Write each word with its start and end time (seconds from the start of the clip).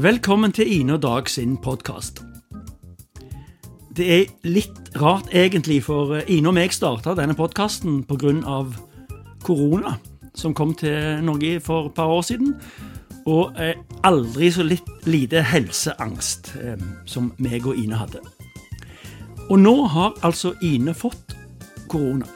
Velkommen 0.00 0.52
til 0.52 0.80
Ine 0.80 0.94
og 0.94 1.02
Dag 1.02 1.26
sin 1.28 1.58
podkast. 1.60 2.22
Det 3.96 4.06
er 4.14 4.30
litt 4.48 4.94
rart 4.96 5.28
egentlig, 5.36 5.82
for 5.84 6.14
Ine 6.24 6.48
og 6.48 6.54
meg 6.56 6.72
starta 6.72 7.12
denne 7.18 7.36
podkasten 7.36 7.98
pga. 8.08 8.64
korona, 9.44 9.98
som 10.34 10.54
kom 10.54 10.72
til 10.74 11.20
Norge 11.24 11.60
for 11.60 11.86
et 11.86 11.94
par 11.94 12.06
år 12.06 12.22
siden. 12.22 12.54
Og 13.26 13.52
aldri 14.02 14.50
så 14.50 14.62
litt 14.62 14.88
lite 15.04 15.42
helseangst 15.42 16.54
eh, 16.62 16.80
som 17.04 17.32
meg 17.36 17.66
og 17.66 17.76
Ine 17.76 18.00
hadde. 18.00 18.24
Og 19.50 19.58
nå 19.58 19.84
har 19.84 20.16
altså 20.22 20.54
Ine 20.62 20.94
fått 20.94 21.36
korona. 21.88 22.26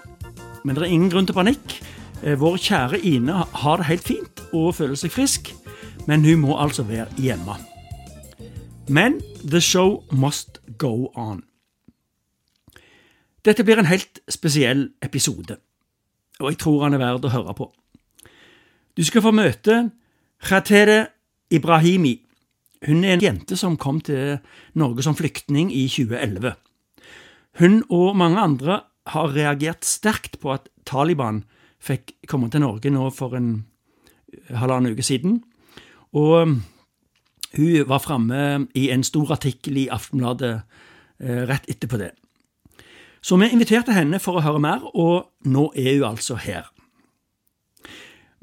Men 0.65 0.75
det 0.77 0.83
er 0.83 0.93
ingen 0.93 1.11
grunn 1.11 1.27
til 1.27 1.35
panikk. 1.35 1.81
Eh, 2.23 2.37
vår 2.37 2.57
kjære 2.57 3.01
Ine 3.01 3.47
har 3.53 3.77
det 3.77 3.87
helt 3.87 4.05
fint 4.05 4.49
og 4.53 4.75
føler 4.75 4.95
seg 5.01 5.11
frisk 5.11 5.55
men 6.07 6.25
hun 6.25 6.43
må 6.45 6.59
altså 6.61 6.85
være 6.89 7.07
hjemme. 7.19 7.57
Men 8.89 9.21
the 9.45 9.61
show 9.61 10.05
must 10.13 10.61
go 10.79 11.09
on. 11.15 11.43
Dette 13.45 13.65
blir 13.65 13.79
en 13.81 13.89
helt 13.89 14.21
spesiell 14.29 14.91
episode, 15.03 15.57
og 16.41 16.51
jeg 16.51 16.59
tror 16.61 16.87
han 16.87 16.97
er 16.97 17.03
verd 17.03 17.25
å 17.25 17.33
høre 17.33 17.55
på. 17.57 17.71
Du 18.97 19.05
skal 19.05 19.25
få 19.25 19.33
møte 19.35 19.91
Khatere 20.45 21.09
Ibrahimi. 21.51 22.15
Hun 22.87 23.05
er 23.05 23.17
en 23.17 23.25
jente 23.25 23.57
som 23.57 23.79
kom 23.81 24.01
til 24.05 24.39
Norge 24.77 25.05
som 25.05 25.17
flyktning 25.17 25.73
i 25.73 25.87
2011. 25.89 26.55
Hun 27.61 27.83
og 27.89 28.17
mange 28.17 28.41
andre 28.41 28.81
har 29.13 29.33
reagert 29.35 29.85
sterkt 29.85 30.39
på 30.41 30.53
at 30.55 30.69
Taliban 30.89 31.43
fikk 31.85 32.15
komme 32.29 32.51
til 32.53 32.65
Norge 32.65 32.93
nå 32.93 33.09
for 33.13 33.37
en 33.37 33.67
halvannen 34.49 34.95
uke 34.95 35.05
siden, 35.05 35.43
og 36.15 36.35
um, 36.43 36.55
hun 37.57 37.89
var 37.89 38.03
framme 38.03 38.67
i 38.75 38.89
en 38.91 39.05
stor 39.07 39.33
artikkel 39.33 39.77
i 39.85 39.89
Aftenbladet 39.93 40.55
eh, 41.21 41.43
rett 41.47 41.69
etterpå 41.71 41.99
det. 42.01 42.11
Så 43.23 43.39
vi 43.41 43.49
inviterte 43.53 43.95
henne 43.95 44.19
for 44.21 44.37
å 44.37 44.45
høre 44.45 44.61
mer, 44.61 44.83
og 44.95 45.31
nå 45.47 45.71
er 45.79 45.95
hun 45.95 46.11
altså 46.11 46.37
her. 46.37 46.67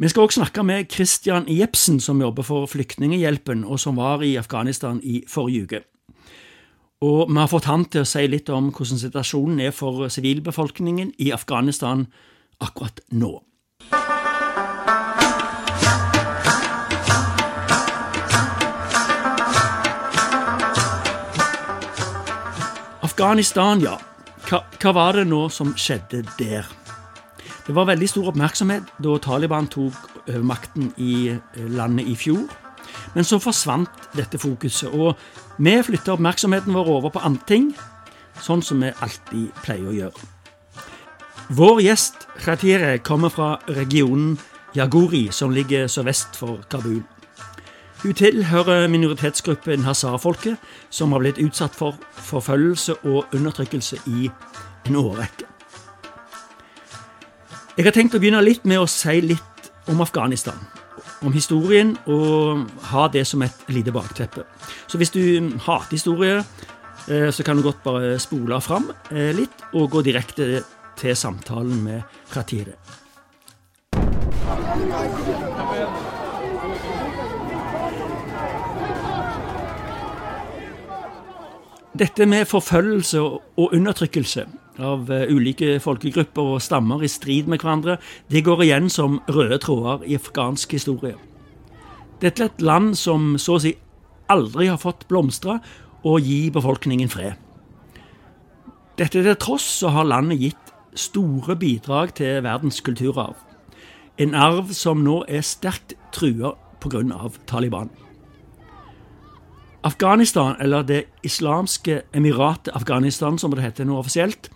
Vi 0.02 0.10
skal 0.10 0.24
også 0.26 0.40
snakke 0.40 0.64
med 0.66 0.88
Christian 0.90 1.46
Jepsen, 1.46 2.00
som 2.00 2.22
jobber 2.22 2.44
for 2.48 2.66
Flyktninghjelpen, 2.66 3.64
og 3.64 3.80
som 3.80 4.00
var 4.00 4.24
i 4.26 4.36
Afghanistan 4.40 5.02
i 5.04 5.22
forrige 5.30 5.68
uke. 5.68 5.84
Og 7.02 7.30
vi 7.30 7.38
har 7.38 7.50
fått 7.52 7.70
han 7.70 7.86
til 7.86 8.02
å 8.02 8.10
si 8.10 8.26
litt 8.30 8.50
om 8.50 8.72
hvordan 8.72 9.02
situasjonen 9.02 9.62
er 9.62 9.76
for 9.76 10.08
sivilbefolkningen 10.10 11.14
i 11.20 11.32
Afghanistan 11.34 12.08
akkurat 12.62 13.02
nå. 13.12 13.36
Afghanistan, 23.22 23.78
ja. 23.84 24.00
Hva, 24.48 24.64
hva, 24.82 24.92
var 24.98 25.14
det 25.14 25.28
nå 25.30 25.44
som 25.54 25.76
skjedde 25.78 26.24
der? 26.40 26.66
Det 27.68 27.76
var 27.78 27.86
veldig 27.86 28.08
stor 28.10 28.32
oppmerksomhet 28.32 28.88
da 28.98 29.18
Taliban 29.22 29.68
tok 29.70 30.26
makten 30.42 30.88
i 30.98 31.30
eh, 31.30 31.68
landet 31.70 32.10
i 32.10 32.16
fjor. 32.18 32.48
Men 33.14 33.28
så 33.28 33.38
forsvant 33.38 34.10
dette 34.18 34.42
fokuset, 34.42 34.90
og 34.90 35.22
vi 35.62 35.76
flytta 35.86 36.16
oppmerksomheten 36.16 36.74
vår 36.74 36.90
over 36.96 37.14
på 37.14 37.22
andre 37.22 37.46
ting, 37.46 37.70
sånn 38.42 38.66
som 38.66 38.82
vi 38.82 38.90
alltid 38.90 39.54
pleier 39.62 39.92
å 39.92 39.96
gjøre. 40.00 40.28
Vår 41.62 41.86
gjest 41.86 42.26
Khatire 42.42 42.96
kommer 43.06 43.30
fra 43.30 43.52
regionen 43.70 44.40
Yaguri, 44.74 45.28
som 45.30 45.54
ligger 45.54 45.86
sørvest 45.86 46.42
for 46.42 46.66
Kabul. 46.74 47.04
Hun 48.02 48.14
tilhører 48.14 48.88
minoritetsgruppen 48.88 49.84
hazar-folket, 49.86 50.58
som 50.90 51.12
har 51.14 51.22
blitt 51.22 51.38
utsatt 51.38 51.76
for 51.78 52.00
forfølgelse 52.18 52.96
og 53.06 53.36
undertrykkelse 53.36 54.00
i 54.10 54.30
en 54.90 54.96
årrekke. 54.98 55.46
Jeg 57.78 57.86
har 57.86 57.94
tenkt 57.94 58.18
å 58.18 58.22
begynne 58.22 58.42
litt 58.42 58.66
med 58.66 58.82
å 58.82 58.88
si 58.90 59.20
litt 59.22 59.70
om 59.92 60.02
Afghanistan. 60.02 60.58
Om 61.22 61.34
historien, 61.34 61.94
og 62.10 62.66
ha 62.90 63.06
det 63.14 63.28
som 63.30 63.46
et 63.46 63.70
lite 63.70 63.94
bakteppe. 63.94 64.48
Så 64.90 64.98
hvis 64.98 65.14
du 65.14 65.22
hater 65.68 65.94
historie, 65.94 66.42
eh, 67.08 67.30
så 67.30 67.46
kan 67.46 67.58
du 67.58 67.64
godt 67.64 67.84
bare 67.84 68.18
spole 68.20 68.58
fram 68.62 68.90
eh, 69.12 69.30
litt 69.38 69.62
og 69.74 69.92
gå 69.94 70.02
direkte 70.02 70.64
til 70.98 71.16
samtalen 71.16 71.84
med 71.86 72.02
Khatire. 72.34 72.74
Dette 82.00 82.24
med 82.26 82.48
forfølgelse 82.48 83.20
og 83.20 83.74
undertrykkelse 83.76 84.46
av 84.80 85.10
eh, 85.12 85.28
ulike 85.28 85.76
folkegrupper 85.84 86.54
og 86.54 86.62
stammer 86.64 87.04
i 87.04 87.10
strid 87.12 87.50
med 87.52 87.60
hverandre, 87.60 87.98
det 88.32 88.46
går 88.48 88.64
igjen 88.64 88.88
som 88.90 89.20
røde 89.28 89.58
tråder 89.60 90.06
i 90.08 90.16
afghansk 90.16 90.72
historie. 90.78 91.18
Dette 92.22 92.46
er 92.46 92.52
et 92.54 92.64
land 92.64 92.94
som 92.96 93.36
så 93.42 93.58
å 93.58 93.64
si 93.64 93.74
aldri 94.32 94.70
har 94.72 94.80
fått 94.80 95.04
blomstre 95.10 95.58
og 96.08 96.24
gi 96.24 96.46
befolkningen 96.54 97.12
fred. 97.12 97.36
Dette 98.96 99.20
til 99.20 99.36
tross 99.42 99.66
så 99.82 99.92
har 99.92 100.08
landet 100.08 100.40
gitt 100.40 100.72
store 100.96 101.58
bidrag 101.60 102.16
til 102.16 102.40
verdens 102.46 102.80
kulturarv. 102.86 103.36
En 104.22 104.36
arv 104.36 104.72
som 104.78 105.04
nå 105.04 105.24
er 105.28 105.44
sterkt 105.44 105.98
trua 106.16 106.54
pga. 106.80 107.04
Taliban. 107.48 107.92
Afghanistan, 109.84 110.56
eller 110.60 110.82
Det 110.84 111.04
islamske 111.24 112.02
emiratet 112.14 112.74
Afghanistan, 112.76 113.40
som 113.40 113.52
det 113.52 113.64
heter 113.64 113.86
nå 113.86 113.98
offisielt, 113.98 114.50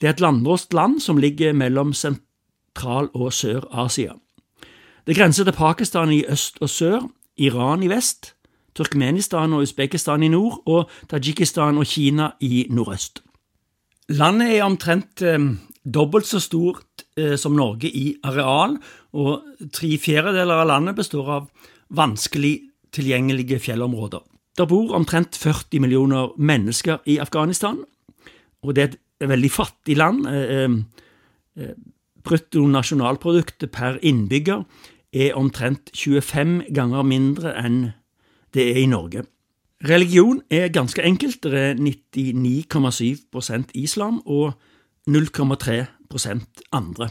det 0.00 0.06
er 0.06 0.14
et 0.14 0.20
landlåst 0.20 0.72
land 0.72 1.00
som 1.00 1.16
ligger 1.16 1.52
mellom 1.52 1.92
Sentral- 1.92 3.10
og 3.14 3.32
Sør-Asia. 3.32 4.12
Det 5.06 5.16
grenser 5.16 5.44
til 5.44 5.52
Pakistan 5.52 6.12
i 6.12 6.24
øst 6.28 6.58
og 6.60 6.70
sør, 6.70 7.00
Iran 7.36 7.82
i 7.82 7.88
vest, 7.88 8.34
Turkmenistan 8.74 9.52
og 9.52 9.62
Usbekistan 9.62 10.22
i 10.22 10.28
nord 10.28 10.62
og 10.66 10.90
Tadsjikistan 11.08 11.78
og 11.78 11.86
Kina 11.86 12.30
i 12.40 12.66
nordøst. 12.70 13.22
Landet 14.08 14.56
er 14.56 14.64
omtrent 14.64 15.22
eh, 15.22 15.38
dobbelt 15.94 16.26
så 16.26 16.40
stort 16.40 17.04
eh, 17.16 17.36
som 17.36 17.52
Norge 17.52 17.88
i 17.88 18.16
areal, 18.24 18.76
og 19.12 19.42
tre 19.72 19.96
fjerdedeler 19.98 20.62
av 20.62 20.68
landet 20.68 20.96
består 20.96 21.30
av 21.40 21.50
vanskelig 21.88 22.60
tilgjengelige 22.92 23.58
fjellområder. 23.58 24.35
Det 24.56 24.68
bor 24.68 24.94
omtrent 24.96 25.36
40 25.36 25.80
millioner 25.80 26.32
mennesker 26.40 26.96
i 27.04 27.18
Afghanistan, 27.20 27.84
og 28.62 28.76
det 28.76 28.82
er 28.82 28.88
et 28.88 29.28
veldig 29.28 29.50
fattig 29.52 29.96
land. 29.96 30.26
Eh, 30.26 30.64
eh, 30.64 30.70
eh, 31.60 31.74
bruttonasjonalproduktet 32.24 33.70
per 33.70 33.98
innbygger 34.02 34.64
er 35.12 35.34
omtrent 35.36 35.90
25 35.94 36.62
ganger 36.74 37.02
mindre 37.02 37.54
enn 37.60 37.92
det 38.54 38.70
er 38.72 38.76
i 38.82 38.86
Norge. 38.86 39.22
Religion 39.84 40.40
er 40.50 40.68
ganske 40.72 41.02
enkelt. 41.04 41.42
Det 41.42 41.52
er 41.54 41.74
99,7% 41.76 43.70
islam 43.74 44.22
og 44.26 44.52
0,3% 45.06 46.62
andre. 46.72 47.08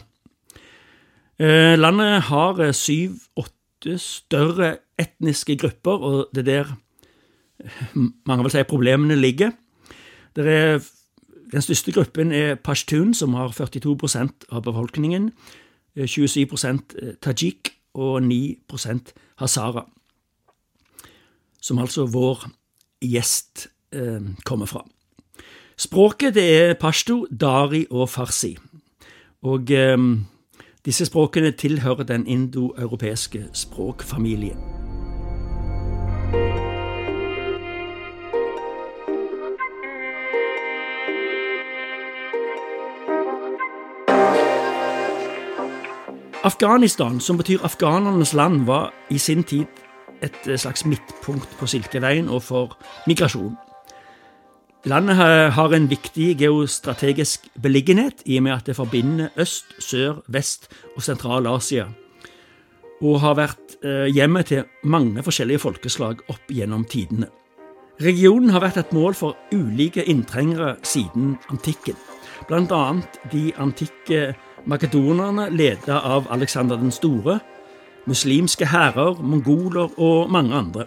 Landet 1.76 2.22
har 2.22 2.72
syv-åtte 2.72 3.98
større 3.98 4.76
etniske 4.98 5.56
grupper, 5.56 5.92
og 5.92 6.28
det 6.34 6.48
er 6.48 6.52
der 6.52 6.64
mange 8.26 8.44
vil 8.44 8.50
si 8.54 8.62
problemene 8.68 9.16
ligger. 9.16 9.50
Er, 10.36 10.80
den 11.52 11.62
største 11.62 11.92
gruppen 11.92 12.32
er 12.32 12.54
pashtun, 12.54 13.14
som 13.14 13.34
har 13.34 13.54
42% 13.54 14.48
av 14.50 14.62
befolkningen. 14.62 15.30
27 15.96 16.42
eh, 16.42 16.70
eh, 17.02 17.14
tajik 17.22 17.72
og 17.94 18.20
9% 18.22 19.12
hazara. 19.36 19.86
Som 21.60 21.78
altså 21.78 22.06
vår 22.06 22.48
gjest 23.00 23.68
eh, 23.92 24.20
kommer 24.44 24.66
fra. 24.66 24.84
Språket 25.76 26.34
det 26.34 26.46
er 26.56 26.74
pashto, 26.80 27.26
dari 27.30 27.86
og 27.90 28.08
farsi. 28.08 28.56
Og 29.42 29.70
eh, 29.70 29.96
disse 30.84 31.06
språkene 31.06 31.50
tilhører 31.50 32.04
den 32.04 32.26
indoeuropeiske 32.26 33.48
språkfamilien. 33.52 34.85
Afghanistan, 46.46 47.20
som 47.20 47.36
betyr 47.40 47.64
afghanernes 47.66 48.32
land, 48.32 48.66
var 48.66 48.92
i 49.10 49.18
sin 49.18 49.42
tid 49.44 49.66
et 50.22 50.36
eh, 50.46 50.58
slags 50.58 50.84
midtpunkt 50.86 51.56
på 51.58 51.66
Silkeveien 51.66 52.28
og 52.28 52.42
for 52.46 52.76
migrasjon. 53.06 53.56
Landet 54.86 55.16
har 55.56 55.74
en 55.74 55.88
viktig 55.90 56.36
geostrategisk 56.38 57.48
beliggenhet 57.62 58.22
i 58.24 58.36
og 58.38 58.44
med 58.46 58.52
at 58.52 58.66
det 58.66 58.76
forbinder 58.78 59.34
øst, 59.36 59.74
sør, 59.82 60.22
vest 60.30 60.70
og 60.94 61.02
Sentral-Asia, 61.02 61.88
og 63.02 63.20
har 63.20 63.34
vært 63.34 63.74
eh, 63.82 64.06
hjemmet 64.14 64.52
til 64.52 64.62
mange 64.84 65.26
forskjellige 65.26 65.64
folkeslag 65.66 66.22
opp 66.30 66.54
gjennom 66.54 66.86
tidene. 66.86 67.26
Regionen 67.98 68.54
har 68.54 68.62
vært 68.62 68.78
et 68.84 68.94
mål 68.94 69.18
for 69.18 69.34
ulike 69.50 70.04
inntrengere 70.06 70.76
siden 70.86 71.34
antikken, 71.50 71.98
bl.a. 72.46 72.84
de 73.32 73.48
antikke 73.58 74.36
makedonerne 74.66 75.48
ledet 75.50 75.88
av 75.94 76.26
Alexander 76.30 76.76
den 76.76 76.90
store, 76.90 77.38
muslimske 78.06 78.66
hærer, 78.66 79.22
mongoler 79.22 80.00
og 80.00 80.30
mange 80.30 80.54
andre. 80.54 80.86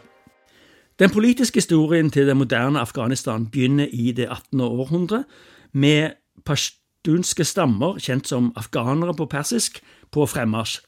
Den 1.00 1.10
politiske 1.10 1.58
historien 1.58 2.10
til 2.10 2.28
det 2.28 2.38
moderne 2.38 2.80
Afghanistan 2.80 3.48
begynner 3.48 3.88
i 3.92 4.12
det 4.12 4.28
18. 4.30 4.62
århundre 4.62 5.24
med 5.72 6.10
pashtunske 6.46 7.44
stammer, 7.44 8.00
kjent 8.00 8.28
som 8.28 8.52
afghanere 8.56 9.14
på 9.16 9.26
persisk, 9.26 9.80
på 10.12 10.26
fremmarsj. 10.26 10.82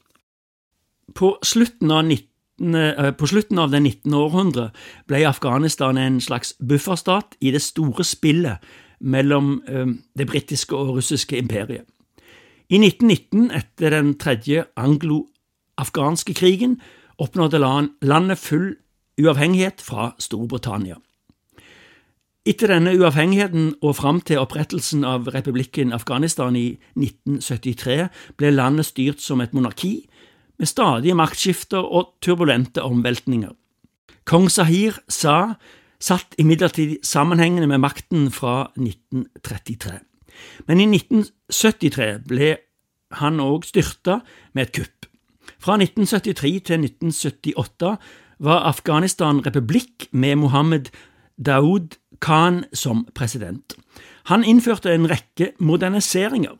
På 1.14 1.38
slutten 1.42 1.90
av 1.90 2.04
19 2.04 2.74
eh, 2.76 3.12
på 3.12 3.26
slutten 3.26 3.58
av 3.58 3.70
det 3.70 3.80
19. 3.80 4.14
århundre 4.14 4.70
ble 5.08 5.24
Afghanistan 5.28 5.98
en 5.98 6.20
slags 6.20 6.54
bufferstat 6.68 7.36
i 7.40 7.50
det 7.50 7.62
store 7.62 8.04
spillet 8.04 8.60
mellom 9.00 9.62
eh, 9.68 9.86
det 10.18 10.26
britiske 10.26 10.76
og 10.76 10.96
russiske 10.96 11.38
imperiet. 11.38 11.84
I 12.70 12.78
1919, 12.78 13.50
etter 13.50 13.90
den 13.90 14.14
tredje 14.18 14.66
anglo-afghanske 14.76 16.34
krigen, 16.34 16.80
oppnådde 17.18 17.60
landet 18.02 18.38
full 18.38 18.76
uavhengighet 19.20 19.82
fra 19.84 20.12
Storbritannia. 20.18 20.96
Etter 22.42 22.72
denne 22.72 22.90
uavhengigheten 22.98 23.68
og 23.86 23.96
fram 24.00 24.18
til 24.26 24.40
opprettelsen 24.42 25.04
av 25.06 25.28
republikken 25.30 25.92
Afghanistan 25.94 26.56
i 26.58 26.72
1973 26.98 28.08
ble 28.40 28.50
landet 28.50 28.88
styrt 28.88 29.22
som 29.22 29.40
et 29.44 29.54
monarki, 29.54 30.08
med 30.58 30.66
stadige 30.70 31.14
maktskifter 31.18 31.82
og 31.82 32.16
turbulente 32.22 32.82
omveltninger. 32.82 33.54
Kong 34.26 34.48
Sahir 34.50 34.98
sa 35.10 35.54
satt 36.02 36.34
imidlertid 36.38 36.98
sammenhengende 37.06 37.70
med 37.70 37.82
makten 37.82 38.28
fra 38.34 38.72
1933. 38.74 40.02
Men 40.66 40.80
i 40.80 40.88
1973 40.90 42.10
ble 42.28 42.56
han 43.20 43.40
òg 43.42 43.66
styrta 43.68 44.20
med 44.56 44.68
et 44.68 44.74
kupp. 44.80 45.08
Fra 45.62 45.76
1973 45.78 46.52
til 46.68 46.84
1978 46.86 47.96
var 48.42 48.66
Afghanistan 48.66 49.42
republikk 49.44 50.08
med 50.12 50.40
Mohammed 50.42 50.90
Daoud 51.38 51.98
Khan 52.22 52.64
som 52.72 53.06
president. 53.14 53.74
Han 54.30 54.44
innførte 54.44 54.92
en 54.94 55.08
rekke 55.10 55.52
moderniseringer. 55.58 56.58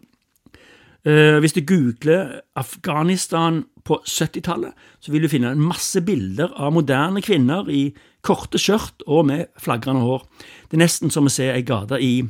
Uh, 1.02 1.38
hvis 1.42 1.54
du 1.56 1.64
googler 1.66 2.40
Afghanistan 2.54 3.64
på 3.84 3.98
70-tallet, 4.06 4.70
så 5.02 5.10
vil 5.10 5.24
du 5.24 5.30
finne 5.30 5.50
en 5.50 5.62
masse 5.62 5.98
bilder 6.06 6.52
av 6.54 6.74
moderne 6.76 7.22
kvinner 7.22 7.66
i 7.70 7.88
korte 8.22 8.60
skjørt 8.62 9.02
og 9.10 9.26
med 9.26 9.50
flagrende 9.58 10.04
hår. 10.06 10.22
Det 10.70 10.78
er 10.78 10.84
nesten 10.84 11.10
som 11.10 11.26
å 11.26 11.32
se 11.32 11.48
ei 11.50 11.64
gate 11.66 11.98
i 11.98 12.20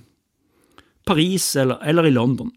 Paris 1.05 1.57
eller, 1.57 1.79
eller 1.83 2.07
i 2.07 2.11
London. 2.11 2.51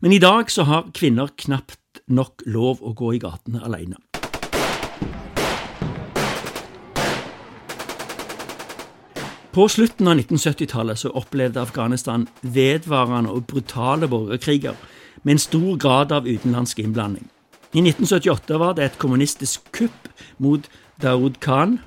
Men 0.00 0.12
i 0.12 0.18
dag 0.18 0.50
så 0.50 0.62
har 0.62 0.90
kvinner 0.94 1.30
knapt 1.36 2.02
nok 2.06 2.42
lov 2.46 2.82
å 2.82 2.94
gå 2.96 3.14
i 3.14 3.22
gatene 3.22 3.62
alene. 3.64 3.98
På 9.58 9.64
slutten 9.68 10.06
av 10.06 10.14
1970-tallet 10.20 11.00
så 11.00 11.10
opplevde 11.18 11.58
Afghanistan 11.58 12.28
vedvarende 12.42 13.32
og 13.34 13.48
brutale 13.50 14.06
borgerkriger 14.06 14.76
med 15.24 15.34
en 15.34 15.42
stor 15.42 15.72
grad 15.82 16.12
av 16.14 16.28
utenlandsk 16.28 16.78
innblanding. 16.78 17.26
I 17.74 17.82
1978 17.82 18.58
var 18.62 18.76
det 18.78 18.84
et 18.84 19.00
kommunistisk 19.02 19.66
kupp 19.74 20.08
mot 20.38 20.68
Daoud 21.02 21.40
Khan. 21.42 21.80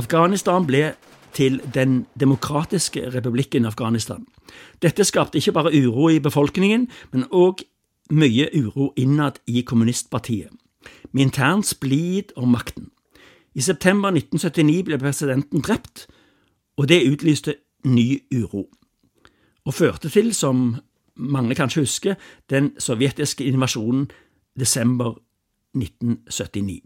Afghanistan 0.00 0.64
ble 0.66 0.94
til 1.36 1.60
Den 1.74 2.06
demokratiske 2.18 3.10
republikken 3.12 3.68
Afghanistan. 3.68 4.24
Dette 4.82 5.04
skapte 5.04 5.38
ikke 5.38 5.52
bare 5.52 5.72
uro 5.74 6.08
i 6.08 6.20
befolkningen, 6.22 6.88
men 7.12 7.26
òg 7.30 7.64
mye 8.10 8.48
uro 8.56 8.92
innad 8.96 9.40
i 9.46 9.62
kommunistpartiet, 9.62 10.50
med 11.12 11.22
intern 11.28 11.62
splid 11.62 12.32
om 12.36 12.48
makten. 12.48 12.90
I 13.54 13.60
september 13.60 14.08
1979 14.14 14.84
ble 14.86 14.98
presidenten 14.98 15.62
drept, 15.64 16.06
og 16.76 16.88
det 16.88 17.02
utlyste 17.10 17.54
ny 17.84 18.20
uro, 18.32 18.68
og 19.64 19.74
førte 19.74 20.08
til, 20.08 20.34
som 20.34 20.78
mange 21.18 21.54
kanskje 21.54 21.82
husker, 21.82 22.14
den 22.50 22.72
sovjetiske 22.78 23.44
invasjonen 23.44 24.08
desember 24.58 25.18
1979. 25.74 26.80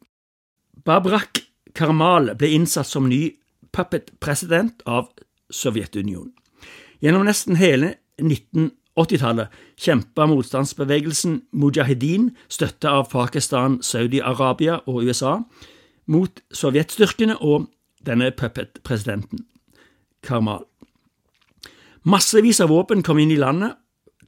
Babrak 0.84 1.38
Karmal 1.74 2.32
ble 2.36 2.50
innsatt 2.56 2.88
som 2.88 3.08
ny 3.08 3.30
puppet-president 3.72 4.82
av 4.86 5.12
Sovjetunionen. 5.52 6.32
Gjennom 7.02 7.26
nesten 7.26 7.58
hele 7.58 7.96
1980-tallet 8.22 9.50
kjempa 9.82 10.28
motstandsbevegelsen 10.30 11.40
Mujahedin, 11.58 12.30
støtta 12.46 12.92
av 13.00 13.08
Pakistan, 13.10 13.80
Saudi-Arabia 13.82 14.78
og 14.86 15.02
USA, 15.02 15.40
mot 16.06 16.42
sovjetstyrkene 16.54 17.40
og 17.42 17.66
denne 18.06 18.30
puppet-presidenten. 18.30 19.46
Karmal. 20.22 20.62
Massevis 22.06 22.60
av 22.62 22.70
våpen 22.70 23.02
kom 23.02 23.18
inn 23.18 23.34
i 23.34 23.38
landet 23.38 23.78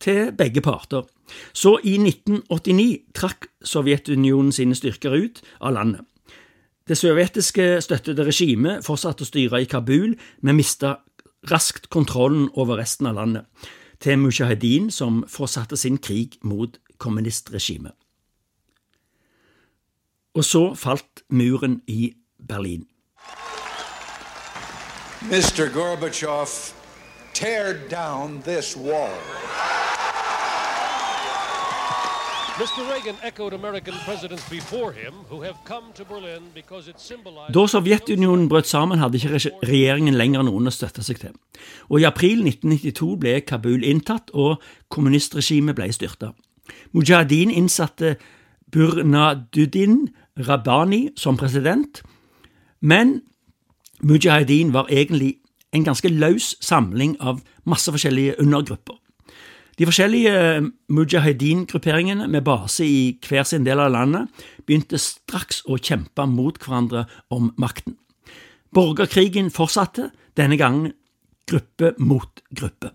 til 0.02 0.32
begge 0.34 0.62
parter. 0.62 1.06
Så 1.54 1.76
i 1.86 1.94
1989 1.98 3.14
trakk 3.14 3.48
Sovjetunionen 3.64 4.52
sine 4.52 4.74
styrker 4.74 5.14
ut 5.14 5.40
av 5.60 5.78
landet. 5.78 6.02
Det 6.84 6.98
sovjetiske 7.00 7.78
støttede 7.80 8.26
regimet 8.26 8.84
fortsatte 8.84 9.24
å 9.24 9.28
styre 9.28 9.62
i 9.62 9.68
Kabul, 9.70 10.18
men 10.44 10.58
mista 10.58 10.98
raskt 11.50 11.90
kontrollen 11.90 12.48
over 12.54 12.78
resten 12.80 13.06
av 13.06 13.14
landet, 13.14 13.44
til 14.00 14.18
Mujahedin, 14.18 14.90
som 14.90 15.22
fortsatte 15.28 15.76
sin 15.76 15.98
krig 15.98 16.38
mot 16.42 16.78
kommunistregimet. 16.98 17.94
Og 20.34 20.44
så 20.44 20.74
falt 20.74 21.22
muren 21.30 21.80
i 21.86 22.14
Berlin. 22.48 22.86
Mr. 25.22 25.72
Gorbachev, 25.72 26.74
tear 27.34 27.72
down 27.88 28.42
this 28.42 28.76
wall. 28.76 29.63
Da 37.54 37.66
Sovjetunionen 37.66 38.48
brøt 38.48 38.68
sammen, 38.70 39.00
hadde 39.02 39.18
ikke 39.18 39.40
regjeringen 39.66 40.14
lenger 40.14 40.46
noen 40.46 40.70
å 40.70 40.74
støtte 40.74 41.02
seg 41.02 41.18
til. 41.18 41.34
Og 41.90 41.98
I 41.98 42.06
april 42.06 42.44
1992 42.46 43.10
ble 43.24 43.34
Kabul 43.42 43.82
inntatt, 43.82 44.30
og 44.38 44.62
kommunistregimet 44.86 45.74
ble 45.74 45.90
styrta. 45.96 46.30
Mujahedin 46.94 47.50
innsatte 47.50 48.14
Burnaduddin 48.70 50.04
Rabbani 50.38 51.08
som 51.18 51.34
president, 51.36 52.04
men 52.78 53.16
Mujahedin 54.06 54.70
var 54.70 54.86
egentlig 54.94 55.40
en 55.74 55.90
ganske 55.90 56.08
løs 56.08 56.54
samling 56.62 57.18
av 57.18 57.42
masse 57.66 57.90
forskjellige 57.90 58.38
undergrupper. 58.38 58.94
De 59.78 59.86
forskjellige 59.88 60.32
eh, 60.32 60.66
mujahedin-grupperingene 60.88 62.28
med 62.30 62.44
base 62.46 62.86
i 62.86 63.18
hver 63.26 63.46
sin 63.48 63.66
del 63.66 63.82
av 63.82 63.90
landet 63.94 64.44
begynte 64.66 65.00
straks 65.02 65.64
å 65.66 65.78
kjempe 65.80 66.26
mot 66.30 66.58
hverandre 66.62 67.06
om 67.34 67.50
makten. 67.58 67.96
Borgerkrigen 68.74 69.50
fortsatte, 69.54 70.10
denne 70.34 70.58
gangen 70.58 70.92
gruppe 71.46 71.92
mot 71.98 72.42
gruppe. 72.54 72.90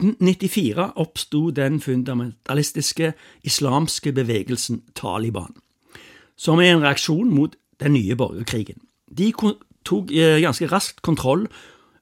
1994 0.00 0.86
oppsto 0.96 1.50
den 1.54 1.80
fundamentalistiske 1.80 3.12
islamske 3.44 4.14
bevegelsen 4.16 4.80
Taliban, 4.96 5.52
som 6.36 6.62
er 6.62 6.72
en 6.72 6.86
reaksjon 6.86 7.28
mot 7.34 7.58
den 7.82 7.94
nye 7.98 8.16
borgerkrigen. 8.16 8.80
De 9.06 9.32
tok 9.84 10.14
eh, 10.14 10.40
ganske 10.40 10.70
raskt 10.70 11.02
kontroll 11.02 11.46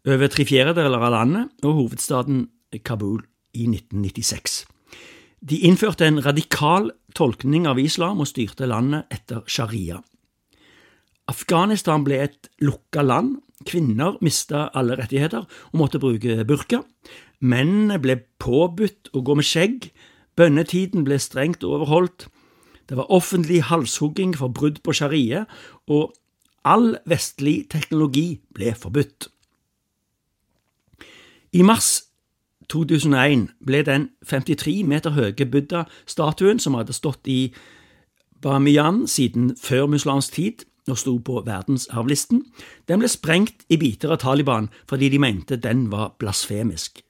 over 0.09 0.31
tre 0.31 0.47
fjerdedeler 0.47 1.01
av 1.01 1.13
landet 1.17 1.67
og 1.67 1.83
hovedstaden 1.83 2.47
Kabul 2.85 3.23
i 3.57 3.65
1996. 3.67 4.67
De 5.41 5.61
innførte 5.65 6.07
en 6.07 6.21
radikal 6.25 6.91
tolkning 7.15 7.67
av 7.71 7.79
islam 7.79 8.21
og 8.21 8.29
styrte 8.31 8.67
landet 8.69 9.07
etter 9.15 9.45
sharia. 9.47 10.01
Afghanistan 11.29 12.05
ble 12.05 12.23
et 12.25 12.49
lukka 12.65 13.05
land, 13.05 13.39
kvinner 13.69 14.17
mista 14.25 14.69
alle 14.77 14.97
rettigheter 14.99 15.45
og 15.45 15.79
måtte 15.79 16.01
bruke 16.03 16.45
burka, 16.49 16.83
mennene 17.41 17.99
ble 18.03 18.21
påbudt 18.41 19.13
å 19.13 19.23
gå 19.25 19.37
med 19.39 19.47
skjegg, 19.47 19.91
bønnetiden 20.39 21.05
ble 21.07 21.19
strengt 21.23 21.67
overholdt, 21.67 22.29
det 22.89 22.97
var 22.97 23.11
offentlig 23.13 23.67
halshugging 23.69 24.33
for 24.39 24.49
brudd 24.49 24.81
på 24.83 24.95
sharia, 24.97 25.45
og 25.87 26.15
all 26.65 26.97
vestlig 27.09 27.69
teknologi 27.73 28.39
ble 28.57 28.73
forbudt. 28.77 29.29
I 31.53 31.65
mars 31.65 32.08
2001 32.73 33.49
ble 33.65 33.83
den 33.87 34.11
53 34.29 34.85
meter 34.87 35.17
høye 35.17 35.47
Buddha-statuen 35.49 36.61
som 36.61 36.77
hadde 36.79 36.97
stått 36.97 37.29
i 37.29 37.53
Bamiyan 38.43 39.07
siden 39.11 39.55
før 39.57 39.89
muslimsk 39.91 40.37
tid 40.37 40.65
og 40.89 40.99
sto 41.01 41.17
på 41.21 41.43
verdensarvlisten, 41.45 42.45
den 42.89 43.03
ble 43.03 43.11
sprengt 43.13 43.67
i 43.69 43.77
biter 43.81 44.15
av 44.15 44.23
Taliban 44.23 44.71
fordi 44.89 45.11
de 45.13 45.21
mente 45.21 45.59
den 45.61 45.89
var 45.93 46.15
blasfemisk. 46.21 47.03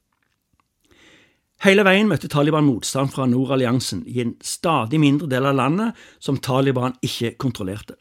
Hele 1.67 1.83
veien 1.83 2.07
møtte 2.07 2.31
Taliban 2.31 2.67
motstand 2.69 3.11
fra 3.11 3.27
Nordalliansen 3.27 4.05
i 4.07 4.21
en 4.23 4.37
stadig 4.47 5.00
mindre 5.03 5.27
del 5.31 5.49
av 5.50 5.57
landet 5.59 6.05
som 6.23 6.38
Taliban 6.38 6.95
ikke 7.03 7.33
kontrollerte. 7.35 7.97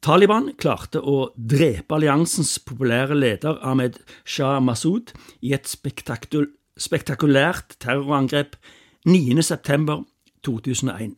Taliban 0.00 0.52
klarte 0.56 1.02
å 1.02 1.32
drepe 1.36 1.96
alliansens 1.96 2.54
populære 2.64 3.16
leder 3.18 3.58
Ahmed 3.66 3.98
Shah 4.24 4.56
Massoud 4.62 5.12
i 5.42 5.52
et 5.56 5.68
spektakul 5.68 6.46
spektakulært 6.78 7.76
terrorangrep 7.82 8.56
9.9.2001, 9.08 11.14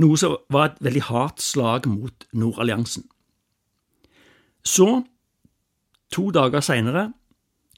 noe 0.00 0.16
som 0.18 0.36
var 0.50 0.64
et 0.72 0.78
veldig 0.84 1.02
hardt 1.10 1.42
slag 1.42 1.88
mot 1.88 2.26
Nordalliansen. 2.32 3.04
Så, 4.64 5.02
to 6.12 6.30
dager 6.30 6.60
seinere, 6.64 7.12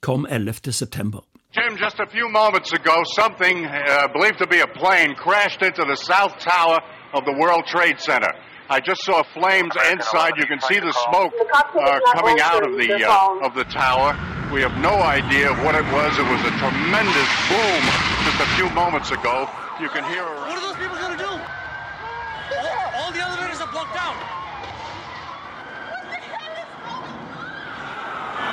kom 0.02 0.26
11. 0.30 0.72
september. 0.72 1.20
Jim, 1.56 1.76
just 1.76 1.98
a 2.00 2.06
few 2.16 2.28
moments 2.28 2.72
ago, 2.72 2.96
something 3.20 3.64
uh, 3.64 4.08
believed 4.12 4.38
to 4.38 4.46
be 4.46 4.60
a 4.60 4.66
plane 4.80 5.14
crashed 5.14 5.62
into 5.62 5.82
the 5.90 5.96
south 5.96 6.34
tower 6.38 6.78
of 7.16 7.22
the 7.28 7.34
World 7.42 7.64
Trade 7.74 7.98
Center. 7.98 8.32
I 8.68 8.80
just 8.80 9.04
saw 9.04 9.22
flames 9.22 9.72
inside. 9.92 10.32
You 10.36 10.46
can 10.46 10.60
see 10.60 10.80
the 10.80 10.92
smoke 10.92 11.32
uh, 11.54 12.00
coming 12.14 12.40
out 12.40 12.66
of 12.66 12.76
the 12.76 13.04
uh, 13.06 13.46
of 13.46 13.54
the 13.54 13.64
tower. 13.64 14.18
We 14.52 14.60
have 14.62 14.74
no 14.82 15.02
idea 15.02 15.54
what 15.62 15.74
it 15.74 15.86
was. 15.94 16.10
It 16.18 16.26
was 16.26 16.42
a 16.42 16.54
tremendous 16.58 17.30
boom 17.46 17.82
just 18.26 18.40
a 18.42 18.48
few 18.58 18.68
moments 18.70 19.10
ago. 19.10 19.48
You 19.80 19.88
can 19.88 20.02
hear. 20.10 20.24
What 20.24 20.58
are 20.58 20.60
those 20.60 20.76
people 20.76 20.96
going 20.96 21.16
to 21.16 21.22
do? 21.22 21.30
All, 21.30 23.02
all 23.02 23.12
the 23.12 23.20
elevators 23.20 23.60
are 23.60 23.70
blocked 23.70 23.94
out. 23.94 24.16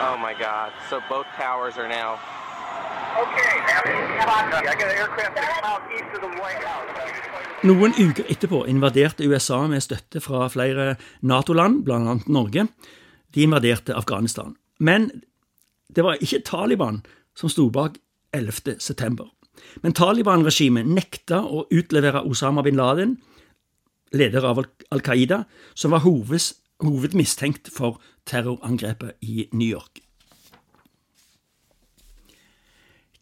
Oh 0.05 0.17
my 0.17 0.36
god. 0.38 0.74
So 0.89 1.01
both 1.10 1.25
towers 1.38 1.77
are 1.77 1.88
now. 1.88 2.20
Noen 7.63 7.93
uker 7.96 8.27
etterpå 8.27 8.65
invaderte 8.67 9.24
USA 9.24 9.62
med 9.72 9.84
støtte 9.86 10.20
fra 10.20 10.50
flere 10.51 10.98
Nato-land, 11.24 11.86
bl.a. 11.88 12.17
Norge. 12.27 12.67
De 13.34 13.46
invaderte 13.46 13.96
Afghanistan. 13.96 14.58
Men 14.79 15.08
det 15.96 16.03
var 16.03 16.20
ikke 16.20 16.43
Taliban 16.43 17.00
som 17.39 17.50
sto 17.50 17.70
bak 17.72 17.96
11. 18.36 18.75
september. 18.84 19.32
Men 19.82 19.96
Taliban-regimet 19.96 20.89
nekta 20.89 21.39
å 21.46 21.63
utlevere 21.72 22.25
Osama 22.27 22.65
bin 22.65 22.75
Laden, 22.75 23.15
leder 24.12 24.46
av 24.46 24.60
Al 24.63 25.05
Qaida, 25.05 25.46
som 25.74 25.96
var 25.96 26.03
hoveds, 26.03 26.51
hovedmistenkt 26.84 27.72
for 27.72 28.01
terrorangrepet 28.27 29.24
i 29.24 29.48
New 29.53 29.70
York. 29.70 30.02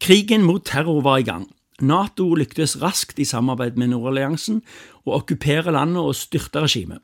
Krigen 0.02 0.42
mot 0.42 0.64
terror 0.66 1.00
var 1.00 1.20
i 1.20 1.22
gang. 1.22 1.44
Nato 1.80 2.32
lyktes 2.34 2.74
raskt 2.82 3.20
i 3.22 3.24
samarbeid 3.24 3.76
med 3.78 3.92
Nordalliansen 3.92 4.56
å 5.06 5.12
okkupere 5.20 5.70
landet 5.76 6.02
og 6.02 6.16
styrte 6.18 6.64
regimet. 6.64 6.98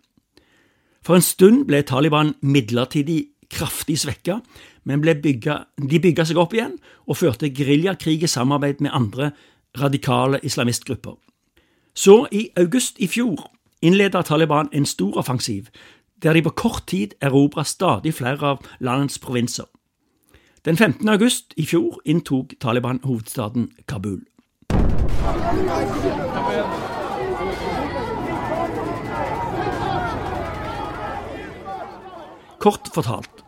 For 1.06 1.14
en 1.14 1.22
stund 1.22 1.68
ble 1.68 1.84
Taliban 1.86 2.32
midlertidig 2.42 3.20
kraftig 3.54 4.00
svekka, 4.02 4.40
men 4.82 5.00
bygget, 5.06 5.70
de 5.78 6.02
bygga 6.02 6.26
seg 6.26 6.42
opp 6.42 6.58
igjen 6.58 6.74
og 7.06 7.20
førte 7.22 7.52
geriljakrig 7.54 8.24
i 8.26 8.32
samarbeid 8.34 8.82
med 8.82 8.90
andre 8.90 9.30
radikale 9.78 10.42
islamistgrupper. 10.42 11.14
Så, 11.94 12.26
i 12.32 12.50
august 12.58 12.98
i 12.98 13.06
fjor, 13.06 13.46
innleda 13.80 14.22
Taliban 14.26 14.68
en 14.72 14.86
stor 14.86 15.22
offensiv, 15.22 15.70
der 16.18 16.34
de 16.34 16.42
på 16.42 16.50
kort 16.50 16.86
tid 16.90 17.14
erobra 17.22 17.62
stadig 17.62 18.14
flere 18.18 18.56
av 18.56 18.66
landets 18.80 19.22
provinser. 19.22 19.70
Den 20.68 20.76
15. 20.76 21.08
august 21.08 21.54
i 21.56 21.64
fjor 21.64 21.94
inntok 22.04 22.50
Taliban 22.60 22.98
hovedstaden 23.04 23.70
Kabul. 23.88 24.20
Kort 32.60 32.92
fortalt, 32.92 33.40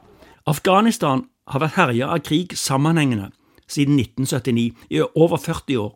Afghanistan 0.47 1.27
har 1.45 1.61
vært 1.61 1.77
herja 1.77 2.09
av 2.09 2.25
krig 2.25 2.57
sammenhengende 2.57 3.29
siden 3.69 4.01
1979, 4.01 4.73
i 4.89 5.05
over 5.05 5.37
40 5.37 5.77
år. 5.77 5.95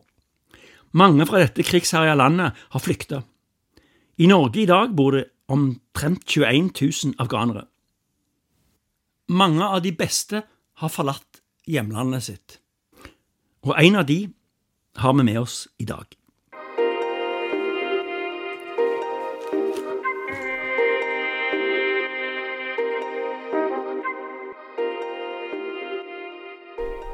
Mange 0.93 1.25
fra 1.25 1.41
dette 1.41 1.65
krigsherja 1.65 2.13
landet 2.13 2.53
har 2.69 2.85
flykta. 2.85 3.23
I 4.21 4.29
Norge 4.29 4.61
i 4.61 4.69
dag 4.69 4.93
bor 4.93 5.17
det 5.17 5.31
omtrent 5.49 6.29
21 6.29 6.69
000 6.77 7.17
afghanere. 7.17 7.65
Mange 9.33 9.65
av 9.65 9.81
de 9.81 9.91
beste 9.91 10.45
har 10.81 10.91
forlatt 10.91 11.41
hjemlandet 11.69 12.27
sitt, 12.27 12.59
og 13.65 13.75
en 13.79 14.01
av 14.01 14.05
de 14.09 14.19
har 14.99 15.15
vi 15.15 15.23
med 15.27 15.39
oss 15.39 15.65
i 15.79 15.87
dag. 15.87 16.05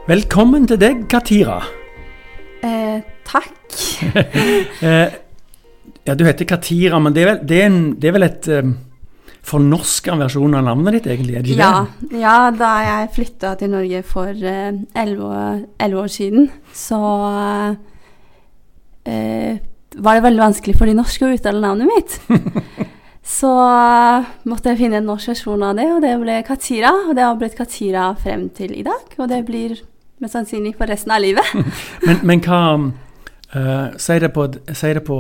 Velkommen 0.10 0.66
til 0.68 0.80
deg, 0.82 1.06
Katira. 1.10 1.62
Eh, 2.66 3.02
takk. 3.28 3.58
Eh, 4.82 5.14
ja, 6.08 6.16
du 6.18 6.24
heter 6.26 6.48
Katira, 6.50 6.98
men 7.00 7.14
det 7.14 7.22
er 7.22 7.28
vel, 7.30 7.42
det 7.46 7.58
er 7.62 7.68
en, 7.70 7.84
det 8.02 8.10
er 8.10 8.16
vel 8.16 8.26
et 8.26 8.48
um, 8.50 8.72
fornorska 9.48 10.16
versjon 10.20 10.54
av 10.56 10.64
navnet 10.68 11.00
ditt, 11.00 11.08
egentlig? 11.12 11.36
er 11.36 11.42
det 11.42 11.54
ikke 11.54 11.64
Ja, 11.64 11.86
det? 12.00 12.20
ja, 12.22 12.38
da 12.54 12.72
jeg 12.86 13.10
flytta 13.16 13.56
til 13.60 13.72
Norge 13.74 14.04
for 14.06 14.30
eh, 14.30 14.72
elleve 14.96 16.04
år 16.04 16.12
siden, 16.14 16.50
så 16.78 17.00
eh, 19.06 19.58
var 19.98 20.16
det 20.16 20.24
veldig 20.24 20.44
vanskelig 20.46 20.78
for 20.78 20.90
de 20.90 20.96
norske 20.96 21.26
å 21.26 21.34
uttale 21.34 21.62
navnet 21.64 21.90
mitt. 21.90 22.20
så 23.38 23.52
måtte 24.48 24.72
jeg 24.72 24.82
finne 24.84 25.02
en 25.02 25.10
norsk 25.10 25.34
versjon 25.34 25.66
av 25.66 25.76
det, 25.80 25.88
og 25.94 26.02
det 26.06 26.14
ble 26.22 26.38
Katira. 26.48 26.94
Og 27.10 27.16
det 27.18 27.26
har 27.26 27.38
blitt 27.40 27.58
Katira 27.58 28.12
frem 28.22 28.48
til 28.56 28.76
i 28.78 28.86
dag, 28.88 29.18
og 29.18 29.30
det 29.32 29.44
blir 29.50 29.76
mest 30.22 30.38
sannsynlig 30.38 30.76
for 30.78 30.90
resten 30.92 31.12
av 31.16 31.24
livet. 31.24 31.56
Men, 32.06 32.22
men 32.24 32.44
hva 32.46 32.62
uh, 32.78 33.98
Si 34.00 34.20
det, 34.22 34.32
på, 34.32 34.48
si 34.72 34.94
det 34.96 35.04
på 35.04 35.18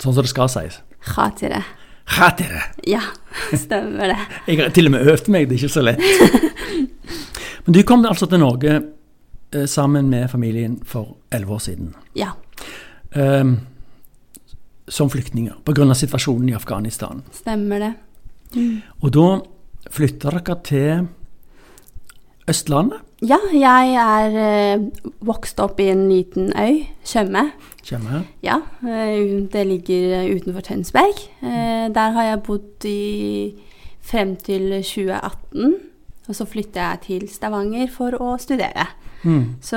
sånn 0.00 0.14
som 0.16 0.24
det 0.24 0.32
skal 0.32 0.50
sies. 0.52 0.80
Khatire. 1.14 1.62
Khatire. 2.10 2.62
Ja, 2.90 3.02
stemmer 3.54 4.10
det. 4.10 4.18
Jeg 4.48 4.58
har 4.60 4.72
til 4.74 4.90
og 4.90 4.94
med 4.96 5.10
øvd 5.12 5.30
meg, 5.32 5.48
det 5.48 5.56
er 5.56 5.64
ikke 5.64 5.74
så 5.76 5.84
lett. 5.84 6.00
Men 7.64 7.76
du 7.76 7.82
kom 7.86 8.04
altså 8.08 8.26
til 8.30 8.42
Norge 8.42 8.76
eh, 9.54 9.66
sammen 9.70 10.08
med 10.10 10.30
familien 10.32 10.80
for 10.86 11.16
elleve 11.32 11.58
år 11.58 11.62
siden. 11.68 11.92
Ja, 12.18 12.32
eh, 13.14 13.44
som 14.90 15.10
flyktninger 15.10 15.60
pga. 15.64 15.94
situasjonen 15.94 16.48
i 16.48 16.54
Afghanistan. 16.54 17.22
stemmer 17.32 17.78
det. 17.78 17.92
Og 19.00 19.12
da 19.14 19.26
flytta 19.90 20.30
dere 20.34 20.56
til 20.66 21.06
Østlandet. 22.50 22.98
Ja, 23.20 23.36
jeg 23.52 23.96
er 24.00 24.36
eh, 24.40 24.84
vokst 25.28 25.58
opp 25.60 25.80
i 25.82 25.90
en 25.92 26.06
liten 26.08 26.54
øy, 26.56 26.86
Tjøme. 27.04 27.50
Tjøme? 27.84 28.22
Ja, 28.42 28.60
eh, 28.80 29.42
det 29.52 29.64
ligger 29.68 30.14
eh, 30.22 30.30
utenfor 30.38 30.64
Tønsberg. 30.64 31.20
Eh, 31.44 31.90
Der 31.92 32.14
har 32.16 32.22
jeg 32.30 32.42
bodd 32.46 32.86
i 32.88 33.52
frem 34.00 34.36
til 34.40 34.70
2018. 34.80 35.74
Og 36.30 36.34
så 36.38 36.46
flytta 36.48 36.80
jeg 36.80 37.00
til 37.04 37.28
Stavanger 37.28 37.90
for 37.92 38.16
å 38.16 38.38
studere. 38.40 38.86
Så 39.60 39.76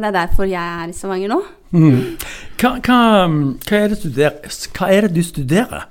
det 0.00 0.08
er 0.08 0.14
derfor 0.14 0.46
jeg 0.48 0.56
er 0.62 0.88
i 0.88 0.96
Stavanger 0.96 1.28
nå. 1.34 1.42
Hva, 2.56 2.70
hva, 2.80 3.00
hva, 3.28 3.80
er 3.82 3.96
hva 4.78 4.88
er 4.88 5.08
det 5.08 5.12
du 5.18 5.22
studerer? 5.26 5.88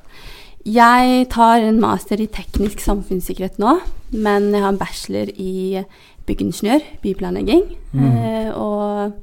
Jeg 0.66 1.27
tar 1.32 1.62
en 1.63 1.77
master 1.80 2.20
i 2.24 2.27
teknisk 2.27 2.82
samfunnssikkerhet 2.84 3.60
nå, 3.62 3.77
men 4.12 4.50
jeg 4.51 4.63
har 4.63 4.74
en 4.74 4.80
bachelor 4.82 5.30
i 5.39 5.84
byggingeniør, 6.27 6.84
byplanlegging. 7.03 7.63
Eh, 7.96 8.50
og 8.53 9.13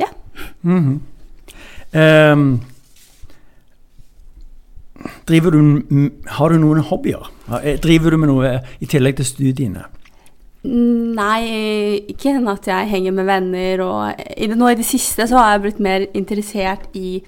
ja. 0.00 0.08
Ehm, 1.92 2.60
driver 5.28 5.50
du, 5.50 6.10
har 6.38 6.52
du 6.52 6.60
noen 6.62 6.84
hobbyer? 6.86 7.30
Eh, 7.62 7.78
Driver 7.82 8.14
du 8.14 8.20
med 8.22 8.30
noe 8.30 8.54
i 8.80 8.86
tillegg 8.86 9.18
til 9.18 9.28
studiene? 9.28 9.88
Nei, 10.62 11.42
ikke 12.12 12.36
enn 12.36 12.46
at 12.46 12.68
jeg 12.70 12.90
henger 12.92 13.14
med 13.16 13.26
venner. 13.26 13.82
Og 13.82 14.26
i 14.36 14.46
det, 14.46 14.58
nå 14.58 14.70
i 14.70 14.78
det 14.78 14.86
siste 14.86 15.26
så 15.26 15.40
har 15.40 15.56
jeg 15.56 15.64
blitt 15.66 15.82
mer 15.82 16.06
interessert 16.14 16.86
i 16.94 17.18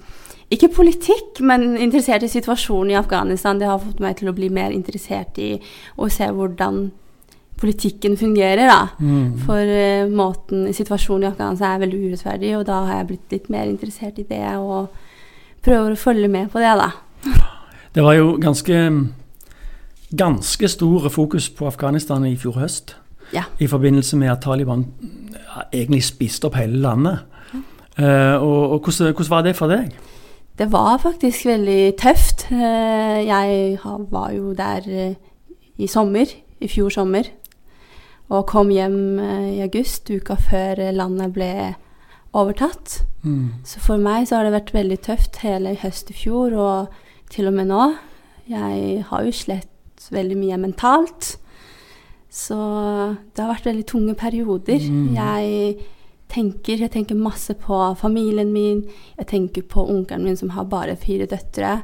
ikke 0.53 0.69
politikk, 0.75 1.41
men 1.41 1.73
interessert 1.81 2.23
i 2.23 2.29
situasjonen 2.31 2.93
i 2.93 2.99
Afghanistan. 2.99 3.59
Det 3.59 3.67
har 3.67 3.81
fått 3.81 3.99
meg 4.03 4.15
til 4.19 4.29
å 4.31 4.35
bli 4.37 4.47
mer 4.53 4.71
interessert 4.71 5.39
i 5.41 5.55
å 5.97 6.07
se 6.13 6.29
hvordan 6.31 6.85
politikken 7.59 8.17
fungerer. 8.17 8.67
da. 8.67 8.81
For 9.45 9.73
uh, 9.75 10.11
måten, 10.11 10.67
situasjonen 10.73 11.27
i 11.27 11.31
Afghanistan 11.31 11.75
er 11.75 11.83
veldig 11.85 12.01
urettferdig, 12.09 12.53
og 12.57 12.65
da 12.67 12.81
har 12.87 13.01
jeg 13.01 13.09
blitt 13.11 13.35
litt 13.35 13.49
mer 13.53 13.69
interessert 13.69 14.19
i 14.19 14.27
det 14.27 14.43
og 14.59 14.89
prøver 15.65 15.95
å 15.95 15.99
følge 15.99 16.29
med 16.31 16.51
på 16.53 16.61
det. 16.61 16.73
da. 16.79 16.91
Det 17.95 18.03
var 18.03 18.17
jo 18.17 18.35
ganske, 18.41 18.81
ganske 20.11 20.67
stor 20.69 21.09
fokus 21.09 21.49
på 21.49 21.67
Afghanistan 21.67 22.25
i 22.27 22.35
fjor 22.37 22.59
høst. 22.59 22.97
Ja. 23.33 23.47
I 23.59 23.67
forbindelse 23.67 24.17
med 24.19 24.29
at 24.29 24.43
Taliban 24.43 24.85
egentlig 25.73 26.03
spiste 26.05 26.49
opp 26.49 26.59
hele 26.59 26.77
landet. 26.83 27.23
Uh, 27.95 28.35
og, 28.43 28.75
og 28.75 28.79
hvordan, 28.83 29.13
hvordan, 29.15 29.29
var 29.29 29.41
det 29.41 29.55
for 29.55 29.71
deg? 29.71 29.95
Det 30.59 30.67
var 30.71 30.97
faktisk 30.99 31.45
veldig 31.47 31.95
tøft. 31.99 32.47
Uh, 32.51 33.23
jeg 33.23 33.79
var 34.11 34.29
jo 34.35 34.51
der 34.53 35.15
i 35.77 35.87
sommer, 35.87 36.27
i 36.59 36.67
fjor 36.67 36.89
sommer. 36.89 37.31
Og 38.33 38.47
kom 38.49 38.71
hjem 38.73 39.19
i 39.21 39.59
august, 39.61 40.09
uka 40.09 40.37
før 40.39 40.81
landet 40.95 41.33
ble 41.35 41.51
overtatt. 42.35 43.03
Mm. 43.23 43.61
Så 43.65 43.81
for 43.83 44.01
meg 44.01 44.27
så 44.27 44.39
har 44.39 44.47
det 44.47 44.55
vært 44.55 44.73
veldig 44.75 44.99
tøft 45.05 45.39
hele 45.43 45.75
høst 45.81 46.11
i 46.11 46.17
fjor, 46.17 46.55
og 46.57 47.33
til 47.33 47.49
og 47.49 47.55
med 47.57 47.69
nå. 47.71 47.87
Jeg 48.49 49.05
har 49.09 49.25
jo 49.25 49.33
slett 49.33 50.09
veldig 50.13 50.37
mye 50.37 50.59
mentalt. 50.61 51.35
Så 52.29 52.57
det 53.31 53.41
har 53.41 53.53
vært 53.53 53.69
veldig 53.69 53.85
tunge 53.89 54.15
perioder. 54.19 54.83
Mm. 54.83 55.15
Jeg 55.15 55.77
tenker, 56.31 56.81
jeg 56.83 56.91
tenker 56.91 57.17
masse 57.17 57.55
på 57.61 57.79
familien 57.99 58.51
min. 58.53 58.83
Jeg 59.17 59.29
tenker 59.31 59.65
på 59.71 59.85
onkelen 59.85 60.27
min 60.27 60.37
som 60.37 60.51
har 60.57 60.67
bare 60.69 60.97
fire 60.99 61.29
døtre. 61.31 61.79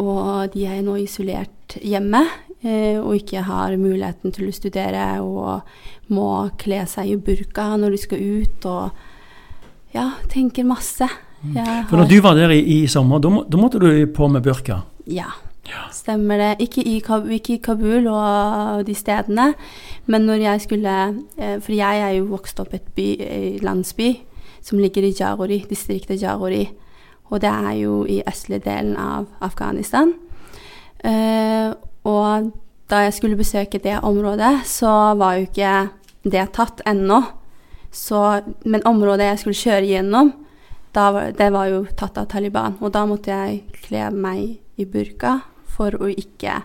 Og 0.00 0.50
de 0.54 0.66
er 0.66 0.82
nå 0.82 0.96
isolert 1.00 1.76
hjemme 1.84 2.24
eh, 2.24 2.49
og 2.60 3.14
ikke 3.16 3.40
har 3.46 3.72
muligheten 3.80 4.34
til 4.36 4.50
å 4.50 4.52
studere 4.52 5.04
og 5.24 6.12
må 6.12 6.50
kle 6.60 6.82
seg 6.90 7.08
i 7.08 7.16
burka 7.16 7.70
når 7.80 7.94
de 7.94 8.00
skal 8.02 8.20
ut. 8.20 8.66
Og 8.68 9.94
ja, 9.96 10.10
tenker 10.28 10.68
masse. 10.68 11.08
Har... 11.54 11.86
For 11.88 11.96
når 11.96 12.10
du 12.10 12.18
var 12.20 12.36
der 12.36 12.52
i, 12.52 12.60
i 12.60 12.80
sommer, 12.90 13.22
da, 13.22 13.32
da 13.48 13.60
måtte 13.60 13.80
du 13.80 13.88
på 14.12 14.28
med 14.28 14.44
burka? 14.44 14.82
Ja. 15.08 15.30
Ja. 15.70 15.86
Stemmer 15.94 16.40
det. 16.40 16.50
Ikke 16.64 16.82
i, 16.82 16.98
ikke 17.36 17.54
i, 17.54 17.60
Kabul 17.62 18.08
og 18.10 18.84
de 18.86 18.94
stedene, 18.96 19.52
men 20.10 20.26
når 20.26 20.42
jeg 20.42 20.60
skulle 20.66 20.94
eh, 21.38 21.60
For 21.60 21.72
jeg 21.76 22.00
er 22.00 22.16
jo 22.16 22.30
vokst 22.32 22.60
opp 22.62 22.72
i 22.74 22.80
et 22.80 22.88
by, 22.96 23.08
landsby 23.62 24.10
som 24.64 24.80
ligger 24.80 25.06
i 25.06 25.14
Jagori, 25.16 25.62
distriktet 25.68 26.22
Jagori. 26.22 26.64
Og 27.30 27.40
det 27.40 27.50
er 27.50 27.72
jo 27.80 28.02
i 28.08 28.20
østlige 28.26 28.64
delen 28.66 28.96
av 28.98 29.28
Afghanistan. 29.40 30.12
Uh, 31.00 31.72
og 32.08 32.50
da 32.90 33.04
jeg 33.06 33.14
skulle 33.14 33.38
besøke 33.38 33.80
det 33.82 33.98
området, 34.02 34.66
så 34.66 35.14
var 35.18 35.38
jo 35.38 35.46
ikke 35.46 35.74
det 36.22 36.46
tatt 36.56 36.82
ennå. 36.86 37.22
men 38.64 38.86
området 38.86 39.26
jeg 39.26 39.38
skulle 39.38 39.62
kjøre 39.62 39.86
gjennom, 39.86 40.32
da, 40.92 41.30
det 41.30 41.50
var 41.52 41.66
jo 41.66 41.84
tatt 41.96 42.18
av 42.18 42.26
Taliban. 42.26 42.76
Og 42.80 42.92
da 42.92 43.06
måtte 43.06 43.30
jeg 43.30 43.62
kle 43.84 44.10
meg 44.10 44.58
i 44.76 44.84
burka 44.84 45.40
for 45.66 45.94
å 45.94 46.08
ikke 46.10 46.62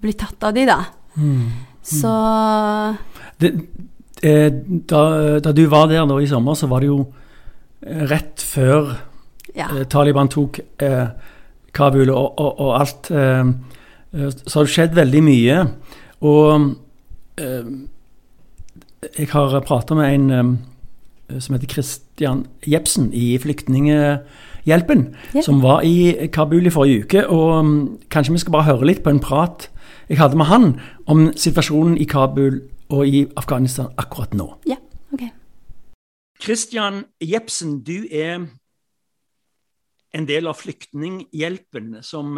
bli 0.00 0.12
tatt 0.12 0.42
av 0.42 0.54
de, 0.54 0.66
da. 0.66 0.78
Mm. 1.16 1.50
Så 1.82 2.12
det, 3.38 3.52
eh, 4.22 4.48
da, 4.88 5.02
da, 5.42 5.52
du 5.52 5.66
var 5.66 5.88
der 5.90 6.06
nå 6.06 6.18
i 6.20 6.30
sommer, 6.30 6.54
så 6.54 6.66
var 6.70 6.80
det 6.80 6.88
jo 6.88 7.04
rett 7.82 8.40
før 8.40 8.94
ja. 9.54 9.68
eh, 9.68 9.84
Taliban 9.90 10.30
tok 10.32 10.60
eh, 10.82 11.06
Kabul 11.72 12.10
og, 12.12 12.40
og, 12.40 12.60
og 12.60 12.74
alt. 12.80 13.10
Eh, 13.10 13.44
så 14.12 14.58
har 14.58 14.66
det 14.66 14.72
skjedd 14.72 14.96
veldig 14.96 15.22
mye. 15.24 15.58
Og 16.28 16.66
jeg 19.18 19.28
har 19.32 19.60
prata 19.66 19.96
med 19.96 20.14
en 20.14 20.58
som 21.40 21.54
heter 21.56 21.70
Christian 21.72 22.44
Jepsen 22.68 23.08
i 23.16 23.38
Flyktninghjelpen 23.40 24.50
Hjelpen, 24.64 25.16
yeah. 25.34 25.44
som 25.44 25.62
var 25.62 25.82
i 25.82 26.28
Kabul 26.32 26.66
i 26.66 26.70
forrige 26.70 27.04
uke. 27.04 27.26
Og 27.26 27.58
um, 27.58 27.98
kanskje 28.10 28.32
vi 28.32 28.38
skal 28.38 28.54
bare 28.54 28.68
høre 28.70 28.86
litt 28.86 29.02
på 29.02 29.10
en 29.10 29.22
prat 29.22 29.68
jeg 30.08 30.18
hadde 30.18 30.36
med 30.36 30.46
han 30.50 30.66
om 31.10 31.30
situasjonen 31.38 31.96
i 31.98 32.04
Kabul 32.04 32.60
og 32.92 33.06
i 33.08 33.24
Afghanistan 33.36 33.90
akkurat 33.98 34.34
nå. 34.34 34.48
Ja, 34.68 34.76
ok. 35.14 35.24
Christian 36.42 37.04
Jepsen, 37.22 37.80
du 37.86 38.04
er 38.10 38.46
en 40.12 40.28
del 40.28 40.46
av 40.46 40.58
Flyktninghjelpen, 40.60 42.02
som 42.02 42.36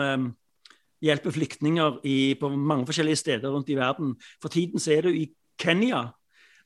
hjelper 1.05 1.35
flyktninger 1.35 2.01
i, 2.09 2.35
på 2.41 2.49
mange 2.49 2.89
forskjellige 2.89 3.21
steder 3.21 3.53
rundt 3.53 3.71
i 3.71 3.79
verden. 3.79 4.15
For 4.43 4.53
tiden 4.53 4.81
så 4.81 4.97
er 4.97 5.07
du 5.07 5.13
i 5.13 5.29
Kenya, 5.61 6.07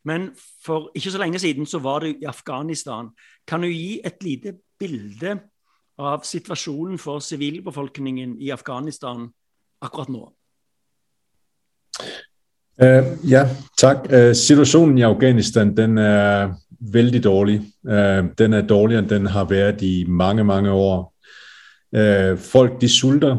men 0.05 0.31
for 0.65 0.91
ikke 0.95 1.11
så 1.11 1.21
lenge 1.21 1.39
siden 1.43 1.67
så 1.67 1.79
var 1.83 2.01
du 2.01 2.07
i 2.07 2.29
Afghanistan. 2.29 3.11
Kan 3.47 3.63
du 3.63 3.69
gi 3.69 4.01
et 4.05 4.23
lite 4.23 4.55
bilde 4.79 5.39
av 5.99 6.23
situasjonen 6.25 6.99
for 6.99 7.19
sivilbefolkningen 7.19 8.37
i 8.41 8.53
Afghanistan 8.55 9.27
akkurat 9.83 10.09
nå? 10.09 10.25
Uh, 12.79 13.19
ja, 13.27 13.43
takk. 13.79 14.07
Uh, 14.07 14.33
situasjonen 14.39 15.01
i 15.01 15.07
Afghanistan 15.07 15.75
den 15.75 15.99
er 15.99 16.55
veldig 16.79 17.25
dårlig. 17.25 17.59
Uh, 17.83 18.31
den 18.39 18.55
er 18.55 18.67
dårligere 18.67 19.03
enn 19.03 19.11
den 19.11 19.31
har 19.35 19.49
vært 19.51 19.83
i 19.83 20.05
mange, 20.09 20.45
mange 20.45 20.71
år. 20.71 21.09
folk 22.37 22.75
de 22.81 22.89
sulter. 22.89 23.39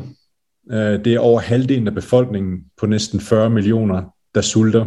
Det 0.69 1.07
er 1.07 1.19
over 1.19 1.39
halvdelen 1.39 1.87
av 1.87 1.93
befolkningen 1.93 2.59
på 2.77 2.87
nesten 2.87 3.19
40 3.19 3.49
millioner 3.49 4.03
der 4.35 4.41
sulter. 4.41 4.85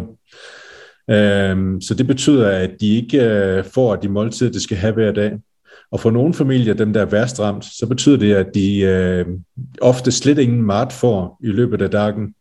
så 1.81 1.95
det 1.99 2.07
betyder, 2.07 2.49
at 2.49 2.71
de 2.81 2.97
ikke 2.97 3.65
får 3.75 3.97
de 3.97 4.09
måltider 4.09 4.53
de 4.53 4.63
skal 4.63 4.77
ha 4.77 4.91
hver 4.91 5.13
dag. 5.13 5.33
Og 5.93 6.01
for 6.01 6.11
nogle 6.11 6.35
familier, 6.35 6.75
dem 6.75 6.93
der 6.93 7.01
er 7.01 7.05
værst 7.05 7.41
ramt, 7.41 7.65
så 7.65 7.87
betyder 7.87 8.17
det, 8.17 8.35
at 8.35 8.47
de 8.55 8.81
øh, 8.81 9.27
ofte 9.81 10.13
slet 10.13 10.39
ingen 10.39 10.63
mat 10.63 10.93
får 10.93 11.39
i 11.45 11.47
løbet 11.47 11.83
af 11.83 11.91
dagen. 11.91 12.35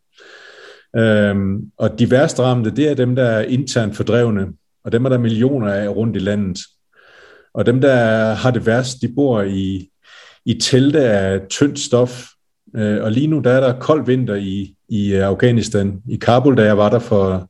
Og 1.77 1.99
de 1.99 2.11
værst 2.11 2.39
ramte, 2.39 2.71
det 2.71 2.89
er 2.89 2.93
dem, 2.93 3.15
der 3.15 3.23
er 3.23 3.41
internt 3.41 3.95
fordrevne, 3.95 4.47
og 4.83 4.91
dem 4.91 5.05
er 5.05 5.09
der 5.09 5.17
millioner 5.17 5.73
af 5.73 5.89
rundt 5.89 6.15
i 6.15 6.19
landet. 6.19 6.57
Og 7.53 7.65
dem, 7.65 7.81
der 7.81 7.95
har 8.33 8.51
det 8.51 8.65
værst, 8.65 9.01
de 9.01 9.13
bor 9.15 9.41
i, 9.41 9.89
i 10.45 10.53
telte 10.53 10.99
af 10.99 11.41
tyndt 11.49 11.79
stof. 11.79 12.27
Øh, 12.75 13.03
og 13.03 13.11
lige 13.11 13.27
nu, 13.27 13.39
der 13.39 13.51
er 13.51 13.59
der 13.59 13.79
kold 13.79 14.05
vinter 14.05 14.35
i, 14.35 14.75
i 14.89 15.13
Afghanistan. 15.13 16.01
I 16.09 16.15
Kabul, 16.15 16.57
da 16.57 16.63
jeg 16.63 16.77
var 16.77 16.89
der 16.89 16.99
for 16.99 17.49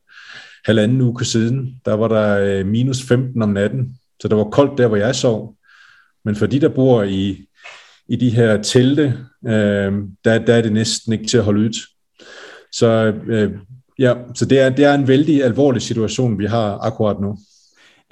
halvanden 0.65 1.01
uge 1.01 1.25
siden, 1.25 1.81
der 1.85 1.93
var 1.93 2.07
der 2.07 2.39
øh, 2.39 2.65
minus 2.65 3.03
15 3.03 3.41
om 3.41 3.49
natten. 3.49 3.97
Så 4.19 4.27
det 4.27 4.37
var 4.37 4.43
koldt 4.43 4.77
der, 4.77 4.87
hvor 4.87 4.97
jeg 4.97 5.15
sov. 5.15 5.55
Men 6.25 6.35
for 6.35 6.45
de, 6.45 6.61
der 6.61 6.69
bor 6.69 7.03
i, 7.03 7.47
i 8.07 8.15
de 8.15 8.29
her 8.29 8.61
telte, 8.61 9.17
øh, 9.47 9.93
der, 10.25 10.39
der 10.39 10.53
er 10.53 10.61
det 10.61 10.73
næsten 10.73 11.13
ikke 11.13 11.25
til 11.25 11.37
at 11.37 11.43
holde 11.43 11.61
ud. 11.61 11.87
Så, 12.71 13.13
øh, 13.27 13.51
ja, 13.99 14.15
så 14.35 14.45
det, 14.45 14.59
er, 14.59 14.69
det 14.69 14.85
er 14.85 14.93
en 14.93 15.07
veldig 15.07 15.43
alvorlig 15.43 15.81
situation, 15.81 16.39
vi 16.39 16.45
har 16.45 16.77
akkurat 16.77 17.19
nå. 17.19 17.37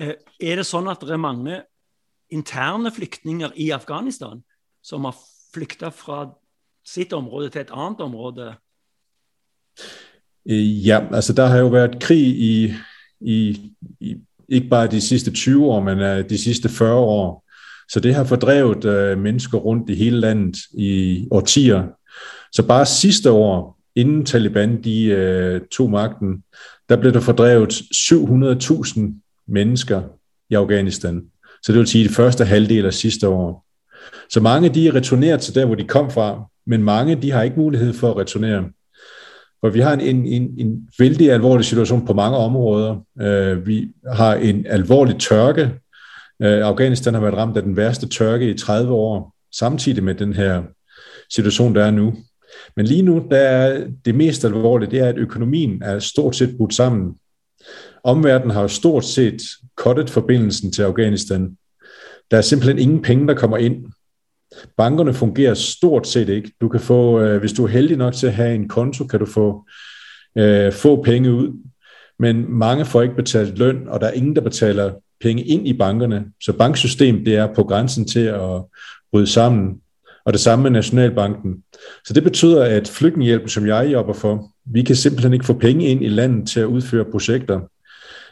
Øh, 0.01 0.13
er 0.39 0.55
det 0.55 0.65
sånn 0.65 0.87
at 0.87 1.01
det 1.01 1.11
er 1.11 1.21
mange 1.21 1.61
interne 2.31 2.91
flyktninger 2.91 3.51
i 3.55 3.69
Afghanistan 3.75 4.43
som 4.83 5.05
har 5.05 5.15
flykta 5.53 5.89
fra 5.89 6.29
sitt 6.93 7.13
område 7.13 7.49
til 7.49 7.61
et 7.61 7.71
annet 7.73 7.99
område? 7.99 8.53
Øh, 10.49 10.87
ja, 10.87 11.01
altså 11.13 11.33
der 11.33 11.45
har 11.45 11.57
jo 11.57 11.67
vært 11.67 11.99
krig 11.99 12.27
i, 12.27 12.73
i, 13.21 13.71
i 13.99 14.15
ikke 14.49 14.69
bare 14.69 14.87
de 14.87 15.01
siste 15.01 15.31
20 15.31 15.65
år, 15.65 15.83
men 15.83 15.99
uh, 15.99 16.29
de 16.29 16.37
siste 16.37 16.69
40 16.69 16.95
år. 16.95 17.45
Så 17.91 17.99
det 17.99 18.15
har 18.15 18.23
fordrevet 18.23 18.85
øh, 18.85 19.17
mennesker 19.17 19.57
rundt 19.57 19.89
i 19.89 19.95
hele 19.95 20.19
landet 20.19 20.57
i 20.73 21.27
årtier. 21.31 21.83
Så 22.51 22.67
bare 22.67 22.85
sidste 22.85 23.31
år, 23.31 23.79
inden 23.95 24.25
Taliban 24.25 24.83
de 24.83 25.05
øh, 25.05 25.61
tog 25.71 25.89
magten, 25.89 26.43
der 26.89 26.95
ble 26.95 27.13
det 27.13 27.23
fordrevet 27.23 27.73
700.000 27.73 28.99
mennesker 29.47 30.01
i 30.49 30.53
Afghanistan. 30.53 31.21
Så 31.63 31.71
det 31.71 31.79
vil 31.79 31.87
si 31.87 32.03
de 32.03 32.09
første 32.09 32.45
halvdel 32.45 32.85
av 32.85 32.91
sidste 32.91 33.27
år. 33.27 33.65
Så 34.29 34.39
mange 34.39 34.69
de 34.69 34.87
er 34.87 34.95
returnert 34.95 35.39
til 35.39 35.55
der, 35.55 35.65
hvor 35.65 35.75
de 35.75 35.87
kom 35.87 36.11
fra, 36.11 36.45
men 36.69 36.83
mange 36.83 37.15
de 37.15 37.31
har 37.31 37.43
ikke 37.43 37.59
mulighed 37.59 37.93
for 37.93 38.11
at 38.11 38.17
returnere. 38.17 38.69
For 39.61 39.69
vi 39.69 39.79
har 39.79 39.93
en, 39.93 40.01
en, 40.01 40.25
en, 40.25 40.53
en 40.57 40.89
vældig 40.99 41.31
alvorlig 41.31 41.65
situation 41.65 42.05
på 42.05 42.13
mange 42.13 42.37
områder. 42.37 43.05
Øh, 43.21 43.67
vi 43.67 43.87
har 44.13 44.35
en 44.35 44.65
alvorlig 44.67 45.15
tørke, 45.19 45.71
Øh, 46.41 46.65
Afghanistan 46.65 47.13
har 47.13 47.21
vært 47.21 47.33
ramt 47.33 47.57
av 47.57 47.63
den 47.63 47.77
værste 47.77 48.07
tørke 48.07 48.49
i 48.49 48.57
30 48.57 48.93
år, 48.93 49.35
samtidig 49.55 50.03
med 50.03 50.15
den 50.15 50.33
her 50.33 50.63
situation, 51.33 51.75
der 51.75 51.85
er 51.85 51.91
nu. 51.91 52.13
Men 52.75 52.85
lige 52.85 53.01
nu, 53.01 53.25
der 53.31 53.37
er 53.37 53.87
det 54.05 54.15
mest 54.15 54.45
alvorlige, 54.45 54.91
det 54.91 54.99
er, 54.99 55.05
at 55.05 55.17
økonomien 55.17 55.81
er 55.83 55.99
stort 55.99 56.35
set 56.35 56.57
brudt 56.57 56.73
sammen. 56.73 57.15
Omverdenen 58.03 58.51
har 58.51 58.61
jo 58.61 58.67
stort 58.67 59.05
set 59.05 59.41
kottet 59.77 60.09
forbindelsen 60.09 60.71
til 60.71 60.81
Afghanistan. 60.83 61.57
Der 62.31 62.37
er 62.37 62.41
simpelthen 62.41 62.79
ingen 62.79 63.01
penge, 63.01 63.27
der 63.27 63.33
kommer 63.33 63.57
ind. 63.57 63.85
Bankerne 64.77 65.13
fungerer 65.13 65.53
stort 65.53 66.07
set 66.07 66.29
ikke. 66.29 66.51
Du 66.61 66.69
kan 66.69 66.79
få, 66.79 67.19
øh, 67.19 67.39
hvis 67.39 67.53
du 67.53 67.63
er 67.63 67.67
heldig 67.67 67.97
nok 67.97 68.13
til 68.13 68.27
at 68.27 68.33
have 68.33 68.55
en 68.55 68.67
konto, 68.67 69.03
kan 69.03 69.19
du 69.19 69.25
få 69.25 69.65
øh, 70.37 70.71
få 70.71 71.03
penge 71.03 71.33
ud. 71.33 71.53
Men 72.19 72.45
mange 72.51 72.85
får 72.85 73.01
ikke 73.01 73.15
betalt 73.15 73.57
løn, 73.57 73.87
og 73.87 74.01
der 74.01 74.07
er 74.07 74.11
ingen, 74.11 74.35
der 74.35 74.41
betaler 74.41 74.93
penge 75.21 75.43
ind 75.43 75.67
i 75.67 75.73
bankerne. 75.73 76.25
Så 76.41 76.53
banksystemet 76.53 77.25
det 77.25 77.35
er 77.35 77.53
på 77.53 77.63
grænsen 77.63 78.07
til 78.07 78.25
at 78.25 78.61
bryde 79.11 79.27
sammen. 79.27 79.81
og 80.25 80.33
det 80.33 80.41
samme 80.41 80.63
med 80.63 80.71
Nationalbanken. 80.71 81.63
Så 82.05 82.13
det 82.13 82.23
betyder, 82.23 82.63
at 82.63 82.87
flygtningehjælpen, 82.87 83.49
som 83.49 83.67
jeg 83.67 83.89
jobber 83.91 84.13
for, 84.13 84.51
vi 84.65 84.83
kan 84.83 84.95
simpelthen 84.95 85.33
ikke 85.33 85.45
få 85.45 85.53
penge 85.53 85.85
ind 85.85 86.03
i 86.03 86.07
landet 86.07 86.47
til 86.47 86.59
at 86.59 86.65
udføre 86.65 87.05
projekter. 87.11 87.59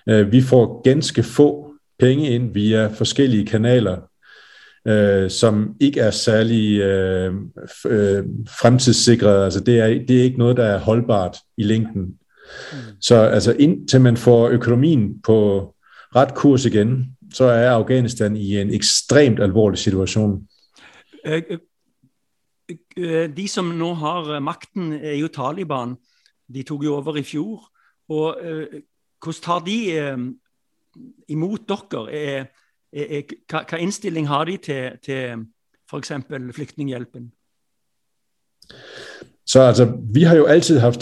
Øh, 0.09 0.31
vi 0.31 0.41
får 0.41 0.81
ganske 0.81 1.23
få 1.23 1.71
penge 1.99 2.29
ind 2.29 2.53
via 2.53 2.87
forskellige 2.87 3.45
kanaler, 3.45 3.97
øh, 4.87 5.29
som 5.29 5.75
ikke 5.79 5.99
er 5.99 6.11
særlig 6.11 6.79
øh, 6.79 7.33
øh, 7.85 8.25
fremtidssikret. 8.59 9.43
Altså 9.43 9.59
det 9.59 9.79
er, 9.79 9.87
det 9.87 10.19
er 10.19 10.23
ikke 10.23 10.37
noget, 10.37 10.57
der 10.57 10.65
er 10.65 10.79
holdbart 10.79 11.37
i 11.57 11.63
længden. 11.63 12.01
Mm. 12.01 12.77
Så 13.01 13.15
altså 13.15 13.55
indtil 13.59 14.01
man 14.01 14.17
får 14.17 14.49
økonomien 14.49 15.21
på 15.21 15.73
ret 16.15 16.35
kurs 16.35 16.65
igen, 16.65 17.05
så 17.33 17.43
er 17.43 17.71
Afghanistan 17.71 18.35
i 18.35 18.61
en 18.61 18.73
ekstremt 18.73 19.39
alvorlig 19.39 19.79
situation. 19.79 20.47
Øh, 21.25 21.43
de 23.37 23.47
som 23.47 23.65
nå 23.65 23.93
har 23.93 24.39
makten, 24.39 24.93
er 24.93 25.13
jo 25.13 25.27
Taliban. 25.27 25.95
De 26.53 26.63
tok 26.63 26.83
jo 26.83 26.95
over 26.95 27.15
i 27.15 27.23
fjor. 27.23 27.69
Og 28.09 28.37
hvordan 29.23 29.41
tar 29.43 29.59
de 29.59 30.33
imot 31.27 31.59
dere? 31.69 32.13
Er, 32.13 32.39
er, 32.39 32.45
hva, 32.93 33.63
hva 33.69 33.77
innstilling 33.77 34.27
har 34.27 34.45
de 34.45 34.57
til, 34.57 34.91
til 35.05 35.45
f.eks. 35.91 36.11
Flyktninghjelpen? 36.51 37.31
Så 39.45 39.61
altså, 39.61 39.97
vi 40.13 40.23
har 40.23 40.35
jo 40.35 40.45
altid 40.45 40.79
haft 40.79 40.99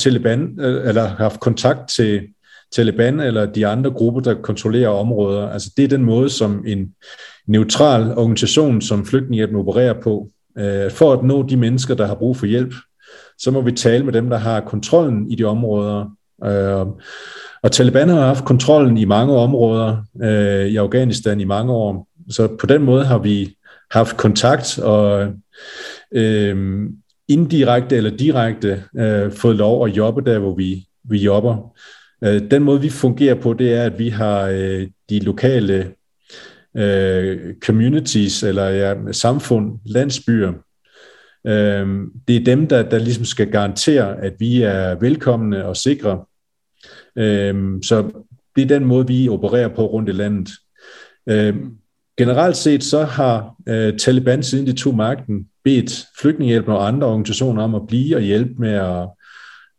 haft 1.18 1.40
kontakt 1.40 1.90
til 1.90 2.28
Taliban 2.72 3.20
eller 3.20 3.46
de 3.46 3.68
andre 3.68 3.92
grupper, 3.92 4.22
der 4.22 4.42
kontrollerer 4.42 4.90
områder. 4.90 5.50
Altså 5.50 5.70
det 5.78 5.84
er 5.84 5.88
den 5.88 6.06
måde, 6.06 6.30
som 6.30 6.64
en 6.68 6.96
neutral 7.48 8.18
organisation 8.18 8.82
som 8.82 9.06
Flygtninghjælpen 9.06 9.56
opererer 9.56 10.02
på. 10.02 10.30
For 10.90 11.14
at 11.14 11.24
nå 11.24 11.44
de 11.44 11.58
mennesker, 11.58 11.96
der 11.96 12.06
har 12.06 12.16
brug 12.16 12.38
for 12.38 12.46
hjælp, 12.46 12.74
så 13.38 13.52
må 13.52 13.62
vi 13.62 13.72
tale 13.72 14.06
med 14.06 14.14
dem, 14.14 14.30
der 14.30 14.38
har 14.38 14.62
kontrollen 14.62 15.32
i 15.32 15.36
de 15.36 15.44
områder. 15.44 16.18
Og 17.66 17.72
Taliban 17.72 18.10
har 18.10 18.26
haft 18.26 18.46
kontrollen 18.46 18.98
i 18.98 19.06
mange 19.06 19.34
områder 19.34 20.06
øh, 20.24 20.68
i 20.68 20.76
Afghanistan 20.76 21.40
i 21.40 21.44
mange 21.44 21.74
år. 21.74 22.08
Så 22.30 22.48
på 22.60 22.66
den 22.66 22.82
måde 22.82 23.06
har 23.06 23.18
vi 23.18 23.56
haft 23.92 24.18
kontakt 24.18 24.80
og 24.80 25.34
øh, 26.12 26.90
indirekte 27.28 27.96
eller 27.96 28.18
direkte 28.18 28.84
øh, 28.98 29.32
fået 29.32 29.56
lov 29.56 29.86
at 29.86 29.98
jobbe 29.98 30.32
der, 30.32 30.40
hvor 30.40 30.56
vi, 30.56 30.88
vi 31.04 31.18
jobber. 31.18 31.76
Øh, 32.24 32.52
den 32.52 32.64
måde, 32.64 32.82
vi 32.82 32.90
fungerer 32.90 33.36
på, 33.36 33.54
det 33.54 33.74
er, 33.74 33.84
at 33.84 34.00
vi 34.00 34.10
har 34.10 34.48
øh, 34.48 34.88
de 35.10 35.20
lokale 35.20 35.92
øh, 36.78 37.54
communities 37.66 38.44
eller 38.44 38.66
ja, 38.66 38.94
samfund, 39.12 39.80
landsbyer. 39.86 40.54
Øh, 41.48 41.88
det 42.28 42.36
er 42.36 42.44
dem, 42.46 42.68
der, 42.68 42.90
der 42.90 43.00
ligesom 43.00 43.26
skal 43.26 43.52
garantere, 43.52 44.18
at 44.18 44.34
vi 44.40 44.62
er 44.62 44.96
velkomne 44.96 45.66
og 45.66 45.78
sikre 45.78 46.20
Øhm, 47.18 47.84
så 47.84 48.12
det 48.56 48.62
er 48.62 48.68
den 48.68 48.86
måde, 48.86 49.08
vi 49.08 49.30
opererer 49.30 49.68
på 49.68 49.86
rundt 49.86 50.10
i 50.10 50.12
landet. 50.12 50.50
Øhm, 51.30 51.78
generelt 52.18 52.58
set 52.58 52.84
så 52.84 53.04
har 53.04 53.56
øh, 53.68 53.98
Taliban 53.98 54.44
siden 54.44 54.68
de 54.68 54.74
tog 54.74 54.96
magten 54.96 55.48
bedt 55.64 56.06
flygtningehjælp 56.22 56.68
og 56.68 56.88
andre 56.88 57.08
organisationer 57.08 57.64
om 57.64 57.76
at 57.76 57.88
blive 57.88 58.16
og 58.16 58.22
hjælpe 58.22 58.54
med 58.58 58.74
at 58.74 59.08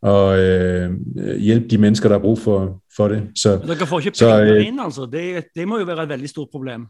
og 0.01 0.39
øh, 0.39 0.91
hjælpe 1.39 1.67
de 1.67 1.77
mennesker, 1.77 2.09
der 2.09 2.15
har 2.15 2.21
brug 2.21 2.39
for, 2.39 2.83
for 2.95 3.07
det. 3.07 3.29
Så, 3.35 3.57
Dere 3.57 3.87
får 3.87 3.99
ikke 3.99 4.17
så, 4.17 4.43
øh, 4.43 4.67
ind, 4.67 4.81
altså. 4.81 5.09
Det, 5.11 5.45
det 5.55 5.67
må 5.67 5.79
jo 5.79 5.85
være 5.85 6.03
et 6.03 6.09
veldig 6.09 6.29
stort 6.29 6.47
problem. 6.51 6.85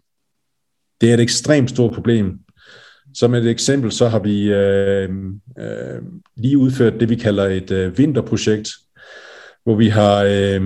Det 1.01 1.09
er 1.09 1.13
et 1.13 1.19
ekstremt 1.19 1.69
stort 1.69 1.93
problem. 1.93 2.39
Som 3.13 3.33
et 3.33 3.49
eksempel, 3.49 3.91
så 3.91 4.07
har 4.07 4.19
vi 4.19 4.53
øh, 4.53 5.09
øh, 5.59 6.01
lige 6.37 6.57
udført 6.57 6.99
det, 6.99 7.09
vi 7.09 7.15
kalder 7.15 7.45
et 7.45 7.71
øh, 7.71 7.97
vinterprojekt, 7.97 8.69
hvor 9.67 9.75
vi 9.75 9.87
har 9.87 10.23
øh, 10.23 10.61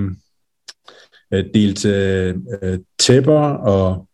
øh, 1.33 1.45
delt 1.53 1.85
øh, 1.85 2.35
øh, 2.61 2.79
tæpper 2.99 3.39
og 3.49 4.07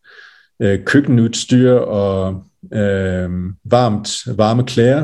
øh, 0.62 0.84
køkkenudstyr 0.86 1.72
og 1.72 2.44
øh, 2.74 3.30
varmt, 3.64 4.38
varme 4.38 4.64
klæder 4.64 5.04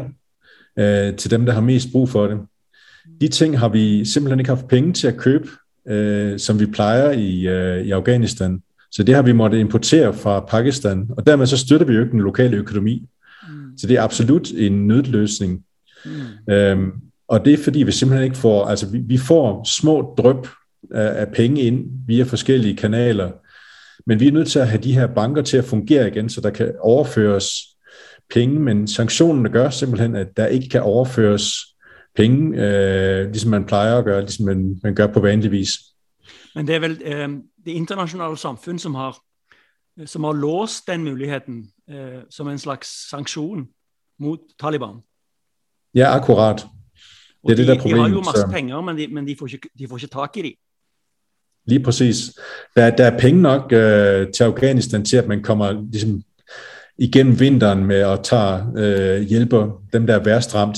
øh, 0.80 1.15
til 1.15 1.32
dem, 1.32 1.46
der 1.46 1.54
har 1.54 1.62
mest 1.62 1.88
brug 1.91 2.10
for 2.10 2.28
det. 2.28 2.39
De 3.22 3.28
ting 3.28 3.60
har 3.60 3.69
vi 3.69 4.06
simpelthen 4.06 4.39
ikke 4.39 4.50
haft 4.50 4.67
penge 4.67 4.93
til 4.93 5.08
at 5.08 5.17
købe, 5.17 5.50
øh, 5.88 6.39
som 6.39 6.60
vi 6.60 6.65
plejer 6.65 7.12
i, 7.12 7.48
øh, 7.48 7.86
i 7.86 7.91
Afghanistan. 7.91 8.62
Så 8.91 9.04
det 9.04 9.15
har 9.15 9.22
vi 9.22 9.32
måttet 9.32 9.60
importere 9.60 10.13
fra 10.13 10.39
Pakistan, 10.39 11.10
og 11.17 11.26
dermed 11.28 11.46
så 11.46 11.58
støtter 11.58 11.86
vi 11.88 11.93
jo 11.93 12.00
ikke 12.00 12.12
den 12.12 12.22
lokale 12.22 12.58
økonomi. 12.58 13.10
Mm. 13.50 13.78
Så 13.78 13.88
det 13.88 13.98
er 13.98 14.02
absolut 14.02 14.52
en 14.52 14.88
nødløsning. 14.88 15.63
Mm. 16.06 16.54
Øhm, 16.54 16.91
og 17.27 17.45
det 17.45 17.53
er 17.53 17.63
fordi, 17.63 17.83
vi 17.83 17.91
simpelthen 17.91 18.25
ikke 18.25 18.38
får, 18.38 18.65
altså 18.65 18.89
vi, 18.89 18.97
vi 18.97 19.17
får 19.17 19.63
små 19.63 20.15
drøb 20.17 20.47
af, 20.91 21.21
af 21.21 21.27
penge 21.27 21.62
ind 21.62 21.86
via 22.07 22.23
forskellige 22.23 22.75
kanaler, 22.75 23.31
men 24.05 24.19
vi 24.19 24.27
er 24.27 24.31
nødt 24.31 24.47
til 24.47 24.59
at 24.59 24.67
have 24.67 24.81
de 24.81 24.93
her 24.93 25.07
banker 25.07 25.41
til 25.41 25.57
at 25.57 25.65
fungere 25.65 26.07
igen, 26.07 26.29
så 26.29 26.41
der 26.41 26.49
kan 26.49 26.73
overføres 26.79 27.53
penge, 28.33 28.59
men 28.59 28.88
sanktionerne 28.88 29.49
gør 29.49 29.69
simpelthen, 29.69 30.15
at 30.15 30.38
der 30.38 30.45
ikke 30.45 30.69
kan 30.69 30.81
overføres 30.81 31.53
penge, 32.15 32.57
øh, 32.57 33.25
ligesom 33.25 33.51
man 33.51 33.65
plejer 33.65 33.97
at 33.97 34.05
gøre, 34.05 34.21
ligesom 34.21 34.45
man, 34.45 34.79
man 34.83 34.95
gør 34.95 35.07
på 35.07 35.19
vanlig 35.19 35.51
vis. 35.51 35.69
Men 36.55 36.67
det 36.67 36.75
er 36.75 36.79
vel 36.79 37.01
øh, 37.05 37.29
det 37.65 37.71
internationale 37.71 38.38
samfund, 38.38 38.79
som 38.79 38.95
har, 38.95 39.17
som 40.05 40.23
har 40.23 40.31
låst 40.33 40.88
den 40.88 41.03
muligheden 41.03 41.71
øh, 41.89 42.21
som 42.29 42.47
en 42.47 42.59
slags 42.59 43.09
sanktion 43.09 43.67
mot 44.19 44.39
Taliban? 44.59 44.95
Ja, 45.95 46.15
akkurat. 46.15 46.65
Og 47.43 47.49
det 47.49 47.53
er 47.53 47.56
det, 47.56 47.67
der 47.67 47.84
de, 47.84 47.89
de 47.89 47.99
har 47.99 48.10
jo 48.10 48.15
masse 48.15 48.47
penger, 48.51 48.82
men, 48.82 48.97
de, 48.97 49.08
men 49.08 49.27
de, 49.27 49.36
får 49.39 49.47
ikke, 49.47 49.69
de 49.79 49.88
får 49.88 49.97
ikke 49.97 50.08
tak 50.08 50.38
i 50.38 50.41
det. 50.41 50.53
Lige 51.65 51.84
præcis. 51.84 52.39
Der, 52.75 52.89
der 52.89 53.06
er 53.06 53.17
penge 53.17 53.41
nok 53.41 53.73
øh, 53.73 54.27
til 54.32 54.43
Afghanistan 54.43 55.06
til, 55.06 55.17
at 55.17 55.27
man 55.27 55.43
kommer 55.43 55.86
ligesom, 55.91 56.23
igennem 56.97 57.39
vinteren 57.39 57.86
med 57.86 57.95
at 57.95 58.19
tage 58.23 58.63
øh, 58.77 59.21
hjælper 59.21 59.82
dem, 59.93 60.08
der 60.08 60.15
er 60.15 60.23
værst 60.23 60.56
ramt. 60.56 60.77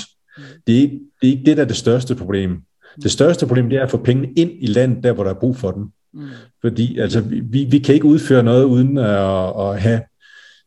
Det 0.67 0.83
er, 0.83 0.87
det 1.21 1.27
er 1.27 1.31
ikke 1.31 1.43
det, 1.45 1.57
der 1.57 1.63
er 1.63 1.67
det 1.67 1.75
største 1.75 2.15
problem. 2.15 2.61
Det 3.03 3.11
største 3.11 3.47
problem 3.47 3.69
det 3.69 3.77
er 3.77 3.83
at 3.83 3.91
få 3.91 3.97
pengene 3.97 4.33
ind 4.35 4.51
i 4.59 4.65
landet, 4.65 5.03
der 5.03 5.13
hvor 5.13 5.23
der 5.23 5.31
er 5.31 5.39
brug 5.39 5.57
for 5.57 5.71
dem. 5.71 5.83
Mm. 6.13 6.27
Fordi 6.61 6.99
altså, 6.99 7.21
vi, 7.21 7.63
vi 7.63 7.79
kan 7.79 7.95
ikke 7.95 8.05
udføre 8.05 8.43
noget 8.43 8.63
uden 8.63 8.97
at, 8.97 9.53
at 9.59 9.81
have 9.81 10.01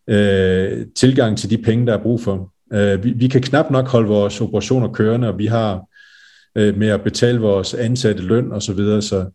øh, 0.08 0.86
tilgang 0.96 1.38
til 1.38 1.50
de 1.50 1.58
penge, 1.58 1.86
der 1.86 1.92
er 1.92 2.02
brug 2.02 2.20
for. 2.20 2.52
Øh, 2.72 3.04
vi, 3.04 3.10
vi 3.10 3.28
kan 3.28 3.42
knap 3.42 3.70
nok 3.70 3.88
holde 3.88 4.08
vores 4.08 4.40
operationer 4.40 4.92
kørende, 4.92 5.28
og 5.28 5.38
vi 5.38 5.46
har 5.46 5.87
øh, 6.54 6.76
med 6.76 6.88
at 6.88 7.02
betale 7.02 7.40
vores 7.40 7.74
ansatte 7.74 8.22
løn 8.22 8.52
og 8.52 8.62
så 8.62 8.72
videre. 8.72 9.02
Så 9.02 9.30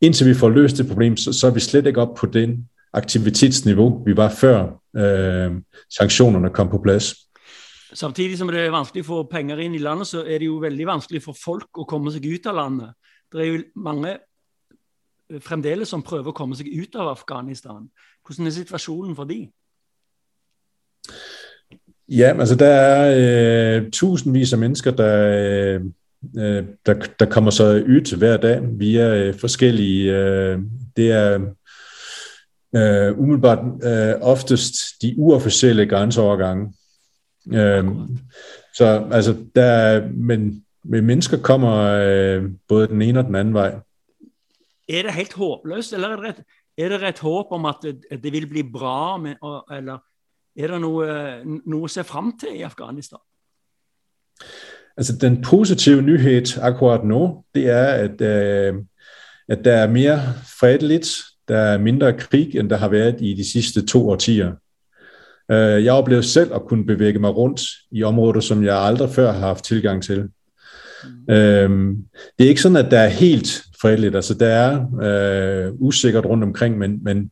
indtil 0.00 0.26
vi 0.26 0.34
får 0.34 0.50
løst 0.50 0.78
det 0.78 0.88
problem, 0.88 1.16
så, 1.16 1.32
så 1.32 1.46
er 1.46 1.50
vi 1.50 1.60
slet 1.60 1.86
ikke 1.86 2.00
op 2.00 2.14
på 2.14 2.26
den 2.26 2.68
aktivitetsniveau, 2.92 4.02
vi 4.06 4.16
var 4.16 4.28
før 4.28 4.82
øh, 4.96 5.52
sanktionerne 5.98 6.50
kom 6.50 6.68
på 6.68 6.78
plads. 6.78 7.14
Samtidig 7.94 8.38
som 8.38 8.48
det 8.48 8.60
er 8.60 8.70
vanskelig 8.70 9.04
få 9.04 9.22
penger 9.22 9.58
inn 9.58 9.74
i 9.74 9.78
landet, 9.78 10.06
så 10.06 10.24
er 10.24 10.38
det 10.38 10.46
jo 10.46 10.56
veldig 10.60 10.86
vanskelig 10.86 11.22
for 11.22 11.36
folk 11.44 11.78
å 11.78 11.84
komme 11.88 12.12
seg 12.12 12.26
ut 12.26 12.46
av 12.46 12.56
landet. 12.58 12.94
Det 13.32 13.40
er 13.40 13.50
jo 13.50 13.60
mange 13.76 14.16
øh, 15.30 15.40
fremdeles 15.40 15.88
som 15.88 16.02
prøver 16.02 16.32
å 16.32 16.36
komme 16.36 16.56
seg 16.56 16.68
ut 16.72 16.96
av 16.96 17.12
Afghanistan. 17.12 17.86
Hvordan 18.26 18.46
er 18.46 18.56
situasjonen 18.56 19.16
for 19.16 19.28
de? 19.28 19.46
Ja, 22.08 22.34
altså 22.38 22.54
der 22.54 22.74
er 22.74 23.06
øh, 23.16 23.90
tusindvis 23.90 24.52
af 24.52 24.58
mennesker, 24.58 24.90
der, 24.90 25.16
øh, 25.36 25.84
der, 26.86 27.06
der 27.18 27.26
kommer 27.30 27.50
så 27.50 27.64
ud 27.64 28.16
hver 28.16 28.36
dag 28.36 28.60
via 28.62 29.14
øh, 29.14 29.34
forskellige, 29.34 30.16
øh, 30.16 30.58
det 30.96 31.12
er 31.12 31.34
øh, 32.76 33.18
umiddelbart 33.18 33.84
øh, 33.84 34.14
oftest 34.20 34.74
de 35.02 35.14
uoffisielle 35.18 35.86
grænseovergange. 35.86 36.74
Øh, 37.52 37.84
så 38.74 39.08
altså 39.12 39.36
der, 39.54 40.08
men, 40.10 40.64
men 40.84 41.04
mennesker 41.04 41.38
kommer 41.42 41.76
øh, 41.82 42.50
både 42.68 42.88
den 42.88 43.02
ene 43.02 43.18
og 43.18 43.24
den 43.24 43.34
anden 43.34 43.54
vei. 43.54 43.70
Er 44.88 45.02
det 45.02 45.12
helt 45.12 45.32
håpløst, 45.32 45.92
eller 45.92 46.08
er 46.08 46.16
det 46.16 46.28
et, 46.28 46.44
er 46.78 46.88
det 46.88 47.08
et 47.08 47.18
håp 47.18 47.46
om 47.50 47.64
at 47.64 47.76
det, 48.22 48.32
vil 48.32 48.46
bli 48.46 48.62
bra, 48.62 49.16
eller 49.76 49.98
er 50.56 50.66
det 50.72 50.80
noe, 50.80 51.06
noe 51.66 51.88
å 51.88 51.90
se 51.90 52.04
frem 52.04 52.30
til 52.38 52.60
i 52.60 52.62
Afghanistan? 52.62 53.20
Altså 54.96 55.16
Den 55.20 55.42
positive 55.42 56.02
nyhet 56.02 56.58
akkurat 56.62 57.04
nå, 57.04 57.44
det 57.54 57.70
er 57.70 57.86
at, 57.86 58.20
øh, 58.20 58.74
at 59.48 59.64
der 59.64 59.72
er 59.72 59.86
mer 59.86 60.18
fredeligt, 60.60 61.08
der 61.48 61.58
er 61.58 61.78
mindre 61.78 62.12
krig 62.12 62.56
enn 62.56 62.70
det 62.70 62.78
har 62.78 62.88
vært 62.88 63.20
i 63.20 63.34
de 63.34 63.44
siste 63.44 63.86
to 63.86 64.08
årtier. 64.10 64.52
Uh, 65.52 65.78
jeg 65.84 65.92
opplevde 65.92 66.26
selv 66.26 66.56
å 66.56 66.58
kunne 66.58 66.86
bevege 66.86 67.20
meg 67.22 67.36
rundt 67.36 67.62
i 67.94 68.02
områder 68.02 68.42
som 68.42 68.64
jeg 68.64 68.74
aldri 68.74 69.06
før 69.08 69.30
har 69.30 69.54
hatt 69.54 69.62
tilgang 69.62 70.02
til. 70.02 70.24
Uh, 71.30 71.94
det 72.34 72.46
er 72.46 72.50
ikke 72.50 72.64
sånn 72.66 72.80
at 72.80 72.90
det 72.90 72.98
er 72.98 73.14
helt 73.20 73.52
fredelig. 73.80 74.14
altså 74.14 74.34
det 74.34 74.48
er 74.50 74.80
uh, 74.82 75.86
usikkert 75.88 76.26
rundt 76.26 76.44
omkring, 76.44 76.78
men, 76.78 76.98
men 77.04 77.30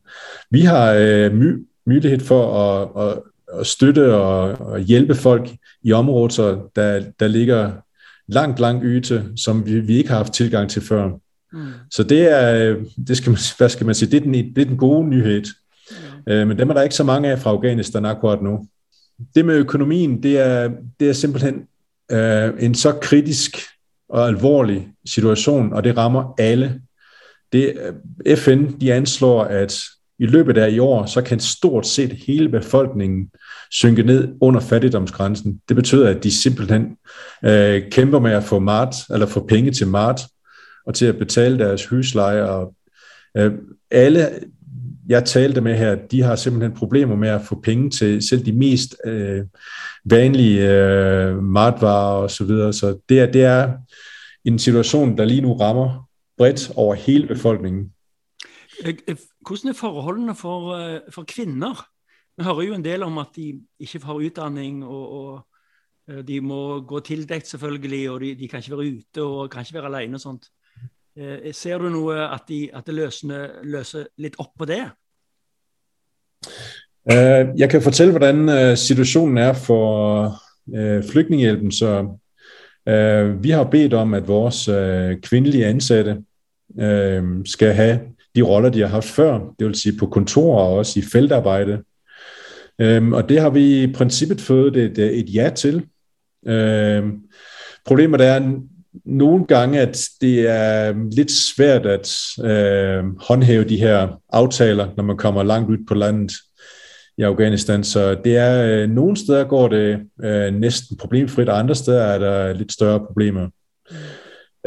vi 0.51 0.61
har 0.61 0.95
uh, 0.95 1.43
my 1.85 1.99
for 2.23 2.43
å, 2.45 2.65
at 2.95 3.34
at 3.53 3.67
støtte 3.67 4.13
og, 4.13 4.41
og 4.61 4.79
hjælpe 4.79 5.15
folk 5.15 5.49
i 5.83 5.91
områder, 5.91 6.69
der, 6.75 7.03
der 7.19 7.27
ligger 7.27 7.71
langt, 8.27 8.59
langt 8.59 8.83
yte, 8.85 9.23
som 9.37 9.65
vi, 9.65 9.79
vi 9.79 9.97
ikke 9.97 10.09
har 10.09 10.17
haft 10.17 10.33
tilgang 10.33 10.69
til 10.69 10.81
før. 10.81 11.09
Mm. 11.53 11.67
Så 11.91 12.03
det 12.03 12.31
er, 12.31 12.75
det 13.07 13.17
skal 13.17 13.29
man, 13.29 13.39
hvad 13.57 13.69
skal 13.69 13.85
man 13.85 13.95
sige, 13.95 14.11
det 14.11 14.17
er 14.17 14.21
den, 14.21 14.33
det 14.33 14.57
er 14.57 14.65
den 14.65 14.77
gode 14.77 15.09
nyhed. 15.09 15.43
Mm. 15.91 16.31
Øh, 16.33 16.47
men 16.47 16.59
dem 16.59 16.69
er 16.69 16.73
der 16.73 16.81
ikke 16.81 16.95
så 16.95 17.03
mange 17.03 17.29
af 17.29 17.39
fra 17.39 17.49
Afghanistan 17.49 18.05
akkurat 18.05 18.41
nu. 18.41 18.67
Det 19.35 19.45
med 19.45 19.55
økonomien, 19.55 20.23
det 20.23 20.39
er, 20.39 20.71
det 20.99 21.09
er 21.09 21.13
simpelthen 21.13 21.67
øh, 22.11 22.53
en 22.59 22.75
så 22.75 22.91
kritisk 22.91 23.57
og 24.09 24.27
alvorlig 24.27 24.87
situation, 25.05 25.73
og 25.73 25.83
det 25.83 25.97
rammer 25.97 26.33
alle. 26.37 26.81
Det, 27.51 27.73
FN 28.35 28.65
de 28.81 28.93
anslår, 28.93 29.43
at 29.43 29.79
i 30.19 30.25
løbet 30.25 30.57
af 30.57 30.71
i 30.71 30.79
år, 30.79 31.05
så 31.05 31.21
kan 31.21 31.39
stort 31.39 31.87
set 31.87 32.11
hele 32.27 32.49
befolkningen 32.49 33.29
synke 33.71 34.03
ned 34.03 34.35
under 34.41 34.59
fattigdomsgrænsen. 34.59 35.61
Det 35.67 35.75
betyder, 35.75 36.09
at 36.09 36.23
de 36.23 36.31
simpelthen 36.31 36.97
øh, 37.45 37.83
kæmper 37.91 38.19
med 38.19 38.31
at 38.31 38.43
få 38.43 38.59
mart, 38.59 38.95
eller 39.13 39.25
få 39.25 39.45
penge 39.47 39.71
til 39.71 39.87
mart, 39.87 40.21
og 40.85 40.95
til 40.95 41.05
at 41.05 41.17
betale 41.17 41.59
deres 41.59 41.85
husleje. 41.85 42.43
Og, 42.43 42.73
øh, 43.37 43.53
alle, 43.91 44.29
jeg 45.07 45.25
talte 45.25 45.61
med 45.61 45.75
her, 45.75 45.95
de 46.11 46.21
har 46.21 46.35
simpelthen 46.35 46.77
problemer 46.77 47.15
med 47.15 47.29
at 47.29 47.41
få 47.41 47.61
penge 47.63 47.89
til 47.89 48.27
selv 48.27 48.45
de 48.45 48.51
mest 48.51 48.95
øh, 49.05 49.43
vanlige 50.05 50.71
øh, 50.71 51.43
matvarer 51.43 52.21
og 52.21 52.31
så 52.31 52.43
videre. 52.43 52.73
Så 52.73 52.97
det 53.09 53.19
er, 53.19 53.31
det 53.31 53.43
er 53.43 53.73
en 54.45 54.59
situation, 54.59 55.17
der 55.17 55.25
lige 55.25 55.41
nu 55.41 55.53
rammer 55.53 56.09
bredt 56.37 56.71
over 56.75 56.95
hele 56.95 57.27
befolkningen. 57.27 57.91
Hvordan 58.83 59.69
er 59.69 59.73
forholdene 59.77 60.35
for, 60.35 60.73
øh, 60.73 61.01
for 61.09 61.23
kvinner? 61.27 61.87
Vi 62.37 62.43
hører 62.43 62.61
jo 62.61 62.73
en 62.73 62.85
del 62.85 63.03
om 63.03 63.17
at 63.17 63.27
de 63.35 63.61
ikke 63.79 63.99
har 64.05 64.13
utdanning, 64.13 64.85
og, 64.85 65.11
og 65.11 66.27
de 66.27 66.41
må 66.41 66.81
gå 66.81 66.99
tildekt 66.99 67.47
selvfølgelig, 67.47 68.09
og 68.09 68.21
de, 68.21 68.35
de, 68.35 68.47
kan 68.47 68.59
ikke 68.59 68.77
være 68.77 68.97
ute 68.97 69.23
og 69.23 69.49
kan 69.51 69.61
ikke 69.61 69.73
være 69.73 69.85
alene 69.85 70.15
og 70.15 70.21
sånt. 70.21 70.45
Ser 71.55 71.77
du 71.79 71.87
noe 71.89 72.17
at, 72.27 72.43
de, 72.49 72.69
at 72.75 72.85
det 72.85 72.93
løsner, 72.93 73.61
løser 73.63 74.09
litt 74.19 74.35
opp 74.37 74.51
på 74.59 74.67
det? 74.67 74.83
Jeg 77.55 77.69
kan 77.71 77.81
fortelle 77.81 78.11
hvordan 78.11 78.75
situasjonen 78.77 79.37
er 79.37 79.53
for 79.53 80.35
Flyktninghjelpen. 81.11 81.71
Vi 83.41 83.55
har 83.55 83.71
bedt 83.71 83.93
om 83.93 84.13
at 84.13 84.27
vores 84.27 84.65
kvinnelige 85.23 85.65
ansatte 85.65 86.17
skal 87.45 87.73
have 87.73 88.14
de 88.35 88.41
roller, 88.41 88.69
de 88.69 88.81
har 88.81 88.87
haft 88.87 89.07
før, 89.07 89.39
det 89.59 89.67
vil 89.67 89.75
sige 89.75 89.97
på 89.99 90.05
kontorer 90.05 90.63
og 90.63 90.73
også 90.73 90.99
i 90.99 91.03
feltarbejde. 91.11 91.79
Øhm, 92.81 93.13
og 93.13 93.29
det 93.29 93.41
har 93.41 93.49
vi 93.49 93.83
i 93.83 93.93
princippet 93.93 94.41
fået 94.41 94.77
et, 94.77 94.97
et 94.97 95.35
ja 95.35 95.49
til. 95.55 95.85
Øhm, 96.47 97.19
problemet 97.85 98.21
er 98.21 98.59
nogle 99.05 99.45
gange, 99.45 99.79
at 99.79 100.09
det 100.21 100.49
er 100.49 100.93
lidt 101.11 101.31
svært 101.31 101.85
at 101.85 102.11
øh, 102.43 103.03
håndhæve 103.19 103.63
de 103.63 103.77
her 103.77 104.21
aftaler, 104.29 104.87
når 104.97 105.03
man 105.03 105.17
kommer 105.17 105.43
langt 105.43 105.69
ud 105.69 105.77
på 105.87 105.93
landet 105.93 106.31
i 107.17 107.21
Afghanistan. 107.21 107.83
Så 107.83 108.15
det 108.23 108.37
er 108.37 108.65
øh, 108.65 108.89
nogle 108.89 109.17
steder 109.17 109.43
går 109.43 109.67
det 109.67 109.99
øh, 110.23 110.53
næsten 110.53 110.97
problemfrit, 110.97 111.49
og 111.49 111.59
andre 111.59 111.75
steder 111.75 112.03
er 112.03 112.19
der 112.19 112.53
lidt 112.53 112.73
større 112.73 112.99
problemer. 112.99 113.49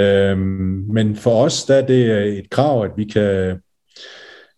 Øhm, 0.01 0.85
men 0.93 1.17
for 1.17 1.45
os 1.45 1.65
der 1.65 1.75
er 1.75 1.87
det 1.87 2.29
et 2.39 2.51
krav, 2.51 2.85
at 2.85 2.91
vi 2.97 3.05
kan, 3.05 3.57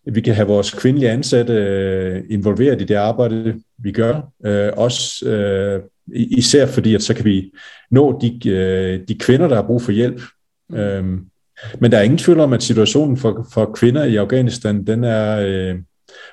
vi 0.05 0.21
kan 0.21 0.35
have 0.35 0.47
vores 0.47 0.71
kvindelige 0.71 1.11
ansatte 1.11 1.53
øh, 1.53 2.23
involveret 2.29 2.81
i 2.81 2.85
det 2.85 2.95
arbejde, 2.95 3.61
vi 3.77 3.91
gør. 3.91 4.21
Øh, 4.45 4.71
også 4.77 5.29
øh, 5.29 5.81
især 6.13 6.65
fordi, 6.65 6.95
at 6.95 7.03
så 7.03 7.13
kan 7.13 7.25
vi 7.25 7.51
nå 7.91 8.19
de, 8.21 8.49
øh, 8.49 8.99
de 9.07 9.15
kvinder, 9.19 9.47
der 9.47 9.55
har 9.55 9.67
brug 9.67 9.81
for 9.81 9.91
hjælp. 9.91 10.21
Øhm, 10.73 11.25
men 11.79 11.91
der 11.91 11.97
er 11.97 12.01
ingen 12.01 12.17
tvivl 12.17 12.39
om, 12.39 12.53
at 12.53 12.63
situationen 12.63 13.17
for, 13.17 13.47
for 13.53 13.71
kvinder 13.75 14.03
i 14.03 14.15
Afghanistan, 14.15 14.87
den 14.87 15.03
er 15.03 15.39
øh, 15.47 15.75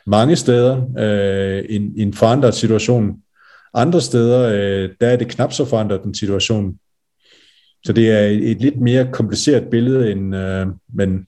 mange 0.07 0.37
steder 0.37 0.83
øh, 0.99 1.65
en, 1.69 1.93
en 1.97 2.15
forandret 2.15 2.55
situation. 2.55 3.17
Andre 3.75 4.01
steder, 4.01 4.49
øh, 4.49 4.91
der 5.01 5.07
er 5.07 5.17
det 5.17 5.29
knap 5.29 5.53
så 5.53 5.65
forandret 5.65 6.03
en 6.03 6.15
situation. 6.15 6.79
Så 7.85 7.93
det 7.93 8.11
er 8.11 8.27
et, 8.27 8.51
et 8.51 8.61
lidt 8.61 8.81
mere 8.81 9.13
kompliceret 9.13 9.71
billede, 9.71 10.13
end 10.13 10.37
øh, 10.37 10.67
man 10.95 11.27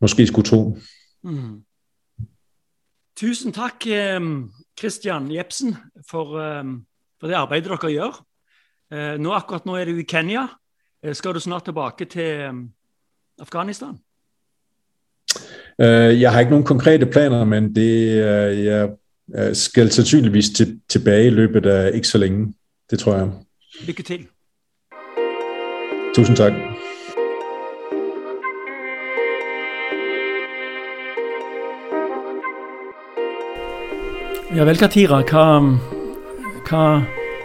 måske 0.00 0.26
skulle 0.26 0.46
tro. 0.46 0.78
Mm. 1.22 1.62
Tusen 3.16 3.52
takk, 3.52 3.86
Kristian 4.80 5.32
Jepsen, 5.32 5.76
for, 6.10 6.24
for, 7.20 7.26
det 7.26 7.34
arbeidet 7.34 7.70
dere 7.70 7.90
gjør. 7.90 8.24
Nå, 9.18 9.32
akkurat 9.32 9.66
nå 9.66 9.76
er 9.76 9.84
du 9.84 9.96
i 9.96 10.02
Kenya. 10.02 10.46
Skal 11.12 11.34
du 11.34 11.40
snart 11.40 11.64
tilbake 11.64 12.04
til 12.04 12.50
Afghanistan? 13.38 13.98
Jeg 15.78 16.32
har 16.32 16.40
ikke 16.40 16.50
noen 16.50 16.66
konkrete 16.66 17.06
planer, 17.06 17.44
men 17.44 17.74
det, 17.74 18.16
jeg 18.64 18.90
skal 19.54 19.90
sannsynligvis 19.92 20.50
til, 20.50 20.80
tilbake 20.88 21.26
i 21.26 21.30
løpet 21.30 21.66
av 21.66 21.94
ikke 21.94 22.08
så 22.08 22.18
lenge. 22.18 22.52
Det 22.90 22.98
tror 22.98 23.16
jeg. 23.16 23.30
Lykke 23.86 24.02
til. 24.02 24.26
Tusen 26.14 26.36
takk. 26.38 26.54
Ja 34.54 34.62
vel, 34.62 34.78
Katira. 34.78 35.24
Hva, 35.26 35.46
hva, 36.68 36.82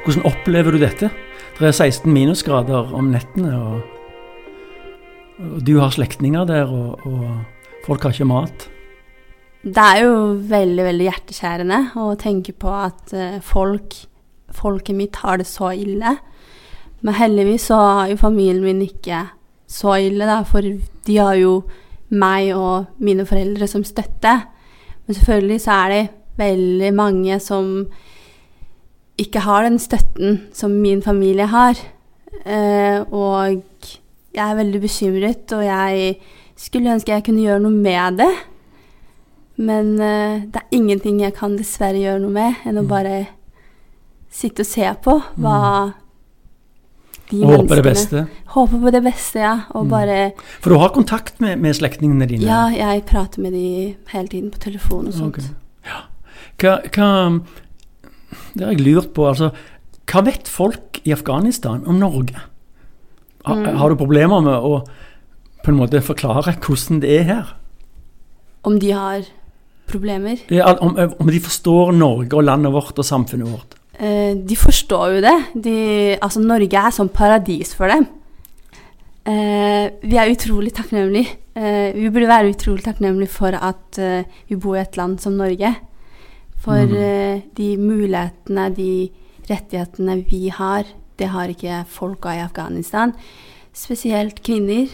hvordan 0.06 0.28
opplever 0.30 0.76
du 0.76 0.84
dette? 0.84 1.10
Det 1.58 1.66
er 1.66 1.74
16 1.74 2.06
minusgrader 2.14 2.94
om 2.96 3.10
nettene, 3.10 3.56
og, 3.58 3.82
og 5.42 5.58
du 5.66 5.80
har 5.82 5.90
slektninger 5.96 6.46
der, 6.48 6.70
og, 6.70 7.02
og 7.10 7.88
folk 7.88 8.06
har 8.06 8.14
ikke 8.14 8.30
mat. 8.30 8.70
Det 9.66 9.82
er 9.82 10.06
jo 10.06 10.14
veldig, 10.54 10.86
veldig 10.86 11.10
hjerteskjærende 11.10 11.80
å 12.00 12.14
tenke 12.22 12.54
på 12.56 12.70
at 12.72 13.12
eh, 13.18 13.42
folk, 13.44 13.98
folket 14.56 14.96
mitt 14.96 15.20
har 15.26 15.42
det 15.42 15.50
så 15.50 15.74
ille. 15.74 16.14
Men 17.02 17.16
heldigvis 17.16 17.70
så 17.70 17.78
har 17.80 18.10
jo 18.12 18.20
familien 18.20 18.64
min 18.64 18.82
ikke 18.84 19.24
så 19.70 19.96
ille, 20.02 20.26
da, 20.26 20.42
for 20.48 20.66
de 20.66 21.18
har 21.18 21.38
jo 21.40 21.62
meg 22.10 22.52
og 22.58 22.90
mine 22.98 23.26
foreldre 23.30 23.68
som 23.70 23.86
støtte. 23.86 24.34
Men 25.06 25.18
selvfølgelig 25.18 25.62
så 25.62 25.78
er 25.86 25.94
det 25.94 26.04
veldig 26.40 26.92
mange 26.96 27.40
som 27.44 27.88
ikke 29.20 29.44
har 29.44 29.68
den 29.68 29.80
støtten 29.80 30.42
som 30.56 30.72
min 30.72 31.04
familie 31.06 31.48
har. 31.52 31.80
Eh, 32.46 33.00
og 33.14 33.62
jeg 34.34 34.46
er 34.46 34.56
veldig 34.56 34.82
bekymret, 34.82 35.54
og 35.54 35.66
jeg 35.66 36.16
skulle 36.56 36.94
ønske 36.94 37.12
jeg 37.12 37.26
kunne 37.28 37.44
gjøre 37.44 37.64
noe 37.64 37.76
med 37.76 38.20
det. 38.24 38.32
Men 39.60 39.96
eh, 40.02 40.46
det 40.48 40.64
er 40.64 40.76
ingenting 40.76 41.22
jeg 41.22 41.36
kan 41.38 41.58
dessverre 41.60 42.00
gjøre 42.00 42.24
noe 42.24 42.36
med, 42.36 42.62
enn 42.66 42.80
å 42.80 42.86
mm. 42.86 42.92
bare 42.92 43.18
sitte 44.30 44.64
og 44.66 44.72
se 44.72 44.94
på 45.04 45.20
hva 45.38 45.58
mm 45.88 45.98
de 47.30 47.40
og 47.44 47.52
håper 47.54 47.80
det 47.80 47.86
beste? 47.86 48.26
Håper 48.56 48.82
på 48.82 48.92
det 48.94 49.02
beste, 49.06 49.40
ja. 49.44 49.56
Og 49.78 49.86
mm. 49.86 49.90
bare 49.92 50.20
For 50.64 50.74
du 50.74 50.80
har 50.82 50.94
kontakt 50.96 51.42
med, 51.44 51.60
med 51.62 51.78
slektningene 51.78 52.28
dine? 52.30 52.48
Ja, 52.48 52.68
jeg 52.74 53.04
prater 53.10 53.44
med 53.44 53.54
dem 53.54 53.96
hele 54.14 54.28
tiden 54.32 54.52
på 54.54 54.62
telefon 54.64 55.10
og 55.10 55.18
sånt. 55.18 55.38
Okay. 55.38 55.50
Ja. 55.86 56.06
Hva, 56.60 56.78
hva, 56.90 57.10
Det 58.54 58.66
har 58.66 58.74
jeg 58.74 58.86
lurt 58.86 59.14
på. 59.14 59.28
altså, 59.30 59.52
Hva 60.10 60.26
vet 60.26 60.50
folk 60.50 61.02
i 61.06 61.14
Afghanistan 61.14 61.86
om 61.86 62.02
Norge? 62.02 62.36
Har, 63.46 63.56
mm. 63.56 63.76
har 63.78 63.90
du 63.90 64.00
problemer 64.00 64.42
med 64.44 64.58
å 64.58 64.82
på 65.60 65.74
en 65.74 65.80
måte 65.80 66.02
forklare 66.04 66.56
hvordan 66.64 67.02
det 67.04 67.12
er 67.20 67.28
her? 67.28 67.52
Om 68.68 68.80
de 68.80 68.94
har 68.96 69.28
problemer? 69.90 70.42
Ja, 70.52 70.72
om, 70.82 70.96
om 70.98 71.30
de 71.30 71.42
forstår 71.44 71.92
Norge 71.96 72.36
og 72.36 72.48
landet 72.48 72.74
vårt 72.74 73.00
og 73.00 73.06
samfunnet 73.06 73.50
vårt? 73.50 73.79
Eh, 74.00 74.32
de 74.38 74.56
forstår 74.56 75.18
jo 75.18 75.24
det. 75.26 75.36
De, 75.66 75.76
altså, 76.24 76.40
Norge 76.40 76.80
er 76.80 76.96
sånn 76.96 77.12
paradis 77.12 77.74
for 77.76 77.92
dem. 77.92 78.08
Eh, 79.28 79.92
vi 80.00 80.16
er 80.16 80.32
utrolig 80.32 80.72
takknemlige. 80.78 81.36
Eh, 81.60 81.92
vi 81.98 82.08
burde 82.08 82.30
være 82.32 82.54
utrolig 82.54 82.86
takknemlige 82.86 83.34
for 83.34 83.56
at 83.56 84.00
vi 84.48 84.56
bor 84.56 84.78
i 84.78 84.84
et 84.86 84.96
land 85.00 85.20
som 85.20 85.36
Norge. 85.36 85.74
For 86.60 86.88
mm. 86.88 87.52
de 87.56 87.68
mulighetene, 87.80 88.66
de 88.76 89.10
rettighetene 89.48 90.18
vi 90.28 90.50
har, 90.52 90.88
det 91.20 91.30
har 91.32 91.52
ikke 91.52 91.84
folka 91.88 92.34
i 92.36 92.44
Afghanistan. 92.44 93.14
Spesielt 93.74 94.42
kvinner. 94.44 94.88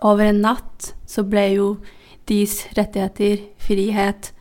over 0.00 0.24
en 0.24 0.40
natt 0.40 0.94
så 1.06 1.22
ble 1.22 1.42
jo 1.52 1.66
deres 2.28 2.64
rettigheter, 2.78 3.44
frihet, 3.60 4.32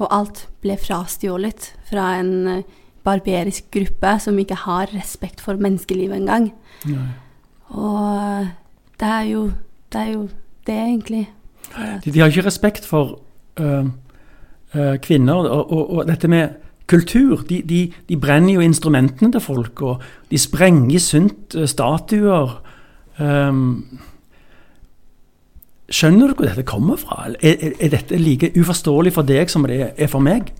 og 0.00 0.08
alt 0.08 0.46
ble 0.64 0.78
frastjålet 0.80 1.74
fra 1.90 2.14
en 2.20 2.32
eh, 2.48 2.62
barberisk 3.04 3.70
gruppe 3.74 4.14
som 4.20 4.38
ikke 4.38 4.58
har 4.66 4.92
respekt 4.94 5.40
for 5.40 5.60
menneskelivet 5.60 6.16
engang. 6.20 6.50
Og 7.70 8.46
det 9.00 9.08
er 9.08 9.26
jo 9.30 9.44
det, 9.92 10.00
er 10.00 10.12
jo 10.12 10.28
det 10.66 10.74
egentlig. 10.74 11.30
De, 12.04 12.12
de, 12.12 12.20
har 12.20 12.26
ikke 12.26 12.46
respekt 12.46 12.86
for 12.86 13.20
uh, 13.60 13.86
uh, 14.74 14.96
kvinner. 15.02 15.34
Og, 15.34 15.72
og, 15.72 15.90
og, 15.90 16.08
dette 16.08 16.28
med 16.28 16.48
kultur. 16.90 17.44
De, 17.48 17.62
de, 17.62 17.92
de, 18.08 18.16
brenner 18.16 18.54
jo 18.54 18.60
instrumentene 18.60 19.32
til 19.32 19.40
folk, 19.40 19.82
og 19.82 20.02
de 20.30 20.38
sprenger 20.38 20.98
sunt 20.98 21.54
eh, 21.54 21.68
statuer. 21.70 22.56
Um, 23.20 24.00
skjønner 25.90 26.30
du 26.30 26.34
hvor 26.34 26.48
dette 26.48 26.66
kommer 26.66 26.98
fra? 26.98 27.28
Er, 27.42 27.70
er, 27.80 27.92
dette 27.92 28.18
like 28.18 28.50
uforståelig 28.58 29.12
for 29.14 29.28
deg 29.28 29.50
som 29.52 29.66
det 29.70 29.92
er 29.96 30.10
for 30.10 30.22
meg? 30.24 30.50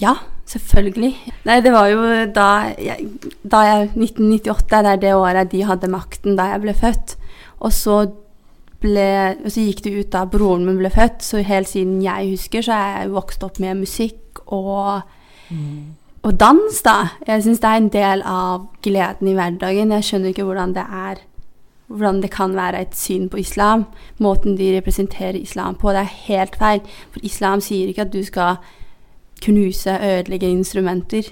Ja, 0.00 0.14
selvfølgelig. 0.46 1.12
Nei, 1.48 1.60
det 1.64 1.72
var 1.72 1.88
jo 1.90 2.04
da 2.34 2.48
jeg, 2.76 3.08
da 3.42 3.62
jeg 3.64 3.90
1998, 3.94 4.82
det 4.84 4.92
er 4.92 5.02
det 5.02 5.14
året 5.16 5.52
de 5.52 5.64
hadde 5.66 5.92
makten 5.92 6.38
da 6.38 6.50
jeg 6.52 6.64
ble 6.64 6.76
født. 6.76 7.16
Og 7.64 7.72
så, 7.72 8.00
ble, 8.82 9.10
og 9.42 9.52
så 9.52 9.64
gikk 9.64 9.84
det 9.86 9.94
ut 9.96 10.10
da 10.12 10.26
broren 10.28 10.66
min 10.68 10.80
ble 10.80 10.92
født, 10.92 11.24
så 11.24 11.40
helt 11.44 11.70
siden 11.70 12.02
jeg 12.04 12.34
husker, 12.34 12.66
så 12.66 12.76
er 12.76 12.98
jeg 13.00 13.14
vokst 13.14 13.46
opp 13.46 13.62
med 13.62 13.80
musikk 13.84 14.44
og 14.46 15.02
og 16.26 16.40
dans, 16.40 16.80
da. 16.82 17.12
Jeg 17.22 17.44
syns 17.44 17.60
det 17.62 17.68
er 17.70 17.80
en 17.80 17.92
del 17.94 18.22
av 18.26 18.64
gleden 18.82 19.28
i 19.30 19.34
hverdagen. 19.36 19.92
Jeg 19.94 20.06
skjønner 20.08 20.32
ikke 20.32 20.46
hvordan 20.48 20.72
det 20.74 20.82
er 20.82 21.20
hvordan 21.86 22.18
det 22.22 22.32
kan 22.34 22.56
være 22.56 22.80
et 22.82 22.96
syn 22.98 23.28
på 23.30 23.38
islam. 23.38 23.84
Måten 24.18 24.56
de 24.58 24.72
representerer 24.74 25.38
islam 25.38 25.76
på. 25.78 25.92
Det 25.94 26.02
er 26.02 26.16
helt 26.26 26.56
feil. 26.58 26.80
For 27.14 27.22
islam 27.22 27.62
sier 27.62 27.92
ikke 27.92 28.08
at 28.08 28.12
du 28.12 28.24
skal 28.26 28.58
knuse, 29.42 29.90
ødelegge 29.90 30.50
instrumenter. 30.50 31.22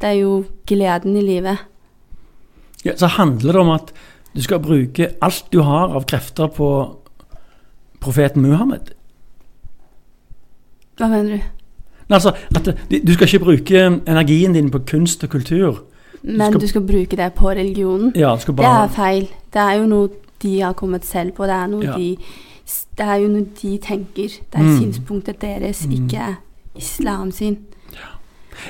Det 0.00 0.08
er 0.08 0.20
jo 0.20 0.44
gleden 0.66 1.16
i 1.16 1.24
livet. 1.24 1.58
Ja, 2.84 2.96
så 2.96 3.06
handler 3.06 3.52
det 3.52 3.60
om 3.60 3.70
at 3.70 3.92
du 4.36 4.42
skal 4.42 4.60
bruke 4.62 5.08
alt 5.22 5.44
du 5.52 5.60
har 5.60 5.94
av 5.96 6.04
krefter 6.06 6.46
på 6.46 6.68
profeten 8.00 8.42
Muhammed. 8.42 8.92
Hva 10.98 11.08
mener 11.10 11.36
du? 11.36 11.40
Altså, 12.08 12.32
at 12.56 12.64
Du 13.06 13.12
skal 13.12 13.26
ikke 13.26 13.44
bruke 13.44 13.86
energien 14.08 14.54
din 14.54 14.70
på 14.70 14.78
kunst 14.78 15.24
og 15.24 15.30
kultur. 15.30 15.84
Du 16.22 16.32
Men 16.32 16.52
skal, 16.52 16.60
du 16.60 16.66
skal 16.66 16.80
bruke 16.80 17.16
det 17.16 17.32
på 17.32 17.50
religionen? 17.50 18.12
Ja, 18.16 18.36
bare, 18.46 18.56
det 18.56 18.64
er 18.64 18.88
feil. 18.88 19.28
Det 19.52 19.60
er 19.62 19.72
jo 19.72 19.86
noe 19.86 20.08
de 20.42 20.60
har 20.60 20.72
kommet 20.72 21.04
selv 21.04 21.32
på. 21.32 21.44
Det 21.44 21.54
er, 21.54 21.66
noe 21.66 21.84
ja. 21.84 21.96
de, 21.96 22.16
det 22.98 23.06
er 23.06 23.14
jo 23.14 23.28
noe 23.28 23.46
de 23.62 23.78
tenker. 23.78 24.28
Det 24.28 24.54
er 24.54 24.62
mm. 24.62 24.78
synspunktet 24.78 25.40
deres, 25.42 25.86
mm. 25.86 25.94
Islam 26.78 27.32
sin. 27.32 27.58
Ja. 27.92 28.10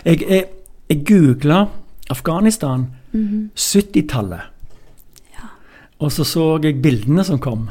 Jeg, 0.05 0.23
jeg, 0.29 0.45
jeg 0.91 1.05
googla 1.07 1.67
Afghanistan 2.11 2.87
mm 3.13 3.27
-hmm. 3.29 3.51
70-tallet. 3.57 4.41
Ja. 5.35 5.47
Og 5.99 6.13
så 6.13 6.25
så 6.25 6.59
jeg 6.63 6.83
bildene 6.83 7.25
som 7.25 7.39
kom. 7.39 7.71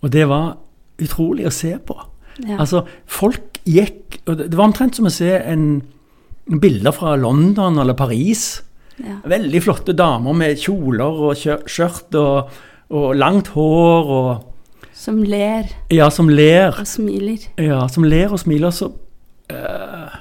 Og 0.00 0.12
det 0.12 0.28
var 0.28 0.56
utrolig 1.02 1.46
å 1.46 1.50
se 1.50 1.78
på. 1.78 1.96
Ja. 2.48 2.58
Altså, 2.60 2.84
folk 3.06 3.60
gikk 3.64 4.20
og 4.26 4.38
Det 4.38 4.56
var 4.56 4.64
omtrent 4.64 4.96
som 4.96 5.06
å 5.06 5.10
se 5.10 5.28
en, 5.38 5.82
en 6.50 6.60
bilder 6.60 6.90
fra 6.90 7.16
London 7.16 7.78
eller 7.78 7.94
Paris. 7.94 8.62
Ja. 8.98 9.20
Veldig 9.28 9.62
flotte 9.62 9.92
damer 9.92 10.32
med 10.32 10.58
kjoler 10.58 11.20
og 11.28 11.36
skjørt 11.36 12.16
og, 12.18 12.50
og, 12.88 13.14
langt 13.14 13.52
hår 13.54 14.12
og 14.18 14.52
Som 14.96 15.22
ler. 15.22 15.68
Ja, 15.92 16.08
som 16.10 16.28
ler. 16.28 16.72
Og 16.80 16.86
smiler. 16.88 17.38
Ja, 17.60 17.82
som 17.92 18.04
ler 18.04 18.32
og 18.32 18.40
smiler. 18.40 18.72
Så 18.72 18.88
uh, 19.52 20.14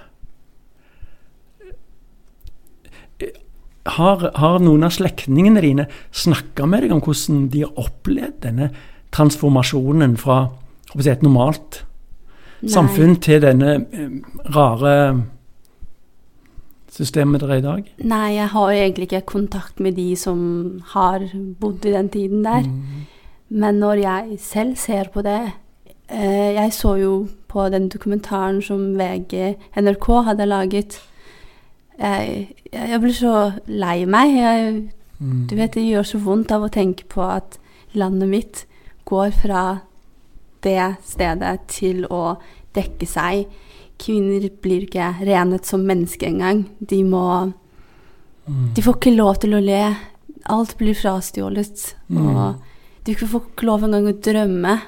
har, 3.85 4.31
har, 4.35 4.59
noen 4.63 4.85
av 4.88 4.93
slektningene 4.95 5.61
dine 5.61 5.88
snakka 6.15 6.65
med 6.69 6.85
deg 6.85 6.95
om 6.95 7.03
hvordan 7.05 7.45
de 7.53 7.63
har 7.65 7.81
opplevd 7.85 8.39
denne 8.47 8.71
transformasjonen 9.15 10.17
fra 10.19 10.39
et 10.95 11.23
normalt 11.23 11.83
samfunn 12.71 13.17
til 13.21 13.43
denne 13.43 13.75
eh, 13.93 14.13
rare 14.55 14.95
systemet 16.95 17.43
dere 17.43 17.57
er 17.57 17.61
i 17.61 17.65
dag? 17.65 17.89
Nei, 18.07 18.27
jeg 18.38 18.49
har 18.53 18.71
egentlig 18.73 19.09
ikke 19.09 19.25
kontakt 19.35 19.81
med 19.83 19.97
de 19.99 20.13
som 20.19 20.39
har 20.95 21.27
bodd 21.59 21.85
i 21.85 21.93
den 21.93 22.09
tiden 22.09 22.45
der. 22.47 22.65
Mm. 22.65 23.05
Men 23.61 23.81
når 23.83 24.01
jeg 24.01 24.39
selv 24.41 24.79
ser 24.81 25.11
på 25.13 25.21
det 25.21 25.51
eh, 26.09 26.55
Jeg 26.55 26.71
så 26.73 26.95
jo 26.97 27.11
på 27.55 27.69
den 27.71 27.87
dokumentaren 27.91 28.59
som 28.63 28.81
VG, 28.99 29.55
NRK 29.79 30.07
hadde 30.27 30.47
laget. 30.49 30.99
Jeg, 31.95 32.49
jeg 32.73 32.99
blir 32.99 33.15
så 33.15 33.35
lei 33.71 34.01
meg. 34.05 34.35
Jeg, 34.35 34.73
mm. 35.19 35.45
Du 35.47 35.55
vet, 35.55 35.77
det 35.77 35.85
gjør 35.87 36.09
så 36.09 36.19
vondt 36.19 36.51
av 36.51 36.65
å 36.67 36.71
tenke 36.73 37.07
på 37.07 37.23
at 37.23 37.55
landet 37.95 38.31
mitt 38.31 38.65
går 39.07 39.31
fra 39.39 39.63
det 40.65 40.95
stedet 41.07 41.55
til 41.71 42.03
å 42.11 42.35
dekke 42.75 43.07
seg. 43.07 43.45
Kvinner 44.01 44.49
blir 44.61 44.83
ikke 44.83 45.13
renet 45.23 45.67
som 45.69 45.85
mennesker 45.87 46.33
engang. 46.33 46.65
De 46.79 47.03
må 47.07 47.25
mm. 47.47 48.73
De 48.75 48.83
får 48.83 48.99
ikke 48.99 49.15
lov 49.15 49.39
til 49.45 49.55
å 49.55 49.63
le. 49.63 49.83
Alt 50.51 50.75
blir 50.81 50.97
frastjålet. 50.97 51.93
Mm. 52.11 52.25
Og 52.25 53.07
du 53.07 53.15
får 53.15 53.45
ikke 53.53 53.69
lov 53.69 53.87
engang 53.87 54.09
å 54.11 54.19
drømme. 54.27 54.79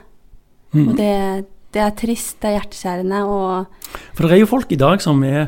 Mm. 0.75 0.83
Og 0.83 0.97
det, 0.99 1.13
det, 1.77 1.83
er 1.85 1.93
trist, 1.97 2.39
det 2.41 2.49
er 2.49 2.57
hjerteskjærende. 2.57 3.23
Og 3.29 3.97
For 4.17 4.25
det 4.25 4.37
er 4.37 4.41
jo 4.41 4.49
folk 4.49 4.71
i 4.73 4.79
dag 4.81 5.01
som 5.03 5.21
er 5.25 5.47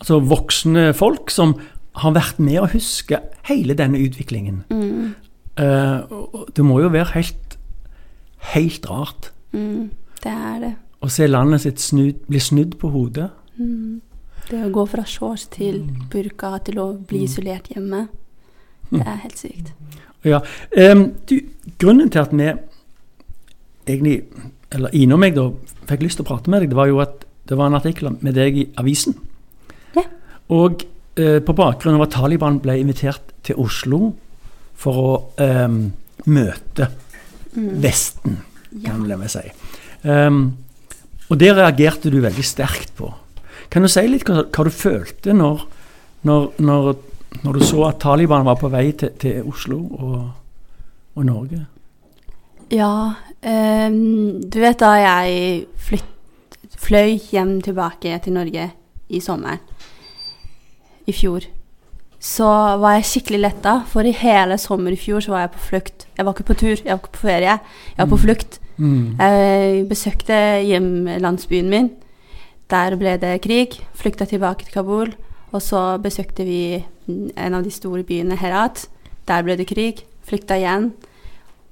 altså 0.00 0.20
voksne 0.24 0.90
folk 0.96 1.32
som 1.32 1.56
har 2.00 2.12
vært 2.16 2.40
med 2.42 2.60
å 2.60 2.70
huske 2.72 3.20
hele 3.48 3.76
denne 3.76 4.00
utviklingen. 4.04 4.64
Mm. 4.72 5.14
Uh, 5.56 6.44
det 6.52 6.64
må 6.64 6.80
jo 6.82 6.90
være 6.92 7.14
helt, 7.14 7.56
helt 8.52 8.88
rart. 8.90 9.30
Mm, 9.56 9.88
det 10.24 10.32
er 10.32 10.58
det. 10.64 10.74
Å 11.00 11.12
se 11.12 11.28
landet 11.28 11.64
sitt 11.64 11.80
snud, 11.80 12.20
bli 12.28 12.40
snudd 12.42 12.76
på 12.80 12.90
hodet. 12.92 13.30
Mm. 13.56 14.02
Det 14.46 14.60
å 14.62 14.72
gå 14.72 14.84
fra 14.88 15.04
shorts 15.08 15.48
til 15.52 15.80
mm. 15.84 16.06
burka 16.12 16.52
til 16.66 16.80
å 16.82 16.90
bli 16.96 17.24
mm. 17.24 17.26
isolert 17.28 17.72
hjemme, 17.72 18.06
det 18.92 19.02
er 19.02 19.22
helt 19.24 19.40
sykt. 19.40 19.72
Ja. 20.26 20.42
Um, 20.76 21.08
du, 21.28 21.38
grunnen 21.80 22.12
til 22.12 22.22
at 22.22 22.36
vi 22.36 22.50
egentlig, 23.86 24.20
eller 24.74 24.94
innom 24.96 25.22
meg, 25.22 25.36
da, 25.36 25.50
fikk 25.86 26.02
lyst 26.06 26.20
til 26.20 26.26
å 26.26 26.30
prate 26.32 26.50
med 26.52 26.64
deg, 26.64 26.72
det 26.72 26.78
var 26.78 26.90
jo 26.90 27.00
at 27.04 27.24
det 27.46 27.58
var 27.58 27.70
en 27.70 27.78
artikkel 27.78 28.10
med 28.18 28.34
deg 28.34 28.58
i 28.58 28.66
avisen. 28.80 29.14
Ja. 29.94 30.02
Og 30.56 30.82
eh, 31.18 31.38
på 31.44 31.54
bakgrunn 31.56 31.98
av 31.98 32.06
at 32.08 32.16
Taliban 32.16 32.58
ble 32.62 32.80
invitert 32.80 33.36
til 33.46 33.60
Oslo 33.62 34.10
for 34.76 35.02
å 35.02 35.12
eh, 35.42 35.78
møte 36.26 36.88
mm. 37.54 37.70
Vesten 37.82 38.40
kan 38.84 39.04
ja. 39.08 39.16
vi 39.16 39.28
si. 39.32 39.44
Um, 40.06 40.40
og 41.30 41.38
det 41.40 41.54
reagerte 41.56 42.10
du 42.12 42.20
veldig 42.22 42.44
sterkt 42.44 42.92
på. 42.98 43.08
Kan 43.72 43.86
du 43.86 43.90
si 43.90 44.04
litt 44.06 44.26
hva, 44.28 44.44
hva 44.44 44.66
du 44.66 44.72
følte 44.74 45.34
når, 45.34 45.64
når, 46.28 46.50
når, 46.62 46.90
når, 47.42 47.56
du 47.56 47.64
så 47.66 47.88
at 47.88 48.00
Taliban 48.02 48.46
var 48.46 48.58
på 48.60 48.70
vei 48.70 48.90
til, 48.98 49.14
til 49.18 49.48
Oslo 49.48 49.80
og, 49.80 50.20
og, 51.16 51.24
Norge? 51.26 51.64
Ja, 52.70 52.92
um, 53.42 54.40
du 54.40 54.60
vet 54.62 54.80
da 54.80 54.94
jeg 55.00 55.66
flytt, 55.76 56.70
fløy 56.76 57.16
hjem 57.32 57.58
tilbake 57.64 58.16
til 58.24 58.36
Norge 58.36 58.70
i 59.08 59.20
sommeren 59.20 59.60
i 61.06 61.14
fjor 61.14 61.46
så 62.26 62.48
var 62.80 62.96
jeg 62.96 63.06
skikkelig 63.10 63.40
letta, 63.42 63.74
for 63.86 64.06
i 64.06 64.14
hele 64.16 64.56
sommer 64.58 64.94
i 64.94 64.98
fjor 64.98 65.22
så 65.22 65.34
var 65.34 65.44
jeg 65.44 65.52
på 65.54 65.62
flukt. 65.68 66.06
Jeg 66.16 66.26
var 66.26 66.34
ikke 66.34 66.48
på 66.48 66.56
tur, 66.58 66.74
jeg 66.74 66.90
var 66.90 66.98
ikke 67.02 67.12
på 67.14 67.22
ferie, 67.22 67.54
jeg 67.92 68.00
var 68.00 68.08
på 68.10 68.18
mm. 68.18 68.22
flukt. 68.24 68.58
Mm. 68.76 69.04
Jeg 69.20 69.84
besøkte 69.90 70.38
hjemlandsbyen 70.66 71.70
min. 71.70 71.90
Der 72.72 72.96
ble 72.98 73.14
det 73.22 73.36
krig. 73.44 73.78
Flykta 73.94 74.26
tilbake 74.26 74.66
til 74.66 74.74
Kabul. 74.74 75.14
Og 75.54 75.62
så 75.62 75.98
besøkte 76.02 76.44
vi 76.44 76.82
en 77.06 77.54
av 77.54 77.62
de 77.64 77.70
store 77.70 78.02
byene, 78.02 78.36
Herat. 78.40 78.88
Der 79.28 79.46
ble 79.46 79.56
det 79.60 79.68
krig. 79.70 80.02
Flykta 80.26 80.58
igjen. 80.58 80.90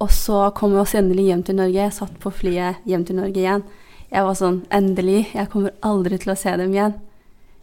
Og 0.03 0.11
så 0.11 0.49
kom 0.55 0.73
vi 0.73 0.81
oss 0.81 0.95
endelig 0.97 1.29
hjem 1.29 1.43
til 1.47 1.59
Norge. 1.59 1.79
Jeg 1.79 1.95
satt 1.95 2.15
på 2.21 2.31
flyet 2.33 2.83
hjem 2.89 3.05
til 3.07 3.19
Norge 3.21 3.41
igjen. 3.41 3.63
Jeg 4.11 4.25
var 4.27 4.37
sånn 4.37 4.61
Endelig. 4.73 5.21
Jeg 5.33 5.49
kommer 5.51 5.75
aldri 5.85 6.19
til 6.21 6.33
å 6.33 6.39
se 6.39 6.55
dem 6.59 6.75
igjen. 6.75 6.97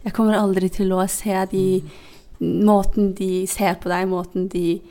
Jeg 0.03 0.15
kommer 0.17 0.37
aldri 0.37 0.69
til 0.73 0.91
å 0.93 1.05
se 1.07 1.45
de 1.51 1.65
måten 2.43 3.13
de 3.15 3.45
ser 3.47 3.77
på 3.79 3.91
deg, 3.91 4.09
måten 4.11 4.49
de 4.51 4.81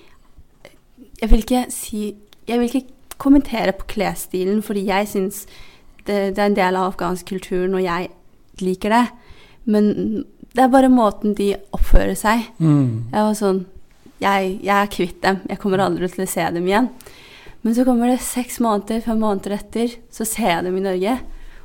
Jeg 1.21 1.31
vil 1.31 1.45
ikke 1.45 1.67
si 1.71 2.15
Jeg 2.49 2.59
vil 2.59 2.71
ikke 2.71 3.19
kommentere 3.23 3.75
på 3.77 3.87
klesstilen, 3.87 4.63
fordi 4.67 4.87
jeg 4.89 5.07
syns 5.07 5.45
det, 6.07 6.35
det, 6.35 6.39
er 6.39 6.49
en 6.49 6.57
del 6.57 6.75
av 6.75 6.89
afghansk 6.91 7.29
kultur, 7.29 7.69
og 7.71 7.79
jeg 7.79 8.09
liker 8.59 8.91
det. 8.91 9.05
Men 9.71 10.25
det 10.51 10.65
er 10.65 10.73
bare 10.73 10.91
måten 10.91 11.37
de 11.39 11.53
oppfører 11.71 12.17
seg. 12.19 12.49
Mm. 12.59 13.13
Jeg 13.13 13.29
var 13.29 13.37
sånn 13.39 13.61
jeg, 14.23 14.57
jeg, 14.65 14.75
er 14.75 14.91
kvitt 14.91 15.21
dem. 15.23 15.39
Jeg 15.47 15.61
kommer 15.63 15.85
aldri 15.85 16.09
til 16.11 16.25
å 16.25 16.31
se 16.33 16.49
dem 16.57 16.67
igjen. 16.67 16.89
Men 17.63 17.75
så 17.77 17.85
kommer 17.87 18.11
det 18.11 18.23
seks 18.25 18.59
måneder, 18.63 19.05
fem 19.05 19.21
måneder 19.23 19.55
etter, 19.55 19.95
så 20.11 20.27
ser 20.27 20.51
jeg 20.51 20.65
dem 20.67 20.77
i 20.81 20.85
Norge. 20.85 21.19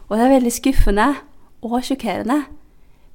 Og 0.08 0.18
det 0.18 0.26
er 0.26 0.36
veldig 0.36 0.54
skuffende 0.54 1.08
og 1.66 1.80
sjokkerende. 1.84 2.43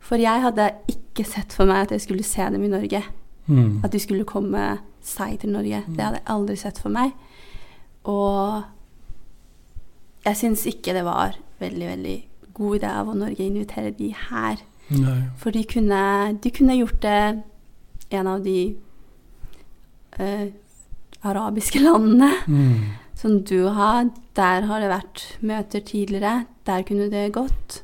For 0.02 0.18
jeg 0.18 0.42
hadde 0.42 0.72
ikke 0.90 1.24
sett 1.28 1.54
for 1.54 1.70
meg 1.70 1.86
at 1.86 1.94
jeg 1.94 2.04
skulle 2.08 2.26
se 2.26 2.48
dem 2.50 2.64
i 2.66 2.72
Norge. 2.72 3.04
Mm. 3.46 3.82
At 3.86 3.94
de 3.94 4.00
skulle 4.02 4.26
komme 4.26 4.64
seg 5.02 5.38
til 5.42 5.54
Norge. 5.54 5.84
Mm. 5.86 5.94
Det 5.94 6.04
hadde 6.04 6.18
jeg 6.20 6.30
aldri 6.34 6.58
sett 6.58 6.82
for 6.82 6.94
meg. 6.94 7.14
Og 8.10 8.62
jeg 10.26 10.38
syns 10.38 10.66
ikke 10.70 10.94
det 10.96 11.06
var 11.06 11.38
veldig, 11.62 11.86
veldig 11.86 12.18
god 12.54 12.76
idé 12.80 12.90
av 12.90 13.14
Norge 13.14 13.42
å 13.42 13.46
invitere 13.46 13.94
de 13.98 14.10
her. 14.28 14.62
Nei. 14.92 15.20
For 15.40 15.54
de 15.54 15.62
kunne, 15.70 16.02
de 16.42 16.50
kunne 16.54 16.76
gjort 16.80 16.98
det 17.04 17.42
en 18.12 18.28
av 18.28 18.42
de 18.44 18.58
eh, 20.18 20.50
arabiske 21.24 21.80
landene 21.80 22.32
Mm. 22.46 22.84
som 23.14 23.42
du 23.42 23.68
har. 23.68 24.10
Der 24.36 24.66
har 24.66 24.80
det 24.80 24.90
vært 24.90 25.36
møter 25.40 25.80
tidligere. 25.80 26.46
Der 26.66 26.82
kunne 26.82 27.10
det 27.10 27.32
gått. 27.32 27.82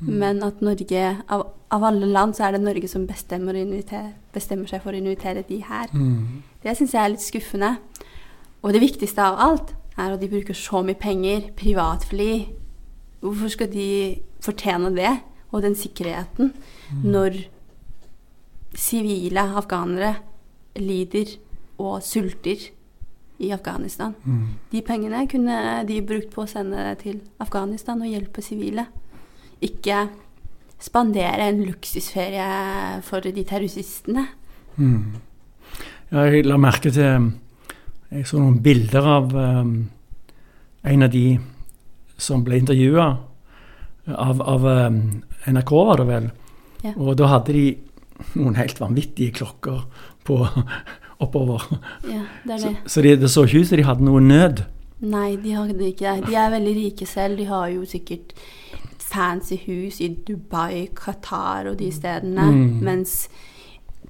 Men 0.00 0.42
at 0.42 0.60
Norge, 0.60 1.16
av, 1.28 1.46
av 1.70 1.82
alle 1.84 2.06
land, 2.06 2.34
så 2.34 2.44
er 2.44 2.52
det 2.52 2.60
Norge 2.60 2.88
som 2.88 3.06
bestemmer, 3.06 3.54
å 3.54 3.64
invitere, 3.64 4.12
bestemmer 4.34 4.68
seg 4.68 4.82
for 4.82 4.92
å 4.92 4.96
invitere 5.00 5.42
de 5.48 5.62
her. 5.64 5.88
Mm. 5.94 6.42
Det 6.62 6.76
syns 6.76 6.92
jeg 6.92 7.02
er 7.04 7.08
litt 7.14 7.24
skuffende. 7.24 7.76
Og 8.62 8.72
det 8.72 8.80
viktigste 8.82 9.22
av 9.24 9.38
alt 9.40 9.72
er 9.96 10.12
at 10.12 10.20
de 10.20 10.28
bruker 10.28 10.54
så 10.54 10.82
mye 10.84 10.94
penger. 11.00 11.50
Privatfly. 11.56 12.48
Hvorfor 13.22 13.48
skal 13.48 13.72
de 13.72 14.20
fortjene 14.44 14.94
det, 14.94 15.14
og 15.52 15.62
den 15.62 15.74
sikkerheten, 15.74 16.52
når 17.02 17.46
sivile 18.76 19.40
afghanere 19.56 20.16
lider 20.76 21.36
og 21.78 22.02
sulter 22.04 22.68
i 23.38 23.52
Afghanistan? 23.52 24.14
De 24.72 24.82
pengene 24.82 25.26
kunne 25.28 25.84
de 25.88 26.00
brukt 26.06 26.30
på 26.32 26.44
å 26.44 26.50
sende 26.50 26.94
til 27.02 27.20
Afghanistan 27.42 28.00
og 28.00 28.08
hjelpe 28.08 28.44
sivile. 28.44 28.86
Ikke 29.64 30.06
spandere 30.82 31.48
en 31.48 31.62
luksusferie 31.64 32.46
for 33.06 33.24
de 33.24 33.44
terroristene. 33.44 34.26
Ja, 34.76 36.24
jeg 36.28 36.46
la 36.46 36.58
merke 36.60 36.92
til 36.92 37.32
Jeg 38.06 38.26
så 38.28 38.38
noen 38.38 38.60
bilder 38.62 39.06
av 39.10 39.32
um, 39.34 39.70
en 40.86 41.02
av 41.02 41.10
de 41.10 41.40
som 42.16 42.44
ble 42.46 42.60
intervjua 42.60 43.06
av, 44.14 44.42
av 44.46 44.66
um, 44.86 45.00
NRK, 45.50 45.72
var 45.74 45.98
det 45.98 46.06
vel. 46.06 46.28
Ja. 46.84 46.92
Og 46.94 47.16
da 47.18 47.32
hadde 47.32 47.56
de 47.56 47.64
noen 48.38 48.54
helt 48.60 48.78
vanvittige 48.78 49.34
klokker 49.40 49.82
på 50.26 50.38
oppover. 51.20 51.62
Ja, 52.04 52.22
det 52.44 52.54
er 52.54 52.58
Så, 52.58 52.68
det. 52.68 52.90
så 52.92 53.02
det, 53.02 53.14
det 53.20 53.30
så 53.32 53.44
ikke 53.46 53.60
ut 53.62 53.68
som 53.70 53.80
de 53.80 53.86
hadde 53.88 54.04
noe 54.06 54.20
nød. 54.20 54.64
Nei, 55.06 55.36
de 55.36 55.52
hadde 55.56 55.76
ikke 55.90 56.14
det. 56.16 56.26
De 56.30 56.34
er 56.40 56.50
veldig 56.54 56.74
rike 56.76 57.06
selv. 57.08 57.36
De 57.38 57.44
har 57.48 57.68
jo 57.72 57.84
sikkert 57.88 58.32
fancy 59.06 59.56
hus 59.66 60.00
i 60.00 60.08
Dubai, 60.26 60.86
Qatar 60.96 61.68
og 61.70 61.78
de 61.78 61.90
stedene. 61.92 62.46
Mm. 62.52 62.80
Mens 62.84 63.28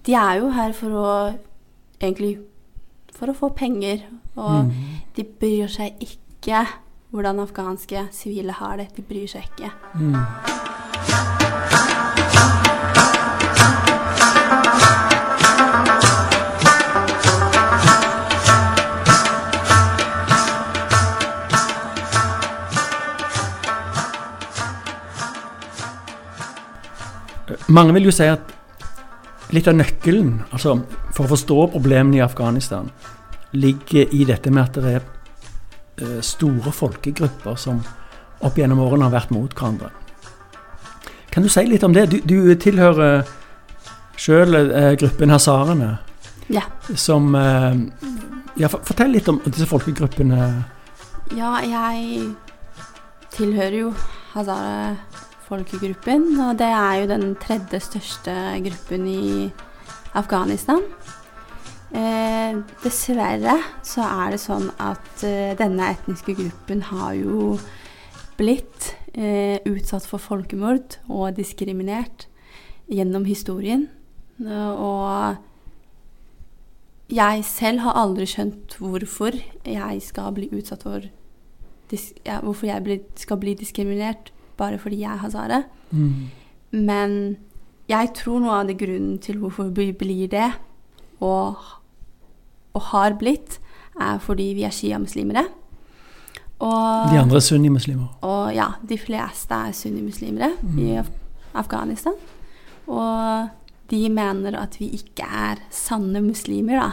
de 0.07 0.15
er 0.15 0.39
jo 0.41 0.51
her 0.55 0.73
for 0.77 0.95
å 0.97 1.11
egentlig 2.01 2.37
for 3.17 3.33
å 3.33 3.37
få 3.37 3.51
penger. 3.57 4.05
Og 4.37 4.73
de 5.17 5.25
bryr 5.25 5.71
seg 5.73 5.97
ikke 6.05 6.67
hvordan 7.15 7.41
afghanske 7.41 8.09
sivile 8.13 8.53
har 8.59 8.77
det. 8.83 8.91
De 8.97 9.03
bryr 9.07 9.27
seg 9.31 9.47
ikke. 9.57 9.73
Mange 27.69 27.93
vil 27.97 28.07
jo 28.09 28.15
si 28.15 28.27
at 28.31 28.53
litt 29.55 29.67
av 29.71 29.77
nøkkelen 29.79 30.33
altså 30.53 30.77
for 31.15 31.27
å 31.27 31.33
forstå 31.35 31.57
problemene 31.75 32.19
i 32.21 32.25
Afghanistan 32.25 32.89
ligger 33.57 34.13
i 34.15 34.25
dette 34.29 34.51
med 34.53 34.63
at 34.69 34.79
det 34.83 34.93
er 34.99 35.05
eh, 36.03 36.21
store 36.27 36.73
folkegrupper 36.75 37.57
som 37.59 37.81
opp 38.45 38.59
gjennom 38.59 38.83
årene 38.85 39.07
har 39.09 39.15
vært 39.17 39.31
mot 39.35 39.55
hverandre. 39.57 39.91
Kan 41.33 41.45
du 41.47 41.49
si 41.53 41.65
litt 41.69 41.85
om 41.87 41.95
det? 41.97 42.07
Du, 42.13 42.19
du 42.25 42.55
tilhører 42.61 43.25
sjøl 44.21 44.55
eh, 44.61 44.93
gruppen 45.01 45.33
hazarene, 45.35 45.97
Ja. 46.53 46.63
som 46.95 47.35
eh, 47.35 47.75
Ja, 48.57 48.69
fortell 48.73 49.11
litt 49.13 49.27
om 49.29 49.41
disse 49.45 49.67
folkegruppene. 49.69 50.47
Ja, 51.37 51.57
jeg 51.61 52.31
tilhører 53.35 53.75
jo 53.83 53.91
hazara-folkegruppen, 55.47 56.41
og 56.41 56.59
det 56.59 56.67
er 56.67 56.95
jo 57.01 57.07
den 57.07 57.37
tredje 57.37 57.81
største 57.81 58.33
gruppen 58.65 59.07
i 59.07 59.51
Afghanistan. 60.15 60.83
Eh, 61.95 62.57
dessverre 62.83 63.63
så 63.83 64.03
er 64.03 64.31
det 64.35 64.41
sånn 64.43 64.71
at 64.79 65.23
eh, 65.25 65.55
denne 65.57 65.93
etniske 65.95 66.35
gruppen 66.35 66.83
har 66.91 67.15
jo 67.15 67.59
blitt 68.37 68.97
eh, 69.15 69.59
utsatt 69.65 70.07
for 70.07 70.19
folkemord 70.19 70.99
og 71.09 71.37
diskriminert 71.37 72.27
gjennom 72.91 73.25
historien. 73.25 73.89
Og 74.39 75.39
jeg 77.09 77.45
selv 77.47 77.81
har 77.87 77.97
aldri 77.97 78.27
skjønt 78.29 78.77
hvorfor 78.83 79.33
jeg 79.65 80.03
skal 80.05 80.35
bli 80.37 80.51
utsatt 80.53 80.83
for 80.85 81.07
ja, 82.27 82.41
Hvorfor 82.43 82.67
jeg 82.67 82.83
bli, 82.83 82.97
skal 83.17 83.39
bli 83.41 83.55
diskriminert 83.57 84.33
bare 84.57 84.79
fordi 84.79 85.01
jeg 85.03 85.19
har 85.21 85.31
Sara. 85.31 85.63
Mm. 85.91 86.31
Men 86.73 87.37
jeg 87.89 88.11
tror 88.19 88.41
noe 88.43 88.61
av 88.61 88.71
det 88.71 88.79
grunnen 88.81 89.19
til 89.23 89.39
hvorfor 89.39 89.71
vi 89.75 89.93
blir 89.97 90.29
det, 90.33 90.49
og, 91.21 91.57
og 92.77 92.83
har 92.93 93.17
blitt, 93.21 93.59
er 94.01 94.19
fordi 94.21 94.51
vi 94.59 94.67
er 94.69 94.75
sjiamuslimere. 94.75 95.47
Og, 96.57 97.13
De 97.13 97.19
andre 97.21 97.37
er 97.37 97.45
sunnimuslimer. 97.45 98.09
og 98.25 98.55
ja, 98.57 98.71
de 98.89 98.97
fleste 98.99 99.55
er 99.55 99.73
sunnimuslimere 99.77 100.51
i 100.81 100.91
Af 100.97 101.09
Afghanistan. 101.55 102.15
Og 102.87 103.49
de 103.91 104.09
mener 104.11 104.57
at 104.59 104.77
vi 104.81 104.89
ikke 104.97 105.25
er 105.25 105.61
sanne 105.71 106.21
muslimer, 106.21 106.81
da. 106.81 106.91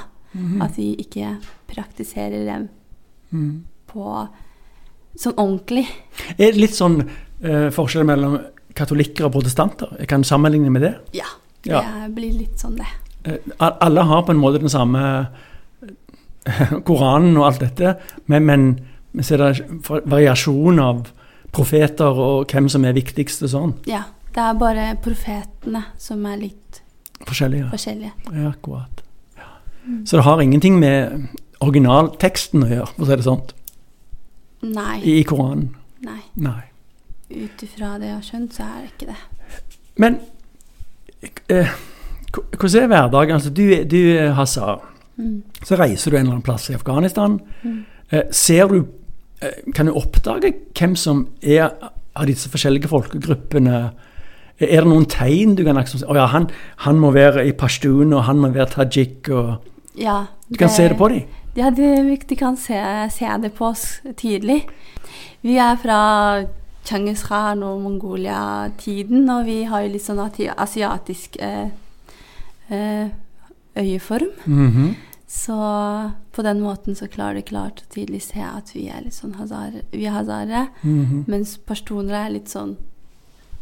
At 0.65 0.77
vi 0.77 0.95
ikke 0.95 1.37
praktiserer 1.69 2.45
dem 2.45 2.69
på 3.87 4.27
sånn 5.15 5.35
ordentlig. 5.37 5.85
Litt 6.39 6.75
sånn 6.75 7.03
eh, 7.43 7.69
forskjell 7.75 8.05
mellom 8.07 8.37
katolikker 8.75 9.27
og 9.27 9.35
protestanter? 9.35 9.91
Jeg 9.99 10.07
kan 10.09 10.23
sammenligne 10.25 10.71
med 10.73 10.81
det. 10.87 10.93
Ja. 11.17 11.27
Ja. 11.65 11.81
Det 12.03 12.13
blir 12.15 12.33
litt 12.35 12.59
sånn, 12.59 12.75
det. 12.79 12.87
Eh, 13.23 13.37
Alle 13.59 14.03
har 14.09 14.23
på 14.27 14.33
en 14.33 14.41
måte 14.41 14.59
den 14.63 14.71
samme 14.73 15.03
eh, 15.83 16.73
Koranen 16.87 17.37
og 17.37 17.45
alt 17.51 17.61
dette, 17.63 17.93
men, 18.27 18.45
men, 18.49 18.65
men 19.13 19.23
så 19.27 19.37
er 19.37 19.45
det 19.53 20.01
variasjon 20.11 20.79
av 20.83 21.05
profeter 21.53 22.17
og 22.19 22.49
hvem 22.51 22.67
som 22.71 22.83
er 22.89 22.95
viktigst 22.97 23.45
og 23.47 23.53
sånn. 23.53 23.73
Ja. 23.87 24.03
Det 24.33 24.41
er 24.41 24.55
bare 24.57 24.83
profetene 24.97 25.83
som 26.01 26.23
er 26.25 26.39
litt 26.41 26.79
Forskjellige. 27.23 27.67
forskjellige. 27.69 28.11
Ja, 28.33 28.47
akkurat. 28.49 29.03
Ja. 29.37 29.51
Så 30.09 30.17
det 30.17 30.23
har 30.25 30.41
ingenting 30.41 30.79
med 30.81 31.27
originalteksten 31.61 32.65
å 32.65 32.69
gjøre, 32.71 32.87
for 32.95 33.05
å 33.05 33.09
si 33.11 33.17
det 33.21 33.27
sånn, 33.27 33.43
Nei. 34.73 34.95
i, 35.05 35.19
i 35.19 35.23
Koranen. 35.29 35.67
Nei. 36.01 36.17
Nei. 36.41 36.63
Ut 37.33 37.63
ifra 37.65 37.95
det 37.99 38.09
jeg 38.09 38.15
har 38.15 38.27
skjønt, 38.27 38.53
så 38.53 38.67
er 38.67 38.83
det 38.83 38.91
ikke 38.93 39.09
det. 39.11 39.19
Men 40.01 40.19
eh, 41.49 41.73
hvordan 42.33 42.83
er 42.83 42.87
hverdagen? 42.87 43.35
Altså, 43.35 43.49
du, 43.49 43.63
du 43.89 43.97
er 44.17 44.79
mm. 45.15 45.43
Så 45.63 45.75
reiser 45.79 46.11
du 46.11 46.17
en 46.17 46.21
eller 46.21 46.35
annen 46.37 46.45
plass 46.45 46.69
i 46.69 46.77
Afghanistan. 46.77 47.39
Eh, 48.11 48.23
ser 48.31 48.67
du 48.67 48.85
eh, 49.41 49.73
Kan 49.75 49.85
du 49.85 49.93
oppdage 49.97 50.53
hvem 50.77 50.95
som 50.95 51.27
er 51.41 51.69
av 52.15 52.27
disse 52.29 52.49
forskjellige 52.49 52.87
folkegruppene? 52.87 53.91
Er 54.59 54.83
det 54.83 54.89
noen 54.89 55.05
tegn 55.09 55.55
du 55.57 55.63
kan 55.65 55.75
liksom 55.75 55.99
si 55.99 56.05
oh, 56.07 56.17
ja, 56.17 56.27
han, 56.29 56.49
han 56.85 56.99
må 57.01 57.11
være 57.11 57.45
i 57.47 57.55
pashtun, 57.57 58.13
og 58.13 58.27
han 58.27 58.37
må 58.39 58.53
være 58.53 58.69
tajik, 58.77 59.29
og 59.29 59.55
Ja. 59.97 60.25
Du 60.49 60.57
kan 60.57 60.69
se 60.69 60.89
det 60.89 60.97
på 60.97 61.07
dem? 61.09 61.25
Ja, 61.55 61.69
de, 61.69 62.17
de 62.29 62.35
kan 62.35 62.57
se, 62.57 62.77
se 63.13 63.29
det 63.41 63.53
på 63.53 63.67
oss 63.69 64.01
tydelig. 64.17 64.63
Vi 65.41 65.57
er 65.57 65.77
fra 65.81 65.99
Genghis 66.83 67.23
Khan 67.23 67.63
og 67.63 67.81
Mongolia-tiden, 67.81 69.29
og 69.29 69.45
vi 69.47 69.63
har 69.69 69.85
jo 69.85 69.93
litt 69.93 70.03
sånn 70.03 70.19
asiatisk 70.19 71.37
eh, 71.39 71.69
øyeform. 73.75 74.31
øyeform. 74.45 74.69
-hmm. 74.69 74.95
Så 75.27 75.55
på 76.31 76.41
den 76.41 76.59
måten 76.61 76.95
så 76.95 77.07
klarer 77.07 77.33
du 77.35 77.41
klart 77.41 77.81
å 77.81 77.93
tydelig 77.93 78.21
se 78.21 78.39
at 78.39 78.75
vi 78.75 78.87
er 78.89 79.01
litt 79.01 79.13
sånn 79.13 79.33
hazar, 79.33 79.71
vi 79.91 80.05
er 80.05 80.67
mm 80.83 81.05
-hmm. 81.05 81.23
Mens 81.27 81.57
pashtunere 81.57 82.25
er 82.25 82.29
litt 82.29 82.49
sånn 82.49 82.77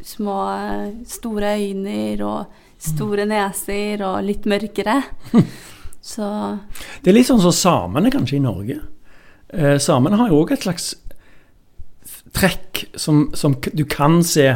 små, 0.04 0.50
eh, 0.50 0.94
store 1.06 1.56
øyne 1.56 2.24
og 2.26 2.46
store 2.78 3.26
neser 3.26 4.02
og 4.04 4.24
litt 4.24 4.46
mørkere. 4.46 5.04
Så 6.02 6.58
Det 7.04 7.12
er 7.12 7.14
litt 7.14 7.28
sånn 7.28 7.42
som 7.42 7.52
samene 7.52 8.12
kanskje 8.12 8.36
i 8.36 8.40
Norge. 8.40 8.80
Eh, 9.54 9.78
samene 9.78 10.18
har 10.18 10.30
jo 10.30 10.44
òg 10.44 10.52
et 10.52 10.64
slags 10.64 10.96
trekk 12.36 12.86
som, 12.96 13.30
som 13.36 13.56
du 13.74 13.84
kan 13.90 14.22
se 14.24 14.48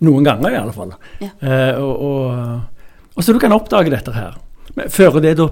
noen 0.00 0.24
ganger, 0.24 0.52
i 0.52 0.60
alle 0.60 0.72
fall. 0.72 0.94
Ja. 1.20 1.30
Eh, 1.40 1.80
og, 1.80 2.04
og, 2.06 3.10
og 3.14 3.24
så 3.24 3.34
du 3.36 3.40
kan 3.42 3.52
oppdage 3.52 3.92
dette 3.92 4.14
her. 4.16 4.38
Men 4.76 4.92
Fører 4.92 5.24
det 5.24 5.34
da 5.40 5.50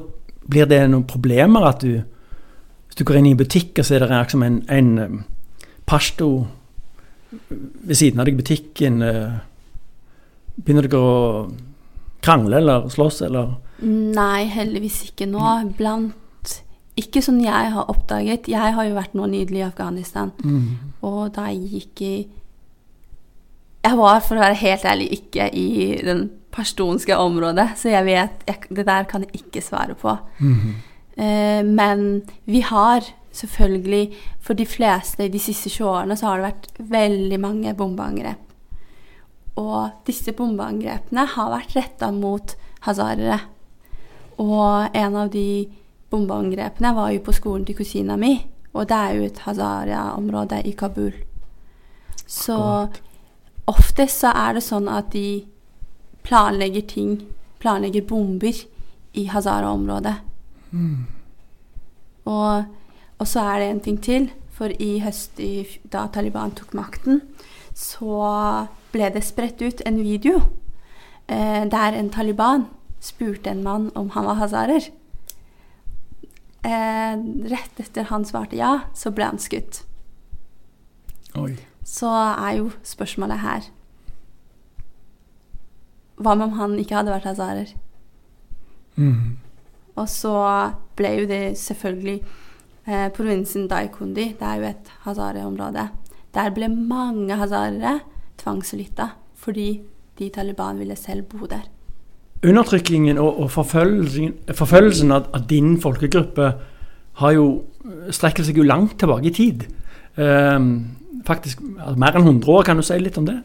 Blir 0.49 0.65
det 0.65 0.79
noen 0.89 1.05
problemer 1.05 1.67
at 1.69 1.83
du 1.83 1.99
Hvis 1.99 2.97
du 2.97 3.03
går 3.05 3.19
inn 3.19 3.27
i 3.29 3.33
en 3.35 3.41
butikk, 3.41 3.75
og 3.77 3.85
så 3.85 3.97
er 3.97 4.05
det 4.05 4.09
liksom 4.15 4.45
en, 4.47 4.63
en 4.71 4.93
pasto 5.85 6.29
pashto 6.29 6.29
ved 7.59 7.97
siden 7.99 8.21
av 8.21 8.29
deg 8.29 8.39
i 8.39 8.39
butikken 8.39 9.03
eh, 9.05 9.35
Begynner 10.57 10.87
dere 10.87 11.01
å 11.03 11.19
krangle 12.25 12.63
eller 12.63 12.89
slåss, 12.93 13.21
eller 13.27 13.53
Nei, 13.85 14.49
heldigvis 14.51 15.03
ikke 15.11 15.29
nå. 15.31 15.43
Blant 15.79 16.17
Ikke 16.99 17.23
som 17.23 17.39
jeg 17.41 17.73
har 17.75 17.91
oppdaget. 17.91 18.49
Jeg 18.51 18.75
har 18.75 18.89
jo 18.89 18.97
vært 18.97 19.15
nå 19.15 19.29
nydelig 19.31 19.63
i 19.63 19.69
Afghanistan. 19.69 20.33
Og 21.07 21.31
da 21.37 21.47
jeg 21.53 21.71
gikk 21.73 22.03
i 22.03 22.17
Jeg 23.85 23.97
var, 23.97 24.21
for 24.21 24.37
å 24.37 24.43
være 24.43 24.59
helt 24.59 24.85
ærlig, 24.85 25.07
ikke 25.15 25.45
i 25.55 26.01
den 26.05 26.31
pashtunske 26.51 27.15
området, 27.17 27.71
så 27.79 27.89
jeg 27.93 28.05
vet 28.05 28.43
jeg, 28.47 28.57
Det 28.71 28.85
der 28.87 29.05
kan 29.05 29.23
jeg 29.23 29.43
ikke 29.45 29.63
svare 29.63 29.95
på. 29.95 30.19
Eh, 31.17 31.63
men 31.65 32.23
vi 32.47 32.61
har 32.61 33.03
selvfølgelig 33.33 34.15
For 34.41 34.55
de 34.55 34.67
fleste 34.67 35.29
de 35.29 35.39
siste 35.39 35.69
20 35.69 35.87
årene 35.87 36.17
så 36.17 36.27
har 36.27 36.37
det 36.37 36.47
vært 36.49 36.69
veldig 36.79 37.41
mange 37.41 37.75
bombeangrep. 37.75 38.39
Og 39.57 39.91
disse 40.07 40.33
bombeangrepene 40.33 41.27
har 41.27 41.51
vært 41.51 41.77
retta 41.77 42.11
mot 42.11 42.57
hazarere. 42.81 43.41
Og 44.39 44.89
en 44.95 45.17
av 45.17 45.31
de 45.31 45.69
bombeangrepene 46.11 46.95
var 46.97 47.13
jo 47.13 47.25
på 47.25 47.35
skolen 47.37 47.67
til 47.69 47.77
kusina 47.79 48.17
mi. 48.17 48.37
Og 48.75 48.89
det 48.89 48.97
er 48.97 49.15
jo 49.17 49.27
et 49.27 49.43
Hazaria-område 49.45 50.63
i 50.69 50.73
Kabul. 50.77 51.13
Så 52.27 52.59
oftest 53.69 54.25
så 54.25 54.33
er 54.37 54.59
det 54.59 54.65
sånn 54.67 54.89
at 54.93 55.13
de 55.13 55.45
planlegger 56.27 56.85
ting, 56.89 57.15
planlegger 57.59 58.05
bomber 58.09 58.65
i 59.17 59.25
Hazara-området. 59.33 60.15
Og, 62.29 62.65
og 63.19 63.27
så 63.29 63.41
er 63.41 63.63
det 63.63 63.71
en 63.71 63.81
ting 63.81 64.03
til. 64.05 64.29
For 64.59 64.75
i 64.83 64.99
høst, 64.99 65.39
da 65.87 66.09
Taliban 66.11 66.51
tok 66.59 66.73
makten, 66.75 67.21
så 67.79 68.67
ble 68.91 69.11
det 69.15 69.23
spredt 69.23 69.63
ut 69.63 69.85
en 69.87 70.01
video 70.03 70.41
eh, 71.31 71.63
der 71.71 71.95
en 71.95 72.11
Taliban 72.11 72.67
spurte 73.01 73.53
en 73.53 73.63
mann 73.63 73.91
om 73.95 74.11
han 74.17 74.27
var 74.27 74.41
hazarer. 74.41 74.89
Eh, 76.67 77.15
rett 77.49 77.81
etter 77.81 78.09
han 78.11 78.25
svarte 78.27 78.59
ja, 78.59 78.73
så 78.95 79.13
ble 79.15 79.29
han 79.31 79.39
skutt. 79.39 79.85
Oi. 81.39 81.53
Så 81.87 82.11
er 82.11 82.59
jo 82.59 82.71
spørsmålet 82.85 83.41
her 83.41 83.67
Hva 86.19 86.35
med 86.35 86.49
om 86.49 86.57
han 86.59 86.75
ikke 86.81 86.97
hadde 86.99 87.13
vært 87.15 87.29
hazarer? 87.31 87.71
Og 89.95 90.09
så 90.11 90.35
ble 90.99 91.13
jo 91.21 91.29
det 91.31 91.43
selvfølgelig 91.61 92.17
eh, 92.89 93.07
provinsen 93.15 93.69
Daikundi, 93.71 94.33
det 94.39 94.49
er 94.49 94.59
jo 94.59 94.69
et 94.73 94.93
hazare-område. 95.05 95.87
Der 96.35 96.51
ble 96.55 96.69
mange 96.73 97.39
hazarere 97.39 98.01
tvangslytta 98.43 99.13
fordi 99.39 99.69
de 100.19 100.31
Taliban 100.35 100.81
ville 100.83 100.97
selv 100.99 101.29
bo 101.31 101.47
der. 101.47 101.69
Undertrykkingen 102.47 103.19
og, 103.19 103.41
og 103.43 103.51
forfølgelsen, 103.51 104.35
forfølgelsen 104.55 105.15
av, 105.15 105.27
av 105.35 105.47
din 105.51 105.75
folkegruppe 105.83 106.53
har 107.19 107.35
jo 107.35 107.49
strekker 108.15 108.47
seg 108.47 108.59
jo 108.61 108.67
langt 108.67 108.97
tilbake 109.01 109.31
i 109.31 109.35
tid. 109.35 109.65
Ehm, 110.21 110.71
faktisk 111.27 111.63
altså, 111.79 111.97
mer 112.01 112.19
enn 112.19 112.27
100 112.27 112.53
år. 112.55 112.65
Kan 112.67 112.81
du 112.81 112.87
si 112.87 112.99
litt 113.01 113.19
om 113.21 113.29
det? 113.29 113.39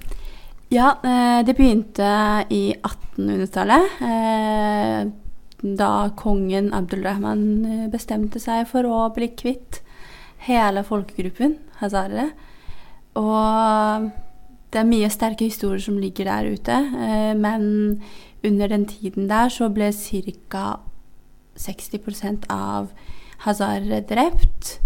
Ja, 0.74 0.96
eh, 1.06 1.42
det 1.46 1.56
begynte 1.58 2.08
i 2.54 2.64
1800-tallet. 2.74 4.00
Eh, 4.10 5.02
da 5.64 5.92
kongen 6.20 6.74
Abdulrahman 6.76 7.44
eh, 7.66 7.86
bestemte 7.92 8.42
seg 8.42 8.66
for 8.72 8.88
å 8.88 9.06
bli 9.16 9.30
kvitt 9.38 9.82
hele 10.48 10.84
folkegruppen 10.88 11.58
hazarere. 11.80 12.32
Og 13.20 14.10
det 14.74 14.82
er 14.82 14.90
mye 14.90 15.10
sterke 15.14 15.46
historier 15.46 15.82
som 15.84 16.00
ligger 16.02 16.26
der 16.30 16.50
ute. 16.56 16.78
Eh, 17.08 17.34
men 17.38 18.02
under 18.44 18.72
den 18.72 18.88
tiden 18.90 19.30
der 19.30 19.52
så 19.54 19.70
ble 19.70 19.92
ca. 19.94 20.80
60% 21.54 22.48
av 22.50 22.90
hazarere 23.46 24.02
drept. 24.10 24.80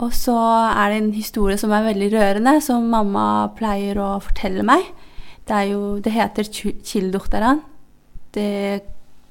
Og 0.00 0.14
så 0.16 0.34
er 0.72 0.90
det 0.90 1.02
en 1.02 1.12
historie 1.14 1.58
som 1.60 1.70
er 1.76 1.84
veldig 1.84 2.08
rørende, 2.14 2.56
som 2.64 2.88
mamma 2.90 3.52
pleier 3.58 4.00
å 4.00 4.16
fortelle 4.24 4.64
meg. 4.66 4.88
Det, 5.44 5.60
jo, 5.68 5.98
det 6.00 6.14
heter 6.14 6.48
Kildoktaran. 6.48 7.60
Det 8.34 8.80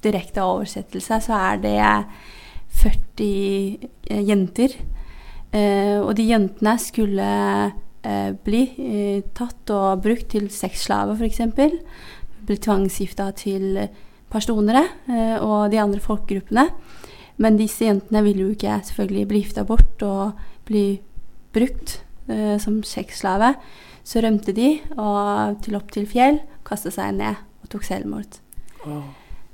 direkte 0.04 0.44
oversettelse 0.44 1.18
så 1.26 1.36
er 1.50 1.60
det 1.64 1.78
40 2.78 3.26
eh, 3.26 4.22
jenter. 4.24 4.78
Eh, 5.50 5.98
og 5.98 6.14
de 6.16 6.30
jentene 6.30 6.78
skulle 6.80 7.28
bli 8.44 8.62
eh, 8.78 9.20
tatt 9.36 9.70
og 9.72 10.02
brukt 10.04 10.28
til 10.34 10.50
sexslaver, 10.52 11.16
f.eks. 11.16 11.40
Bli 12.44 12.58
tvangsgifta 12.60 13.30
til 13.38 13.80
personere 14.32 14.84
eh, 15.08 15.36
og 15.40 15.70
de 15.72 15.80
andre 15.80 16.02
folkegruppene. 16.02 16.68
Men 17.42 17.58
disse 17.58 17.86
jentene 17.86 18.22
ville 18.26 18.46
jo 18.46 18.54
ikke 18.54 18.78
selvfølgelig 18.86 19.26
bli 19.30 19.42
gifta 19.42 19.64
bort 19.66 20.04
og 20.06 20.44
bli 20.68 20.86
brukt 21.54 21.98
eh, 22.28 22.56
som 22.62 22.82
sexslave. 22.86 23.54
Så 24.04 24.20
rømte 24.20 24.52
de 24.54 24.76
og 25.00 25.60
til 25.64 25.78
opp 25.78 25.90
til 25.94 26.06
fjell, 26.08 26.42
kastet 26.66 26.96
seg 26.96 27.16
ned 27.16 27.40
og 27.64 27.70
tok 27.72 27.86
selvmord. 27.88 28.40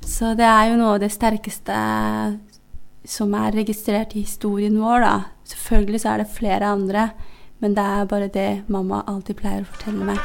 Så 0.01 0.35
det 0.35 0.47
er 0.49 0.71
jo 0.71 0.79
noe 0.81 0.97
av 0.97 1.03
det 1.03 1.13
sterkeste 1.15 1.77
som 3.11 3.35
er 3.39 3.55
registrert 3.57 4.15
i 4.17 4.25
historien 4.25 4.77
vår, 4.81 5.05
da. 5.05 5.15
Selvfølgelig 5.49 6.01
så 6.03 6.13
er 6.13 6.23
det 6.23 6.33
flere 6.35 6.73
andre, 6.75 7.11
men 7.61 7.77
det 7.77 7.85
er 7.85 8.09
bare 8.09 8.29
det 8.33 8.63
mamma 8.69 9.03
alltid 9.07 9.37
pleier 9.41 9.63
å 9.63 9.71
fortelle 9.71 10.05
meg. 10.05 10.19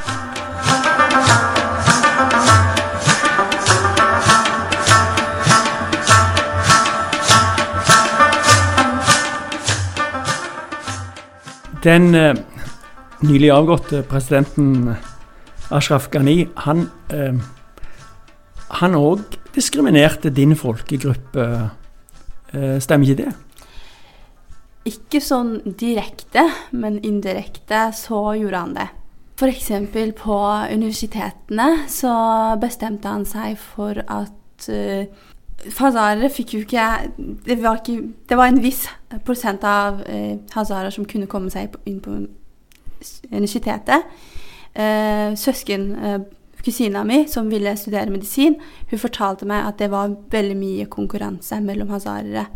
Den 11.86 12.16
eh, 12.18 12.34
nylig 13.22 13.52
avgåtte 13.54 14.02
presidenten 14.10 14.96
Ashraf 15.70 16.10
Ghani, 16.10 16.48
han 16.66 16.88
eh, 17.14 17.38
han 18.82 18.96
òg 18.98 19.38
diskriminerte 19.56 20.32
din 20.34 20.56
folkegruppe. 20.58 21.46
Eh, 22.54 22.78
stemmer 22.82 23.10
ikke 23.10 23.24
det? 23.24 23.34
Ikke 24.86 25.22
sånn 25.24 25.58
direkte, 25.80 26.44
men 26.72 27.00
indirekte 27.02 27.88
så 27.98 28.20
gjorde 28.38 28.60
han 28.62 28.76
det. 28.78 28.90
F.eks. 29.36 29.72
på 30.16 30.36
universitetene 30.72 31.70
så 31.92 32.12
bestemte 32.62 33.12
han 33.12 33.26
seg 33.28 33.58
for 33.60 34.00
at 34.06 34.68
uh, 34.70 35.08
Hazarer 35.80 36.30
fikk 36.30 36.54
jo 36.54 36.62
ikke 36.62 36.86
det 37.18 37.58
var, 37.64 37.80
ikke 37.82 38.12
det 38.30 38.38
var 38.38 38.52
en 38.52 38.62
viss 38.62 38.86
prosent 39.26 39.64
av 39.66 40.02
uh, 40.06 40.38
hazarer 40.54 40.94
som 40.94 41.08
kunne 41.10 41.30
komme 41.32 41.50
seg 41.50 41.74
inn 41.90 42.00
på 42.04 42.14
universitetet. 43.32 44.06
Uh, 44.76 45.34
søsken 45.40 45.88
uh, 45.98 46.20
Kusina 46.66 47.04
mi, 47.06 47.24
som 47.30 47.50
ville 47.50 47.76
studere 47.78 48.14
medisin, 48.14 48.56
hun 48.90 49.02
fortalte 49.02 49.46
meg 49.50 49.68
at 49.68 49.82
det 49.82 49.92
var 49.94 50.16
veldig 50.32 50.56
mye 50.58 50.88
konkurranse 50.92 51.60
mellom 51.62 51.92
hazarere. 51.94 52.48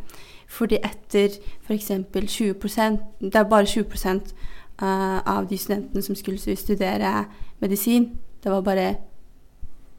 Fordi 0.50 0.80
etter 0.82 1.36
f.eks. 1.68 1.92
20% 2.14 2.98
Det 3.22 3.36
er 3.36 3.50
bare 3.50 3.66
20 3.66 4.34
uh, 4.82 5.20
av 5.26 5.48
de 5.50 5.58
studentene 5.58 6.02
som 6.02 6.16
skulle 6.16 6.56
studere 6.56 7.26
medisin. 7.60 8.10
Det 8.44 8.52
var 8.52 8.62
bare 8.62 8.96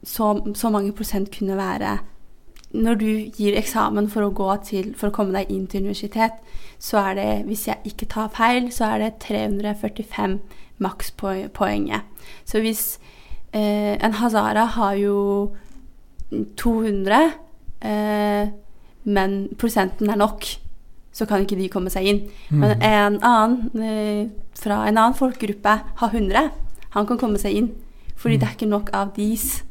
så, 0.02 0.52
så 0.54 0.70
mange 0.70 0.92
prosent 0.92 1.30
kunne 1.38 1.56
være 1.56 1.98
Når 2.72 2.94
du 2.94 3.06
gir 3.06 3.56
eksamen 3.58 4.08
for 4.08 4.22
å, 4.22 4.30
gå 4.30 4.56
til, 4.64 4.94
for 4.94 5.10
å 5.10 5.14
komme 5.14 5.34
deg 5.34 5.50
inn 5.50 5.66
til 5.66 5.82
universitet, 5.82 6.38
så 6.78 6.98
er 6.98 7.14
det, 7.14 7.30
hvis 7.46 7.66
jeg 7.66 7.82
ikke 7.84 8.06
tar 8.06 8.28
feil, 8.30 8.70
så 8.72 8.92
er 8.94 8.98
det 8.98 9.14
345 9.26 10.38
makspoenget. 10.78 12.06
Så 12.46 12.62
hvis 12.62 13.00
Eh, 13.52 14.04
en 14.04 14.12
hazara 14.12 14.64
har 14.64 14.94
jo 14.94 15.50
200, 16.56 17.32
eh, 17.80 18.48
men 19.04 19.48
prosenten 19.58 20.10
er 20.10 20.16
nok, 20.20 20.46
så 21.12 21.26
kan 21.26 21.42
ikke 21.42 21.58
de 21.58 21.68
komme 21.72 21.90
seg 21.90 22.06
inn. 22.06 22.20
Men 22.50 22.76
en 22.82 23.18
annen 23.26 23.82
eh, 23.82 24.28
fra 24.60 24.84
en 24.86 24.96
annen 25.00 25.16
folkegruppe 25.18 25.76
har 26.02 26.14
100. 26.14 26.50
Han 26.94 27.06
kan 27.06 27.18
komme 27.18 27.38
seg 27.38 27.56
inn, 27.56 27.68
fordi 28.16 28.38
det 28.38 28.48
er 28.48 28.56
ikke 28.58 28.70
nok 28.70 28.90
av 28.96 29.12
deres 29.16 29.62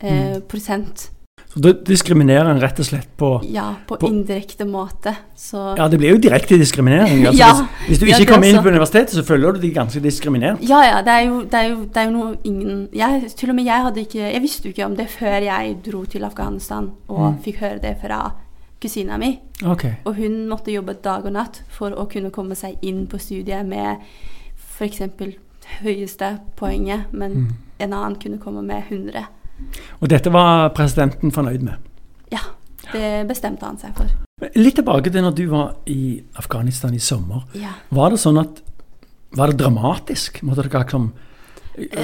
eh, 0.00 0.38
prosent. 0.48 1.10
Så 1.48 1.60
Da 1.64 1.70
diskriminerer 1.72 2.50
en 2.50 2.58
rett 2.60 2.76
og 2.82 2.84
slett 2.84 3.08
på 3.16 3.28
Ja, 3.48 3.70
på, 3.88 3.96
På- 3.96 4.08
indirekte 4.10 4.66
måte. 4.68 5.14
Så 5.36 5.74
Ja, 5.78 5.86
det 5.88 5.98
blir 5.98 6.10
jo 6.10 6.18
direkte 6.20 6.58
diskriminering. 6.60 7.26
Altså, 7.26 7.38
Ja, 7.38 7.52
hvis, 7.86 7.86
hvis 7.88 7.98
du 7.98 8.04
ikke 8.06 8.18
ja, 8.26 8.32
kommer 8.32 8.48
inn 8.50 8.58
på 8.62 8.68
universitetet, 8.68 9.14
så 9.16 9.24
føler 9.24 9.52
du 9.56 9.60
deg 9.62 9.72
ganske 9.74 10.00
diskriminert. 10.04 10.60
Ja, 10.60 10.82
ja. 10.84 10.98
Det 11.02 11.14
er 11.14 11.24
jo, 11.28 11.40
det 11.44 11.54
er 11.54 11.68
jo, 11.70 11.78
det 11.84 11.96
er 11.96 12.04
jo 12.04 12.10
noe 12.16 12.36
ingen 12.44 12.88
jeg, 12.92 13.30
Til 13.36 13.50
og 13.50 13.56
med 13.56 13.64
jeg 13.64 13.86
hadde 13.86 14.00
ikke 14.04 14.20
Jeg 14.32 14.42
visste 14.42 14.68
jo 14.68 14.74
ikke 14.74 14.86
om 14.90 14.96
det 14.98 15.08
før 15.08 15.38
jeg 15.46 15.78
dro 15.86 16.04
til 16.04 16.24
Afghanistan 16.24 16.90
og 17.08 17.40
fikk 17.44 17.60
høre 17.64 17.78
det 17.82 17.96
fra 18.02 18.20
kusina 18.82 19.18
mi. 19.18 19.32
Okay. 19.66 19.98
Og 20.06 20.18
hun 20.20 20.44
måtte 20.50 20.72
jobbe 20.72 20.96
dag 21.02 21.26
og 21.26 21.34
natt 21.34 21.62
for 21.74 21.94
å 21.94 22.06
kunne 22.10 22.32
komme 22.34 22.56
seg 22.58 22.78
inn 22.86 23.06
på 23.10 23.20
studiet 23.22 23.66
med 23.66 24.02
f.eks. 24.78 25.02
høyeste 25.82 26.30
poenget, 26.56 27.10
men 27.12 27.56
en 27.78 27.92
annen 27.92 28.16
kunne 28.22 28.38
komme 28.42 28.62
med 28.62 28.86
100. 28.88 29.26
Og 29.98 30.08
dette 30.10 30.30
var 30.30 30.70
presidenten 30.76 31.34
fornøyd 31.34 31.64
med. 31.66 31.82
Ja, 32.32 32.44
det 32.92 33.26
bestemte 33.28 33.66
han 33.66 33.78
seg 33.80 33.96
for. 33.98 34.10
Litt 34.54 34.78
tilbake 34.78 35.10
til 35.10 35.24
når 35.24 35.34
du 35.34 35.46
var 35.50 35.72
i 35.90 36.20
Afghanistan 36.38 36.94
i 36.94 37.02
sommer. 37.02 37.42
Ja. 37.58 37.74
Var 37.90 38.14
det 38.14 38.22
sånn 38.22 38.38
at 38.42 38.64
Var 39.28 39.50
det 39.50 39.58
dramatisk? 39.60 40.38
Måtte 40.40 40.62
dere 40.64 40.86
liksom 40.86 41.10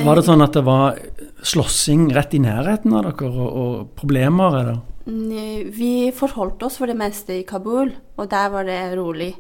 Var 0.05 0.19
det 0.19 0.25
sånn 0.27 0.43
at 0.45 0.53
det 0.53 0.63
var 0.67 0.99
slåssing 1.41 2.11
rett 2.13 2.35
i 2.35 2.41
nærheten 2.43 2.93
av 2.93 3.07
dere, 3.07 3.31
og, 3.31 3.47
og 3.63 3.95
problemer, 3.97 4.59
eller? 4.59 4.83
Vi 5.05 6.13
forholdt 6.17 6.63
oss 6.65 6.79
for 6.81 6.89
det 6.89 6.97
meste 6.97 7.41
i 7.41 7.45
Kabul, 7.45 7.91
og 8.17 8.31
der 8.31 8.49
var 8.49 8.65
det 8.65 8.97
rolig. 8.97 9.35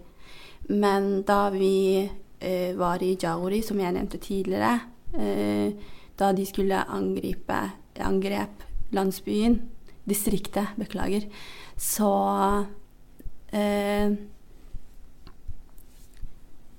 Men 0.68 1.22
da 1.24 1.48
vi 1.52 2.04
eh, 2.40 2.76
var 2.76 3.02
i 3.02 3.16
Jauri, 3.20 3.62
som 3.64 3.80
jeg 3.80 3.92
nevnte 3.96 4.20
tidligere, 4.20 4.80
eh, 5.16 5.72
da 6.18 6.32
de 6.32 6.44
skulle 6.46 6.84
angripe 6.84 7.60
angrep 8.00 8.64
landsbyen, 8.92 9.60
distriktet, 10.04 10.74
beklager, 10.76 11.28
så 11.76 12.66
eh, 13.52 14.12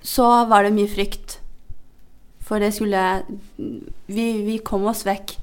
Så 0.05 0.25
var 0.45 0.61
det 0.61 0.75
mye 0.75 0.87
frykt. 0.87 1.39
For 2.45 2.61
det 2.61 2.75
skulle 2.75 3.23
Vi, 3.57 4.25
vi 4.45 4.59
kom 4.61 4.85
oss 4.85 5.01
vekk 5.01 5.39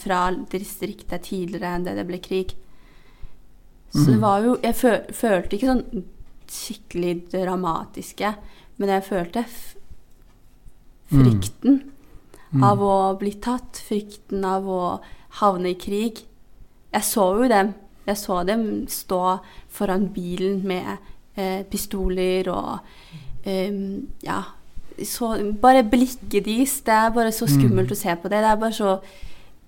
fra 0.00 0.26
distriktet 0.52 1.28
tidligere 1.28 1.74
enn 1.76 1.86
det 1.86 1.96
det 1.98 2.06
ble 2.08 2.20
krig. 2.22 2.54
Så 3.94 4.08
det 4.10 4.18
var 4.22 4.42
jo 4.42 4.56
Jeg 4.62 4.74
føl, 4.74 5.00
følte 5.14 5.56
ikke 5.56 5.70
sånn 5.70 6.04
skikkelig 6.50 7.14
dramatiske, 7.32 8.34
men 8.76 8.90
jeg 8.90 9.06
følte 9.06 9.44
f 9.46 9.60
frykten 11.14 11.78
av 12.64 12.82
å 12.82 12.96
bli 13.18 13.32
tatt, 13.42 13.78
frykten 13.86 14.44
av 14.46 14.66
å 14.70 14.82
havne 15.40 15.72
i 15.74 15.78
krig. 15.78 16.22
Jeg 16.94 17.06
så 17.06 17.26
jo 17.38 17.48
dem. 17.50 17.72
Jeg 18.04 18.20
så 18.20 18.42
dem 18.46 18.64
stå 18.90 19.20
foran 19.72 20.08
bilen 20.14 20.62
med 20.66 20.96
eh, 21.36 21.62
pistoler 21.70 22.50
og 22.52 23.46
eh, 23.46 23.72
Ja. 24.26 24.42
Så, 24.94 25.32
bare 25.58 25.82
blikket 25.82 26.44
deres. 26.46 26.76
Det 26.86 26.94
er 26.94 27.08
bare 27.10 27.32
så 27.34 27.48
skummelt 27.50 27.90
å 27.90 27.98
se 27.98 28.12
på 28.14 28.30
det. 28.30 28.44
Det 28.44 28.50
er 28.52 28.60
bare 28.60 28.76
så 28.76 28.92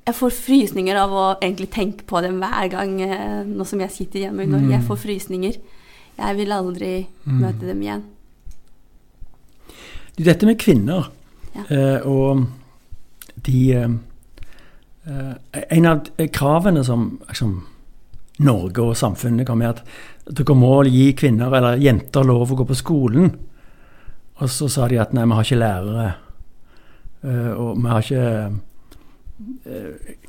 Jeg 0.06 0.14
får 0.14 0.30
frysninger 0.36 0.96
av 1.00 1.10
å 1.18 1.24
egentlig 1.42 1.66
tenke 1.74 2.04
på 2.06 2.20
dem 2.22 2.36
hver 2.42 2.68
gang 2.70 2.92
eh, 3.02 3.40
nå 3.48 3.64
som 3.66 3.80
jeg 3.82 3.90
sitter 3.90 4.20
hjemme 4.26 4.44
i 4.44 4.50
Norge. 4.50 4.70
Jeg 4.76 4.84
får 4.86 5.00
frysninger. 5.02 5.56
Jeg 6.16 6.36
vil 6.38 6.52
aldri 6.54 6.90
møte 7.26 7.66
dem 7.66 7.80
igjen. 7.82 8.04
Dette 10.16 10.46
med 10.48 10.58
kvinner 10.62 11.08
Ja. 11.56 11.64
eh, 11.72 12.06
og 12.06 12.46
de 13.46 13.72
eh, 13.72 13.88
eh, 15.08 15.62
En 15.70 15.86
av 15.86 16.06
kravene 16.32 16.84
som 16.84 17.18
liksom, 17.28 17.56
Norge 18.38 18.82
og 18.84 18.96
samfunnet 18.96 19.46
kom 19.48 19.58
med, 19.58 19.68
at 19.80 20.36
dere 20.36 20.54
må 20.54 20.84
gi 20.84 21.12
kvinner 21.16 21.52
eller 21.56 21.78
jenter 21.80 22.24
lov 22.24 22.52
å 22.52 22.56
gå 22.62 22.66
på 22.68 22.76
skolen. 22.76 23.30
Og 24.40 24.48
så 24.52 24.68
sa 24.68 24.86
de 24.88 24.98
at 25.00 25.14
nei, 25.16 25.24
vi 25.24 25.32
har 25.32 25.44
ikke 25.44 25.60
lærere. 25.60 26.14
eh, 27.24 27.52
og 27.56 27.76
vi 27.82 27.88
har 27.88 28.02
ikke 28.02 28.24
eh, 28.46 28.56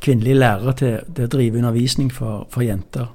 kvinnelige 0.03 0.35
lærere 0.35 0.73
til, 0.75 0.97
til 1.15 1.27
å 1.27 1.31
drive 1.31 1.61
undervisning 1.61 2.09
for, 2.13 2.47
for 2.51 2.65
jenter. 2.65 3.07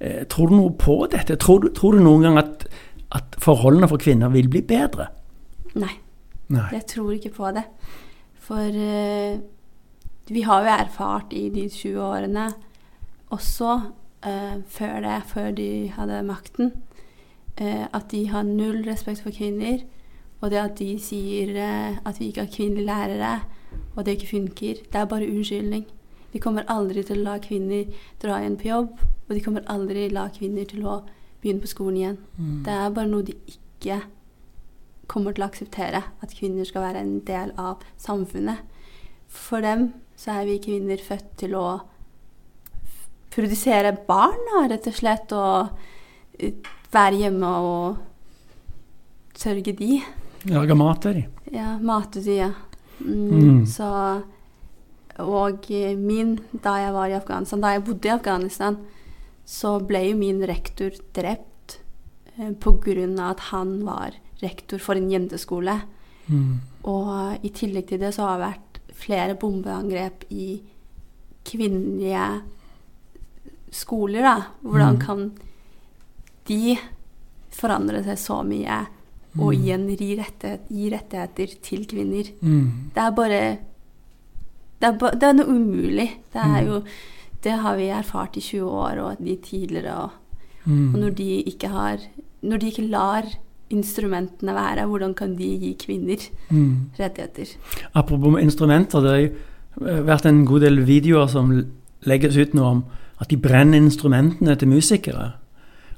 Eh, 0.00 0.24
tror 0.30 0.48
du 0.48 0.56
noe 0.56 0.74
på 0.78 1.00
dette? 1.10 1.36
Tror 1.36 1.64
du, 1.64 1.72
tror 1.74 1.96
du 1.96 2.02
noen 2.02 2.24
gang 2.28 2.38
at, 2.40 2.66
at 3.14 3.38
forholdene 3.42 3.88
for 3.90 4.00
kvinner 4.00 4.30
vil 4.32 4.48
bli 4.50 4.62
bedre? 4.62 5.10
Nei. 5.78 5.96
Nei. 6.48 6.68
Jeg 6.72 6.86
tror 6.94 7.12
ikke 7.16 7.34
på 7.34 7.50
det. 7.56 7.64
For 8.48 8.72
eh, 8.72 9.40
vi 10.30 10.44
har 10.46 10.64
jo 10.64 10.72
erfart 10.78 11.34
i 11.36 11.48
de 11.52 11.66
20 11.68 12.00
årene, 12.04 12.46
også 13.34 13.74
eh, 14.24 14.56
før 14.70 15.00
det, 15.04 15.18
før 15.28 15.50
de 15.56 15.70
hadde 15.96 16.22
makten, 16.24 16.72
eh, 17.58 17.84
at 17.84 18.08
de 18.12 18.24
har 18.30 18.46
null 18.48 18.84
respekt 18.86 19.24
for 19.26 19.34
kvinner. 19.34 19.82
Og 20.40 20.52
det 20.52 20.60
at 20.62 20.78
de 20.78 20.92
sier 21.02 21.56
eh, 21.58 21.98
at 22.06 22.20
vi 22.20 22.30
ikke 22.30 22.46
har 22.46 22.54
kvinnelige 22.54 22.86
lærere, 22.86 23.34
og 23.96 24.04
det 24.04 24.16
ikke 24.16 24.32
funker, 24.32 24.82
det 24.92 24.98
er 25.00 25.08
bare 25.10 25.28
unnskyldning. 25.28 25.86
De 26.32 26.40
kommer 26.42 26.66
aldri 26.68 27.02
til 27.02 27.22
å 27.22 27.30
la 27.30 27.38
kvinner 27.42 27.88
dra 28.22 28.38
igjen 28.40 28.58
på 28.60 28.68
jobb, 28.68 29.00
og 29.00 29.34
de 29.34 29.42
kommer 29.44 29.64
aldri 29.72 30.08
la 30.12 30.28
kvinner 30.34 30.68
til 30.68 30.84
å 30.86 31.00
begynne 31.40 31.64
på 31.64 31.70
skolen 31.70 31.96
igjen. 31.96 32.18
Det 32.66 32.74
er 32.74 32.94
bare 32.94 33.10
noe 33.10 33.26
de 33.26 33.36
ikke 33.48 34.02
kommer 35.08 35.32
til 35.32 35.44
å 35.44 35.48
akseptere 35.48 36.02
at 36.22 36.34
kvinner 36.36 36.68
skal 36.68 36.84
være 36.84 37.00
en 37.00 37.20
del 37.24 37.54
av 37.56 37.84
samfunnet. 37.96 38.60
For 39.28 39.64
dem 39.64 39.92
så 40.18 40.40
er 40.40 40.48
vi 40.48 40.58
kvinner 40.62 41.00
født 41.00 41.30
til 41.40 41.54
å 41.56 41.80
produsere 43.32 43.94
barn, 44.08 44.68
rett 44.68 44.86
og 44.88 44.96
slett, 44.96 45.32
og 45.32 46.40
eh, 46.40 46.54
være 46.92 47.22
hjemme 47.22 47.50
og 47.62 47.98
sørge 49.38 49.74
de. 49.78 50.00
Lage 50.48 50.74
mat 50.78 51.02
til 51.04 51.20
de. 51.20 51.26
Ja, 51.54 51.76
mate 51.80 52.22
de, 52.24 52.34
ja. 52.40 52.52
Mm, 53.00 53.30
Mm. 53.30 53.66
Så 53.66 54.22
Og 55.18 55.64
min, 55.98 56.38
da 56.62 56.76
jeg 56.78 56.92
var 56.94 57.08
i 57.08 57.16
Afghanistan, 57.16 57.60
da 57.60 57.72
jeg 57.74 57.84
bodde 57.84 58.06
i 58.06 58.12
Afghanistan, 58.14 58.76
så 59.44 59.80
ble 59.84 59.98
jo 60.10 60.16
min 60.16 60.40
rektor 60.46 60.90
drept 61.12 61.80
eh, 62.38 62.52
av 63.18 63.30
at 63.32 63.40
han 63.50 63.84
var 63.84 64.12
rektor 64.40 64.78
for 64.78 64.94
en 64.94 65.10
jenteskole. 65.10 65.74
Mm. 66.28 66.60
Og 66.84 67.38
i 67.42 67.48
tillegg 67.50 67.88
til 67.88 67.98
det 67.98 68.12
så 68.14 68.28
har 68.28 68.38
det 68.38 68.46
vært 68.46 68.78
flere 68.94 69.34
bombeangrep 69.34 70.24
i 70.30 70.60
kvinnelige 71.44 72.42
skoler, 73.74 74.22
da. 74.22 74.36
Hvordan 74.62 74.94
Mm. 74.94 75.00
kan 75.00 75.32
de 76.46 76.78
forandre 77.50 78.04
seg 78.04 78.16
så 78.18 78.42
mye 78.46 78.86
og 79.38 79.54
igjen 79.54 79.86
gi, 79.96 80.16
rettighet, 80.18 80.60
gi 80.70 80.90
rettigheter 80.90 81.54
til 81.62 81.86
kvinner? 81.86 82.24
Mm. 82.42 82.70
Det 82.94 83.02
er 83.02 83.10
bare 83.10 83.58
Det 84.80 84.86
er, 84.88 85.10
det 85.18 85.22
er 85.28 85.32
noe 85.34 85.46
umulig. 85.50 86.08
Det 86.32 86.40
er 86.42 86.62
Mm. 86.62 86.66
jo 86.66 86.82
Det 87.42 87.52
har 87.52 87.76
vi 87.76 87.84
erfart 87.88 88.36
i 88.36 88.40
20 88.40 88.62
år 88.70 88.98
og 88.98 89.16
de 89.24 89.36
tidligere. 89.36 89.94
Og, 90.02 90.10
Mm. 90.66 90.94
og 90.94 91.00
når 91.00 91.10
de 91.14 91.42
ikke 91.46 91.68
har 91.68 91.98
Når 92.42 92.56
de 92.60 92.66
ikke 92.66 92.88
lar 92.90 93.22
instrumentene 93.70 94.54
være, 94.54 94.86
hvordan 94.86 95.14
kan 95.14 95.36
de 95.36 95.58
gi 95.58 95.76
kvinner 95.86 96.16
Mm. 96.50 96.90
rettigheter? 96.98 97.56
Apropos 97.94 98.40
instrumenter, 98.40 99.00
det 99.00 99.10
har 99.10 99.88
eh, 99.90 100.02
vært 100.06 100.26
en 100.26 100.44
god 100.46 100.60
del 100.60 100.76
videoer 100.86 101.26
som 101.28 101.64
legges 102.06 102.36
ut 102.36 102.54
nå 102.54 102.62
om 102.62 102.84
at 103.20 103.28
de 103.28 103.36
brenner 103.36 103.76
instrumentene 103.78 104.56
til 104.56 104.68
musikere. 104.68 105.32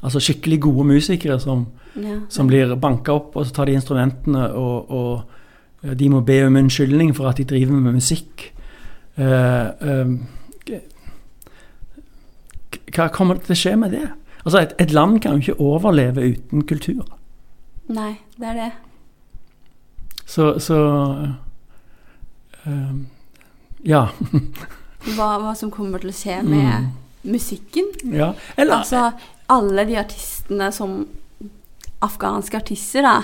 Altså 0.03 0.21
skikkelig 0.21 0.61
gode 0.61 0.87
musikere 0.87 1.41
som, 1.41 1.67
Ja. 1.97 2.21
som 2.29 2.47
blir 2.49 2.75
banka 2.77 3.13
opp, 3.13 3.37
og 3.37 3.47
så 3.47 3.53
tar 3.53 3.65
de 3.67 3.73
instrumentene, 3.73 4.47
og, 4.55 4.91
og 4.91 5.99
de 5.99 6.09
må 6.09 6.21
be 6.25 6.43
om 6.47 6.57
unnskyldning 6.57 7.15
for 7.17 7.29
at 7.29 7.37
de 7.37 7.45
driver 7.45 7.73
med 7.73 7.93
musikk. 7.99 8.53
Uh, 9.19 9.69
uh, 9.81 10.17
hva 12.95 13.09
kommer 13.15 13.39
til 13.43 13.55
å 13.55 13.59
skje 13.59 13.75
med 13.79 13.93
det? 13.95 14.07
Altså, 14.45 14.63
et, 14.65 14.75
et 14.81 14.93
land 14.95 15.19
kan 15.23 15.37
jo 15.37 15.43
ikke 15.45 15.61
overleve 15.63 16.25
uten 16.35 16.63
kultur. 16.69 17.05
Nei, 17.91 18.15
det 18.39 18.47
er 18.53 18.55
det. 18.61 18.71
Så, 20.31 20.53
så 20.63 20.79
uh, 22.67 22.95
Ja. 23.85 24.07
Hva, 25.17 25.31
hva 25.41 25.55
som 25.57 25.71
kommer 25.73 25.99
til 26.03 26.11
å 26.13 26.17
skje 26.17 26.43
med 26.45 26.61
Mm. 26.61 26.89
musikken. 27.33 27.87
ja. 28.13 28.33
Eller 28.57 28.75
Altså, 28.83 29.11
alle 29.51 29.85
de 29.89 29.99
artistene 30.01 30.71
som 30.73 31.03
Afghanske 32.01 32.57
artister, 32.57 33.05
da, 33.05 33.17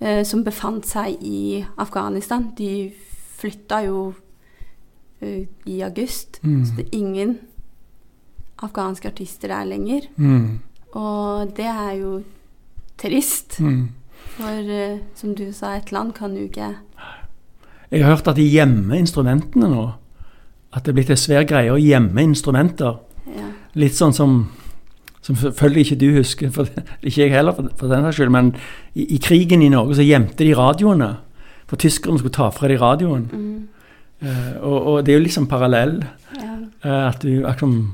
eh, 0.00 0.24
som 0.28 0.42
befant 0.44 0.84
seg 0.86 1.16
i 1.24 1.64
Afghanistan, 1.80 2.50
de 2.58 2.90
flytta 3.38 3.78
jo 3.86 4.12
eh, 5.22 5.46
i 5.66 5.80
august. 5.86 6.40
Mm. 6.42 6.64
Så 6.66 6.76
det 6.76 6.84
er 6.84 6.98
ingen 6.98 7.38
afghanske 8.62 9.08
artister 9.08 9.48
der 9.48 9.64
lenger. 9.64 10.00
mm, 10.16 10.58
Og 10.92 11.56
det 11.56 11.64
er 11.64 11.92
jo 11.92 12.22
trist. 12.98 13.60
mm. 13.60 13.88
For 14.36 14.70
eh, 14.70 14.98
som 15.14 15.34
du 15.34 15.52
sa, 15.52 15.76
et 15.76 15.92
land 15.92 16.12
kan 16.12 16.34
jo 16.36 16.44
ikke 16.48 16.74
Jeg 17.90 18.04
har 18.04 18.16
hørt 18.16 18.28
at 18.28 18.36
de 18.36 18.50
gjemmer 18.50 18.96
instrumentene 18.96 19.68
nå. 19.70 19.92
At 20.74 20.84
det 20.84 20.90
er 20.90 20.94
blitt 20.94 21.10
en 21.10 21.16
svær 21.16 21.44
greie 21.46 21.70
å 21.72 21.78
gjemme 21.78 22.22
instrumenter. 22.22 22.98
ja. 23.36 23.50
Litt 23.74 23.94
sånn 23.94 24.12
som 24.12 24.48
som 25.24 25.36
selvfølgelig 25.40 25.84
ikke 25.86 26.00
du 26.00 26.18
husker, 26.18 26.50
for 26.52 26.68
ikke 27.02 27.22
jeg 27.22 27.32
heller, 27.32 27.56
for, 27.56 27.70
for 27.80 27.88
den 27.92 28.04
saks 28.04 28.18
skyld, 28.20 28.32
men 28.34 28.50
i, 28.94 29.06
i 29.16 29.20
krigen 29.24 29.62
i 29.64 29.70
Norge 29.72 29.96
så 29.96 30.04
gjemte 30.04 30.44
de 30.44 30.52
radioene. 30.56 31.14
For 31.70 31.80
tyskerne 31.80 32.20
skulle 32.20 32.36
ta 32.36 32.50
fra 32.52 32.68
de 32.68 32.80
radioen. 32.80 33.30
Mm, 33.32 33.54
Uh, 34.24 34.54
og, 34.62 34.86
og 34.86 34.98
det 35.04 35.12
er 35.12 35.18
jo 35.18 35.22
liksom 35.24 35.46
parallell. 35.50 35.98
ja. 36.38 36.52
Uh, 36.84 37.08
at 37.10 37.18
du 37.22 37.42
akkurat 37.44 37.90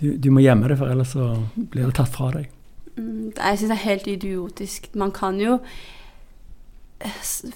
du, 0.00 0.12
du 0.22 0.28
må 0.30 0.42
gjemme 0.44 0.68
det, 0.68 0.76
for 0.78 0.92
ellers 0.92 1.14
så 1.16 1.30
blir 1.56 1.88
det 1.88 1.94
tatt 1.96 2.12
fra 2.12 2.28
deg. 2.34 2.50
Mm, 2.96 3.32
Jeg 3.32 3.58
syns 3.58 3.70
det 3.72 3.76
er 3.78 3.88
helt 3.88 4.06
idiotisk. 4.12 4.88
Man 4.94 5.10
kan 5.10 5.40
jo 5.40 5.58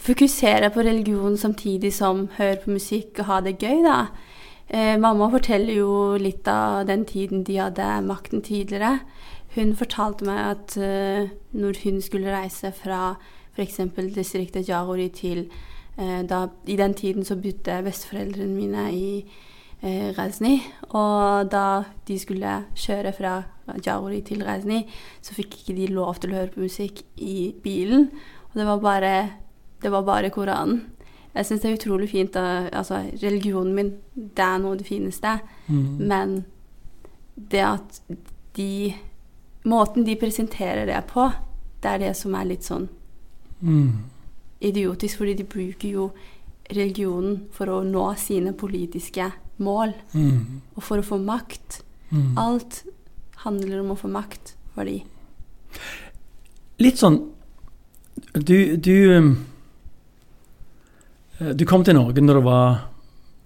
fokusere 0.00 0.70
på 0.70 0.80
religion 0.80 1.36
samtidig 1.36 1.92
som 1.94 2.28
høre 2.38 2.56
på 2.64 2.74
musikk 2.74 3.20
og 3.20 3.28
ha 3.30 3.40
det 3.44 3.58
gøy, 3.60 3.84
da. 3.84 4.06
Eh, 4.70 4.94
mamma 4.98 5.26
forteller 5.32 5.80
jo 5.80 5.92
litt 6.22 6.46
av 6.46 6.84
den 6.86 7.02
tiden 7.04 7.42
de 7.42 7.56
hadde 7.58 7.86
makten 8.06 8.42
tidligere. 8.46 9.00
Hun 9.56 9.74
fortalte 9.74 10.26
meg 10.28 10.38
at 10.44 10.76
eh, 10.78 11.32
når 11.58 11.80
hun 11.82 11.98
skulle 12.04 12.30
reise 12.30 12.70
fra 12.76 13.16
f.eks. 13.56 13.80
distriktet 14.14 14.68
Jagori 14.68 15.08
til 15.10 15.48
eh, 15.98 16.22
da, 16.22 16.44
I 16.70 16.76
den 16.78 16.94
tiden 16.94 17.26
så 17.26 17.34
bodde 17.34 17.80
besteforeldrene 17.82 18.54
mine 18.54 18.84
i 18.94 19.08
eh, 19.82 20.14
Rezni, 20.14 20.60
Og 20.94 21.50
da 21.50 21.82
de 22.06 22.18
skulle 22.22 22.54
kjøre 22.78 23.12
fra 23.16 23.34
Jagori 23.82 24.22
til 24.22 24.46
Rezni, 24.46 24.84
så 25.18 25.34
fikk 25.34 25.58
ikke 25.58 25.78
de 25.80 25.90
lov 25.90 26.22
til 26.22 26.30
å 26.30 26.38
høre 26.38 26.54
på 26.54 26.62
musikk 26.62 27.02
i 27.18 27.50
bilen. 27.62 28.06
Og 28.52 28.62
det 28.62 28.70
var 28.70 28.78
bare, 28.86 29.14
det 29.82 29.90
var 29.90 30.06
bare 30.06 30.30
Koranen. 30.30 30.84
Jeg 31.34 31.46
syns 31.46 31.62
det 31.62 31.70
er 31.70 31.76
utrolig 31.78 32.08
fint. 32.10 32.36
At, 32.36 32.70
altså, 32.72 33.02
religionen 33.22 33.74
min, 33.74 33.92
det 34.14 34.44
er 34.44 34.58
noe 34.58 34.74
av 34.74 34.80
det 34.80 34.88
fineste. 34.88 35.36
Men 35.68 36.44
det 37.50 37.64
at 37.66 38.02
de 38.56 38.94
Måten 39.68 40.06
de 40.06 40.14
presenterer 40.16 40.86
det 40.88 41.02
på, 41.10 41.26
det 41.82 41.90
er 41.90 41.98
det 42.00 42.14
som 42.16 42.32
er 42.34 42.46
litt 42.48 42.64
sånn 42.64 42.86
idiotisk, 44.60 45.18
fordi 45.20 45.34
de 45.34 45.44
bruker 45.44 45.88
jo 45.92 46.06
religionen 46.70 47.42
for 47.52 47.68
å 47.68 47.82
nå 47.84 48.06
sine 48.16 48.54
politiske 48.56 49.26
mål. 49.60 49.92
Og 50.76 50.82
for 50.82 50.96
å 50.96 51.04
få 51.04 51.18
makt. 51.20 51.82
Alt 52.40 52.84
handler 53.44 53.80
om 53.80 53.92
å 53.92 53.98
få 54.00 54.08
makt 54.08 54.54
for 54.74 54.88
de. 54.88 55.02
Litt 56.80 56.98
sånn 56.98 57.20
Du, 58.34 58.76
du 58.76 59.16
um, 59.16 59.28
Du 61.56 61.64
kom 61.68 61.84
til 61.84 61.96
Norge 61.96 62.20
når 62.20 62.40
du 62.40 62.44
var 62.44 62.78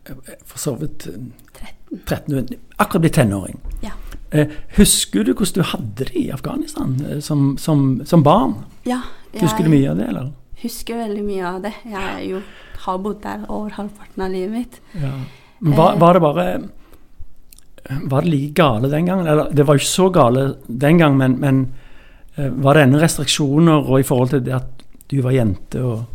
eh, 0.08 0.36
for 0.44 0.58
så 0.58 0.74
vidt 0.80 1.06
13. 1.54 2.00
13. 2.06 2.38
Er 2.38 2.56
akkurat 2.82 3.04
blitt 3.04 3.14
tenåring. 3.20 3.60
Ja. 3.84 3.92
Eh, 4.34 4.50
Husker 4.78 5.22
du 5.24 5.32
hvordan 5.34 5.60
du 5.60 5.68
hadde 5.70 6.08
det 6.08 6.16
i 6.18 6.24
Afghanistan 6.34 6.96
eh, 7.08 7.20
som, 7.22 7.52
som, 7.58 8.00
som 8.04 8.24
barn? 8.26 8.56
Ja, 8.88 9.00
Husker 9.34 9.66
du 9.66 9.70
mye 9.70 9.90
av 9.90 9.98
det, 9.98 10.08
eller? 10.10 10.32
husker 10.64 10.96
veldig 10.96 11.22
mye 11.26 11.44
av 11.44 11.56
det. 11.60 11.72
Jeg 11.92 12.28
jo, 12.30 12.38
har 12.86 13.00
bodd 13.04 13.18
der 13.20 13.42
over 13.52 13.74
halvparten 13.76 14.22
av 14.24 14.30
livet 14.32 14.52
mitt. 14.54 14.78
Ja. 14.96 15.10
Men 15.60 15.74
var, 15.76 15.98
var 16.00 16.16
det 16.16 16.22
bare 16.24 16.46
Var 18.08 18.22
det 18.24 18.30
like 18.32 18.54
gale 18.56 18.88
den 18.88 19.06
gangen? 19.10 19.26
Eller 19.28 19.50
det 19.52 19.66
var 19.68 19.76
jo 19.76 19.82
ikke 19.82 19.90
så 19.90 20.06
gale 20.14 20.44
den 20.66 20.98
gang, 21.02 21.18
men, 21.20 21.36
men 21.42 21.58
eh, 22.36 22.48
var 22.64 22.74
det 22.78 22.86
ennå 22.86 23.02
restriksjoner 23.02 23.84
og 23.90 24.00
i 24.00 24.06
forhold 24.08 24.32
til 24.32 24.44
det 24.46 24.54
at 24.56 24.84
du 25.12 25.18
var 25.20 25.36
jente 25.36 25.82
og 25.84 26.06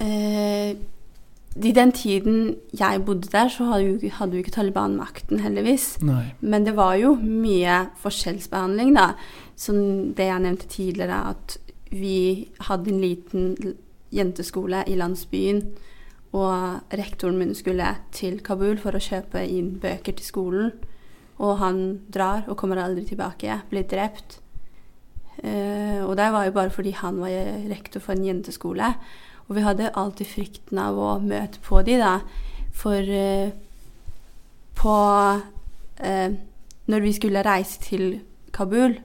Eh, 0.00 0.76
I 1.56 1.72
den 1.72 1.92
tiden 1.92 2.56
jeg 2.78 3.04
bodde 3.04 3.30
der, 3.32 3.48
så 3.48 3.64
hadde 3.64 4.36
jo, 4.36 4.42
ikke 4.42 4.50
Taliban 4.50 4.96
makten, 4.96 5.40
heldigvis. 5.40 5.96
Nei. 6.04 6.34
Men 6.40 6.66
det 6.66 6.76
var 6.76 6.98
jo 7.00 7.14
mye 7.16 7.86
forskjellsbehandling, 8.02 8.94
da. 8.96 9.14
Som 9.56 10.12
det 10.16 10.28
jeg 10.28 10.44
nevnte 10.44 10.68
tidligere, 10.68 11.22
at 11.32 11.58
vi 11.90 12.48
hadde 12.68 12.92
en 12.92 13.00
liten 13.00 13.76
jenteskole 14.12 14.84
i 14.86 14.96
landsbyen. 14.98 15.62
Og 16.36 16.92
rektoren 16.92 17.38
min 17.38 17.54
skulle 17.56 17.86
til 18.12 18.40
Kabul 18.44 18.76
for 18.82 18.96
å 18.96 19.00
kjøpe 19.00 19.40
inn 19.48 19.78
bøker 19.80 20.16
til 20.18 20.26
skolen. 20.26 20.74
Og 21.40 21.58
han 21.60 22.00
drar 22.12 22.44
og 22.48 22.56
kommer 22.60 22.80
aldri 22.82 23.06
tilbake. 23.08 23.62
Blir 23.70 23.86
drept. 23.88 24.40
Eh, 25.44 26.00
og 26.04 26.16
det 26.16 26.28
var 26.32 26.46
jo 26.48 26.54
bare 26.56 26.72
fordi 26.72 26.94
han 26.96 27.20
var 27.20 27.32
rektor 27.70 28.00
for 28.00 28.16
en 28.16 28.24
jenteskole. 28.24 28.92
Og 29.46 29.54
vi 29.56 29.62
hadde 29.62 29.92
alltid 29.94 30.26
frykten 30.26 30.80
av 30.82 30.98
å 30.98 31.10
møte 31.22 31.62
på 31.62 31.82
de 31.86 31.98
da. 32.00 32.18
For 32.76 32.98
eh, 32.98 33.54
på 34.76 34.96
eh, 35.96 36.32
Når 36.86 37.02
vi 37.02 37.12
skulle 37.16 37.42
reise 37.42 37.80
til 37.82 38.20
Kabul, 38.54 38.98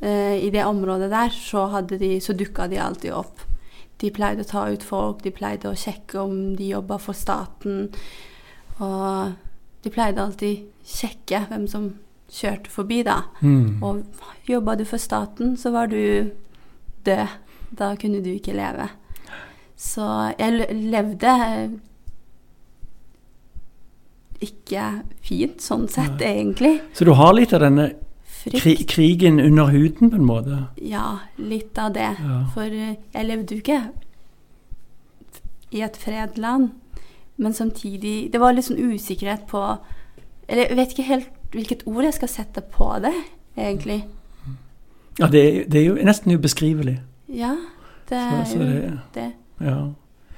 eh, 0.00 0.36
i 0.38 0.50
det 0.50 0.64
området 0.64 1.10
der, 1.10 1.32
så, 1.34 1.64
de, 1.88 2.20
så 2.20 2.36
dukka 2.38 2.68
de 2.70 2.78
alltid 2.78 3.12
opp. 3.12 3.40
De 3.98 4.10
pleide 4.14 4.44
å 4.44 4.50
ta 4.50 4.66
ut 4.70 4.82
folk, 4.82 5.24
de 5.24 5.32
pleide 5.34 5.70
å 5.70 5.78
sjekke 5.78 6.20
om 6.22 6.54
de 6.58 6.70
jobba 6.70 6.98
for 7.02 7.18
staten. 7.18 7.90
Og 8.78 9.34
de 9.82 9.90
pleide 9.90 10.22
alltid 10.22 10.68
sjekke 10.86 11.44
hvem 11.50 11.66
som 11.70 11.90
kjørte 12.32 12.70
forbi, 12.70 13.02
da. 13.06 13.18
Og 13.82 14.02
jobba 14.48 14.74
du 14.78 14.84
for 14.88 15.02
staten, 15.02 15.56
så 15.58 15.74
var 15.74 15.90
du 15.90 16.30
død. 17.06 17.38
Da 17.72 17.94
kunne 17.96 18.20
du 18.22 18.30
ikke 18.34 18.54
leve. 18.54 18.88
Så 19.82 20.04
jeg 20.38 20.66
levde 20.92 21.32
eh, 21.42 21.72
ikke 24.42 24.84
fint 25.22 25.62
sånn 25.62 25.88
sett, 25.90 26.22
egentlig. 26.22 26.76
Så 26.96 27.06
du 27.06 27.12
har 27.18 27.34
litt 27.36 27.52
av 27.54 27.62
denne 27.64 27.88
kri 28.42 28.74
krigen 28.90 29.38
under 29.42 29.70
huden, 29.70 30.10
på 30.10 30.18
en 30.18 30.26
måte? 30.26 30.60
Ja, 30.82 31.18
litt 31.38 31.78
av 31.78 31.92
det. 31.94 32.08
Ja. 32.18 32.38
For 32.54 32.66
eh, 32.66 32.96
jeg 33.14 33.28
levde 33.28 33.54
jo 33.56 33.62
ikke 33.62 33.80
i 35.72 35.82
et 35.86 35.96
fredland. 35.98 36.72
Men 37.42 37.54
samtidig 37.56 38.28
Det 38.30 38.38
var 38.42 38.52
litt 38.52 38.66
sånn 38.66 38.76
usikkerhet 38.92 39.46
på 39.48 39.60
Eller 40.46 40.68
jeg 40.68 40.76
vet 40.76 40.90
ikke 40.92 41.06
helt 41.08 41.30
hvilket 41.52 41.80
ord 41.88 42.04
jeg 42.04 42.14
skal 42.18 42.28
sette 42.28 42.60
på 42.74 42.86
det, 43.02 43.12
egentlig. 43.56 44.02
Ja, 45.18 45.26
det, 45.32 45.42
det 45.72 45.80
er 45.80 45.86
jo 45.90 45.94
nesten 46.04 46.32
ubeskrivelig. 46.32 46.94
Ja, 47.28 47.54
det 48.08 48.20
Så- 48.48 48.58
er 48.60 48.62
jo 48.62 48.68
det- 48.68 48.98
det. 49.16 49.26
Ja. 49.62 49.92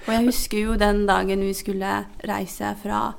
Og 0.04 0.12
jeg 0.12 0.26
husker 0.26 0.58
jo 0.58 0.74
den 0.76 1.06
dagen 1.08 1.40
vi 1.40 1.52
skulle 1.56 2.04
reise 2.28 2.74
fra 2.82 3.14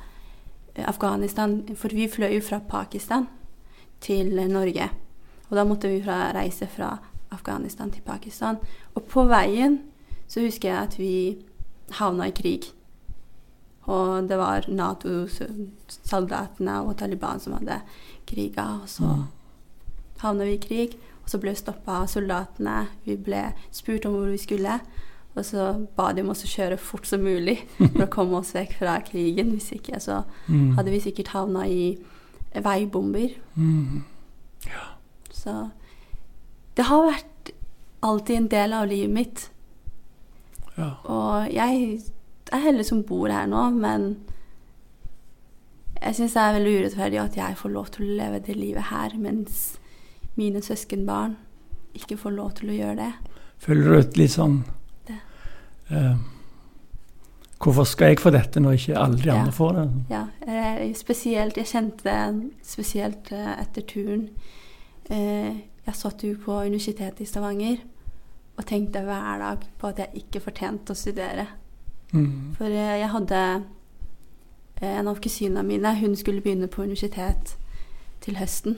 eh, 0.75 0.85
Afghanistan, 0.85 1.63
for 1.75 1.93
vi 1.93 2.07
fløy 2.11 2.35
jo 2.35 2.41
fra 2.45 2.59
Pakistan 2.69 3.25
til 4.01 4.39
eh, 4.39 4.47
Norge. 4.47 4.89
Og 5.49 5.57
da 5.57 5.63
måtte 5.65 5.89
vi 5.89 6.03
fra, 6.03 6.31
reise 6.35 6.67
fra 6.67 6.97
Afghanistan 7.31 7.91
til 7.91 8.01
Pakistan. 8.05 8.57
Og 8.95 9.03
på 9.09 9.25
veien 9.29 9.79
så 10.27 10.45
husker 10.45 10.69
jeg 10.69 10.83
at 10.83 10.99
vi 10.99 11.37
havna 11.99 12.29
i 12.29 12.35
krig. 12.35 12.69
Og 13.85 14.29
det 14.29 14.37
var 14.37 14.65
Nato-soldatene 14.69 16.81
og 16.81 16.97
Taliban 16.97 17.39
som 17.39 17.53
hadde 17.53 17.81
kriga. 18.27 18.63
Og 18.81 18.89
så 18.89 19.23
havna 20.21 20.45
vi 20.45 20.53
i 20.57 20.61
krig, 20.61 20.97
og 21.23 21.29
så 21.29 21.37
ble 21.41 21.53
vi 21.53 21.61
stoppa 21.61 21.91
av 22.01 22.07
soldatene. 22.09 22.87
Vi 23.05 23.17
ble 23.17 23.53
spurt 23.71 24.05
om 24.05 24.17
hvor 24.17 24.33
vi 24.33 24.41
skulle. 24.41 24.79
Og 25.36 25.43
så 25.43 25.67
ba 25.97 26.11
de 26.15 26.23
om 26.23 26.31
oss 26.31 26.45
å 26.47 26.49
kjøre 26.49 26.77
fort 26.79 27.07
som 27.09 27.23
mulig 27.25 27.57
for 27.77 28.05
å 28.05 28.11
komme 28.11 28.39
oss 28.39 28.53
vekk 28.55 28.77
fra 28.79 28.99
krigen. 29.03 29.51
Hvis 29.57 29.73
ikke 29.75 29.99
så 29.99 30.21
hadde 30.47 30.93
vi 30.93 31.01
sikkert 31.03 31.33
havna 31.36 31.65
i 31.67 31.97
veibomber. 32.55 33.33
Så 35.36 35.55
det 36.75 36.86
har 36.88 37.09
vært 37.09 37.51
alltid 38.05 38.38
en 38.38 38.47
del 38.51 38.73
av 38.77 38.88
livet 38.88 39.11
mitt. 39.11 39.43
Ja. 40.77 40.93
Og 41.03 41.51
jeg 41.51 41.99
er 42.51 42.63
heldig 42.63 42.86
som 42.88 43.03
bor 43.07 43.31
her 43.31 43.47
nå, 43.49 43.69
men 43.75 44.15
jeg 46.01 46.17
syns 46.17 46.36
det 46.36 46.41
er 46.41 46.55
veldig 46.57 46.73
urettferdig 46.79 47.19
at 47.21 47.38
jeg 47.39 47.59
får 47.59 47.71
lov 47.73 47.91
til 47.95 48.05
å 48.05 48.17
leve 48.19 48.41
det 48.45 48.55
livet 48.59 48.89
her, 48.91 49.15
mens 49.19 49.79
mine 50.36 50.61
søskenbarn 50.63 51.38
ikke 51.95 52.19
får 52.19 52.36
lov 52.36 52.51
til 52.59 52.71
å 52.73 52.79
gjøre 52.79 52.97
det. 52.99 53.11
Føler 53.63 53.88
du 53.88 53.99
et 53.99 54.19
litt 54.19 54.36
sånn. 54.36 54.59
Eh, 55.91 56.15
Hvorfor 57.65 57.83
skal 57.88 58.07
jeg 58.11 58.19
få 58.19 58.29
dette 58.36 58.59
når 58.59 58.71
ikke 58.77 58.97
alle 58.99 59.17
de 59.17 59.25
Ja. 59.31 59.45
får 59.49 59.71
det? 59.73 59.86
Ja, 60.09 60.23
eh, 60.47 60.93
spesielt 60.93 61.55
Jeg 61.57 61.65
kjente 61.65 62.03
det 62.03 62.51
spesielt 62.63 63.31
eh, 63.31 63.61
etter 63.61 63.81
turen. 63.81 64.29
Eh, 65.09 65.55
jeg 65.86 65.95
satt 65.95 66.21
jo 66.23 66.36
på 66.45 66.51
Universitetet 66.65 67.21
i 67.21 67.25
Stavanger 67.25 67.77
og 68.57 68.65
tenkte 68.65 69.01
hver 69.03 69.39
dag 69.39 69.57
på 69.79 69.88
at 69.88 69.97
jeg 69.97 70.07
ikke 70.25 70.39
fortjente 70.41 70.91
å 70.91 70.95
studere. 70.95 71.47
Mm. 72.13 72.53
For 72.57 72.65
eh, 72.65 72.99
jeg 72.99 73.09
hadde 73.09 73.63
eh, 74.81 74.99
en 74.99 75.07
av 75.07 75.19
kusinene 75.21 75.63
mine, 75.63 75.95
hun 75.99 76.15
skulle 76.15 76.41
begynne 76.41 76.67
på 76.67 76.81
universitet 76.83 77.55
til 78.21 78.36
høsten. 78.36 78.77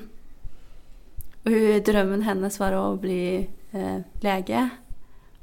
Og 1.45 1.84
drømmen 1.86 2.24
hennes 2.24 2.60
var 2.60 2.74
å 2.74 2.95
bli 2.99 3.47
eh, 3.74 3.99
lege. 4.22 4.70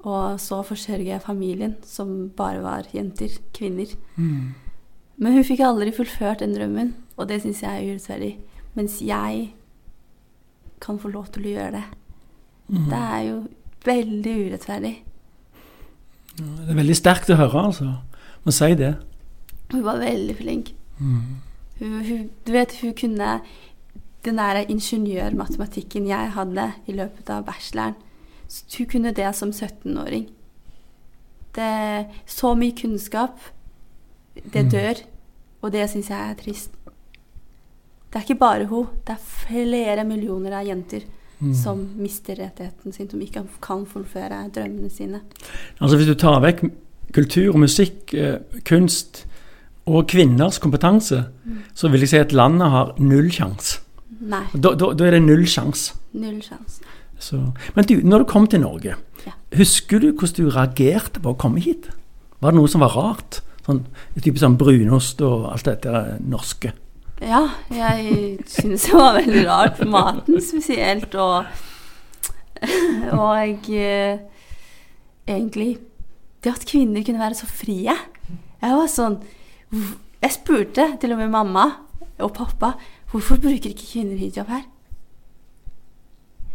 Og 0.05 0.41
så 0.41 0.61
forsørge 0.63 1.21
familien, 1.25 1.77
som 1.89 2.29
bare 2.37 2.61
var 2.63 2.89
jenter, 2.93 3.33
kvinner. 3.57 3.89
Men 5.17 5.33
hun 5.33 5.45
fikk 5.47 5.63
aldri 5.65 5.93
fullført 5.97 6.43
den 6.45 6.53
drømmen, 6.57 6.95
og 7.17 7.29
det 7.31 7.41
syns 7.43 7.63
jeg 7.63 7.73
er 7.73 7.95
urettferdig. 7.95 8.33
Mens 8.75 8.99
jeg 9.01 9.55
kan 10.85 10.99
få 11.01 11.09
lov 11.09 11.31
til 11.33 11.47
å 11.47 11.55
gjøre 11.55 11.73
det. 11.79 11.85
Det 12.91 13.01
er 13.01 13.21
jo 13.31 13.37
veldig 13.85 14.35
urettferdig. 14.49 14.95
Det 16.37 16.69
er 16.69 16.81
veldig 16.81 16.97
sterkt 16.99 17.31
å 17.31 17.39
høre, 17.39 17.67
altså. 17.71 17.93
Må 18.45 18.53
si 18.53 18.75
det. 18.77 18.95
Hun 19.73 19.85
var 19.87 20.03
veldig 20.03 20.37
flink. 20.37 20.75
Hun, 20.99 21.39
hun, 21.81 22.27
du 22.47 22.53
vet, 22.53 22.75
hun 22.83 22.93
kunne 22.99 23.41
den 24.25 24.39
der 24.41 24.65
ingeniørmatematikken 24.69 26.07
jeg 26.09 26.33
hadde 26.35 26.73
i 26.89 26.93
løpet 26.97 27.31
av 27.31 27.45
bacheloren, 27.45 27.97
Hun 28.79 28.87
kunne 28.91 29.15
det 29.17 29.35
som 29.35 29.51
17-åring. 29.51 30.29
Det 31.55 31.65
er 31.65 32.05
så 32.27 32.55
mye 32.59 32.75
kunnskap. 32.77 33.39
Det 34.53 34.71
dør. 34.73 35.03
Og 35.63 35.73
det 35.73 35.89
syns 35.91 36.11
jeg 36.11 36.31
er 36.31 36.39
trist. 36.39 36.71
Det 38.11 38.21
er 38.21 38.27
ikke 38.27 38.41
bare 38.41 38.67
hun. 38.71 38.87
Det 39.07 39.17
er 39.17 39.29
flere 39.47 40.05
millioner 40.05 40.61
av 40.61 40.67
jenter 40.67 41.07
som 41.53 41.81
mister 41.99 42.39
rettigheten 42.39 42.93
sin, 42.95 43.09
som 43.11 43.21
ikke 43.21 43.43
kan 43.61 43.85
fullføre 43.87 44.49
drømmene 44.55 44.91
sine. 44.91 45.21
Altså 45.81 45.99
Hvis 45.99 46.09
du 46.09 46.15
tar 46.15 46.41
vekk 46.41 46.63
kultur, 47.15 47.57
musikk, 47.59 48.15
eh, 48.15 48.39
kunst 48.65 49.27
og 49.87 50.09
kvinners 50.09 50.59
kompetanse, 50.59 51.25
så 51.75 51.89
vil 51.89 52.01
jeg 52.01 52.09
si 52.09 52.17
at 52.17 52.33
landet 52.33 52.71
har 52.71 52.95
null 52.99 53.31
sjanse. 53.31 53.81
Da, 54.55 54.73
da, 54.75 54.93
da 54.95 55.07
er 55.07 55.19
det 55.19 55.23
null 55.23 55.45
sjanse. 55.47 55.95
Null 56.13 56.41
sjanse. 56.43 56.81
Så. 57.25 57.41
Men 57.77 57.87
du, 57.89 57.95
når 58.05 58.25
du 58.25 58.31
kom 58.31 58.47
til 58.51 58.61
Norge, 58.61 58.97
Ja. 59.25 59.33
husker 59.57 60.01
du 60.03 60.11
hvordan 60.13 60.37
du 60.37 60.51
reagerte 60.53 61.21
på 61.25 61.33
å 61.33 61.39
komme 61.41 61.63
hit? 61.65 61.89
Var 62.43 62.51
det 62.53 62.59
noe 62.59 62.69
som 62.69 62.83
var 62.85 62.93
rart? 62.93 63.41
Sånn, 63.65 63.87
type 64.21 64.37
sånn 64.43 64.59
brunost 64.61 65.23
og 65.25 65.47
alt 65.55 65.65
dette 65.65 66.19
norske? 66.21 66.75
Ja, 67.25 67.47
jeg 67.73 68.43
synes 68.51 68.85
det 68.85 68.93
var 68.99 69.15
veldig 69.17 69.45
rart. 69.49 69.81
Maten 69.89 70.41
spesielt, 70.45 71.15
og 71.15 71.47
Og 73.13 73.71
eh, 73.71 74.19
egentlig 75.29 75.79
Det 76.45 76.53
at 76.53 76.65
kvinner 76.69 77.03
kunne 77.05 77.21
være 77.21 77.35
så 77.37 77.47
frie. 77.49 77.93
Jeg 78.63 78.77
var 78.79 78.89
sånn 78.89 79.19
Jeg 80.23 80.33
spurte 80.37 80.87
til 81.01 81.13
og 81.13 81.19
med 81.19 81.33
mamma 81.33 81.65
og 82.23 82.31
pappa 82.37 82.75
hvorfor 83.11 83.37
bruker 83.43 83.71
ikke 83.73 83.89
kvinner 83.93 84.17
hijab 84.19 84.49
her. 84.49 84.63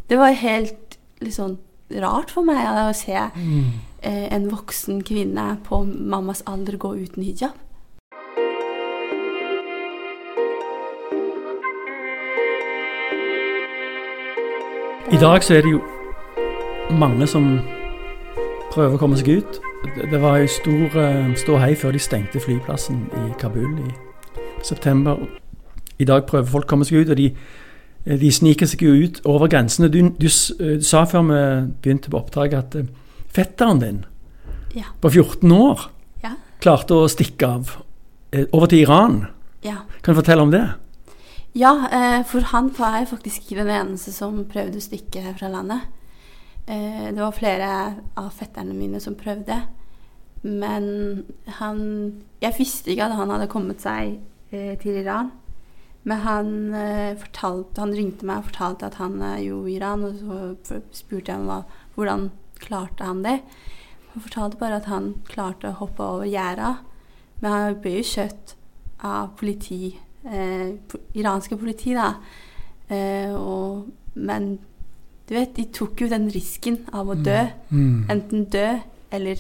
Det 0.09 0.17
var 0.17 0.33
helt 0.33 0.97
litt 1.21 1.35
sånn 1.35 1.57
rart 2.01 2.31
for 2.33 2.45
meg 2.47 2.61
å 2.65 2.89
se 2.97 3.15
eh, 3.17 4.25
en 4.33 4.47
voksen 4.51 5.03
kvinne 5.05 5.51
på 5.67 5.83
mammas 5.85 6.41
alder 6.49 6.77
gå 6.81 6.95
uten 7.03 7.25
hijab. 7.25 7.57
I 15.11 15.17
dag 15.21 15.43
så 15.43 15.53
er 15.57 15.61
det 15.61 15.71
jo 15.71 15.81
mange 16.99 17.27
som 17.27 17.59
prøver 18.73 18.95
å 18.95 19.01
komme 19.01 19.17
seg 19.17 19.29
ut. 19.39 19.59
Det- 20.11 20.21
var 20.21 20.37
jo 20.37 20.47
stor 20.47 20.97
eh, 20.99 21.33
ståhei 21.35 21.75
før 21.75 21.91
de 21.91 21.99
stengte 21.99 22.39
flyplassen 22.39 23.07
i 23.13 23.33
Kabul 23.39 23.79
i 23.79 23.93
september. 24.63 25.17
I 25.99 26.03
dag 26.05 26.25
prøver 26.27 26.45
folk 26.51 26.65
å 26.65 26.67
komme 26.67 26.85
seg 26.85 26.97
ut, 27.01 27.09
og 27.09 27.17
de, 27.17 27.31
de 28.05 28.31
sniker 28.31 28.65
seg 28.67 28.81
jo 28.81 28.93
ut 28.93 29.19
over 29.25 29.47
grensene. 29.51 29.89
Du, 29.91 29.99
du, 30.09 30.27
eh, 30.27 30.77
du 30.79 30.83
sa 30.83 31.03
før 31.05 31.25
vi 31.27 31.39
begynte 31.83 32.09
på 32.09 32.17
oppdraget 32.21 32.57
at 32.57 32.75
eh, 32.75 32.87
fetteren 33.29 33.79
din 33.79 34.05
Ja. 34.75 34.83
på 35.01 35.09
14 35.09 35.51
år 35.51 35.89
Ja. 36.23 36.35
klarte 36.61 36.93
å 36.93 37.09
stikke 37.09 37.47
av 37.47 37.77
eh, 38.31 38.45
over 38.53 38.67
til 38.67 38.79
Iran. 38.85 39.27
ja. 39.63 39.77
Kan 40.01 40.13
du 40.15 40.21
fortelle 40.21 40.41
om 40.41 40.51
det? 40.51 40.63
Ja, 41.55 41.73
eh, 41.91 42.23
for 42.23 42.39
han 42.41 42.69
var 42.77 43.05
faktisk 43.05 43.41
ikke 43.51 43.63
den 43.65 43.69
eneste 43.73 44.11
som 44.13 44.45
prøvde 44.45 44.77
å 44.77 44.81
stikke 44.81 45.35
fra 45.37 45.49
landet. 45.49 45.81
Eh, 46.67 47.09
det 47.11 47.17
var 47.19 47.31
flere 47.31 47.95
av 48.15 48.31
fetterne 48.31 48.73
mine 48.73 48.99
som 49.01 49.15
prøvde. 49.15 49.63
Men 50.43 51.23
han 51.47 52.13
Jeg 52.41 52.53
visste 52.57 52.91
ikke 52.91 53.03
at 53.09 53.15
han 53.17 53.29
hadde 53.29 53.47
kommet 53.47 53.81
seg 53.81 54.19
eh, 54.51 54.75
til 54.79 55.01
Iran. 55.03 55.31
Men 56.07 56.21
han, 56.23 56.73
eh, 56.73 57.15
fortalte, 57.19 57.81
han 57.81 57.95
ringte 57.95 58.25
meg 58.25 58.41
og 58.41 58.51
fortalte 58.51 58.87
at 58.87 58.99
han 59.01 59.21
er 59.21 59.41
jo 59.43 59.65
i 59.67 59.75
Iran, 59.75 60.03
og 60.03 60.61
så 60.63 60.79
spurte 60.95 61.33
jeg 61.33 61.45
hva, 61.45 61.63
hvordan 61.95 62.29
klarte 62.59 63.03
han 63.03 63.23
det. 63.23 63.39
Han 64.13 64.23
fortalte 64.23 64.59
bare 64.59 64.79
at 64.79 64.87
han 64.91 65.13
klarte 65.27 65.69
å 65.69 65.79
hoppe 65.81 66.03
over 66.03 66.25
gjerdet. 66.29 66.77
men 67.41 67.51
han 67.51 67.75
ble 67.79 67.91
jo 68.01 68.03
kjøtt 68.03 68.55
av 69.07 69.29
politi, 69.39 69.95
eh, 70.27 70.75
iranske 71.15 71.55
politi, 71.57 71.93
da. 71.93 72.15
Eh, 72.89 73.31
og, 73.31 73.87
men 74.15 74.57
du 75.29 75.35
vet, 75.35 75.53
de 75.55 75.65
tok 75.71 76.01
jo 76.01 76.09
den 76.09 76.27
risken 76.29 76.81
av 76.91 77.07
å 77.07 77.15
dø. 77.15 77.47
Enten 78.11 78.49
dø 78.51 78.79
eller 79.11 79.37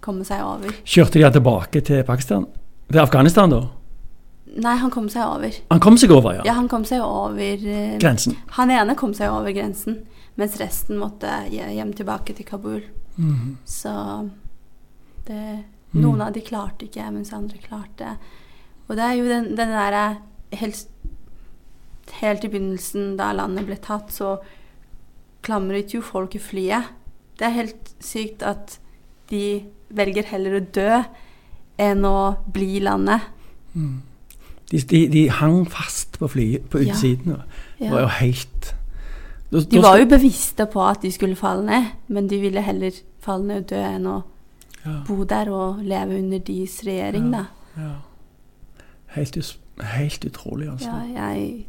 komme 0.00 0.24
seg 0.24 0.40
over. 0.40 0.72
Kjørte 0.86 1.18
de 1.18 1.26
han 1.26 1.34
tilbake 1.34 1.82
til 1.84 2.04
Pakistan? 2.06 2.46
Til 2.88 3.02
Afghanistan, 3.02 3.50
da? 3.50 3.60
Nei, 4.56 4.76
han 4.80 4.90
kom 4.90 5.08
seg 5.12 5.22
over. 5.26 5.52
Han 5.70 5.80
kom 5.84 5.96
seg 6.00 6.10
over, 6.14 6.38
ja. 6.38 6.42
Ja, 6.48 6.52
han 6.56 6.68
kom 6.72 6.84
seg 6.88 7.02
over 7.04 7.66
eh, 7.68 7.98
Grensen. 8.00 8.36
Han 8.56 8.70
ene 8.72 8.94
kom 8.96 9.12
seg 9.14 9.28
over 9.30 9.52
grensen, 9.52 9.98
mens 10.40 10.56
resten 10.60 10.96
måtte 11.00 11.28
hjem 11.52 11.92
tilbake 11.98 12.32
til 12.38 12.46
Kabul. 12.48 12.82
Mm. 13.18 13.56
Så 13.64 13.92
det, 15.26 15.64
Mm. 15.94 16.00
noen 16.02 16.20
av 16.20 16.32
de 16.34 16.40
klarte 16.44 16.84
ikke, 16.88 17.04
mens 17.14 17.30
andre 17.32 17.56
klarte. 17.62 18.16
Og 18.88 18.96
det 18.98 19.04
er 19.06 19.12
jo 19.16 19.28
den, 19.28 19.46
den 19.56 19.70
derre 19.72 20.18
helt, 20.52 20.88
helt 22.20 22.44
i 22.44 22.48
begynnelsen, 22.52 23.16
da 23.16 23.30
landet 23.32 23.64
ble 23.68 23.76
tatt, 23.80 24.10
så 24.12 24.34
klamret 25.46 25.94
jo 25.94 26.02
folk 26.02 26.34
i 26.34 26.42
flyet. 26.42 26.90
Det 27.38 27.46
er 27.48 27.54
helt 27.56 27.94
sykt 28.02 28.42
at 28.42 28.78
de 29.30 29.62
velger 29.94 30.26
heller 30.32 30.58
å 30.58 30.64
dø 30.74 31.02
enn 31.78 32.04
å 32.04 32.36
bli 32.52 32.80
landet. 32.82 33.22
De, 34.70 34.78
de, 34.80 35.08
de 35.08 35.28
hang 35.30 35.64
fast 35.70 36.18
på 36.18 36.28
flyet 36.28 36.64
på 36.70 36.78
utsiden. 36.82 37.36
Det 37.78 37.90
var 37.92 38.00
jo 38.00 38.06
helt 38.20 38.72
Da- 39.52 39.60
De 39.70 39.78
var 39.82 39.98
jo 40.00 40.06
bevisste 40.10 40.66
på 40.66 40.82
at 40.88 41.02
de 41.02 41.10
skulle 41.12 41.36
falle 41.36 41.62
ned, 41.66 41.84
men 42.08 42.26
de 42.28 42.40
ville 42.40 42.60
heller 42.62 42.90
falle 43.22 43.46
ned 43.46 43.56
og 43.62 43.68
dø 43.70 43.76
enn 43.78 44.06
å 44.10 44.22
bo 45.06 45.24
der 45.24 45.48
og 45.50 45.78
leve 45.86 46.18
under 46.18 46.38
deres 46.38 46.80
regjering, 46.86 47.30
da. 47.32 47.44
ja. 47.76 47.92
helt, 49.14 49.38
helt 49.82 50.24
utrolig, 50.24 50.68
altså. 50.70 50.90
Ja, 51.14 51.22
jeg, 51.30 51.66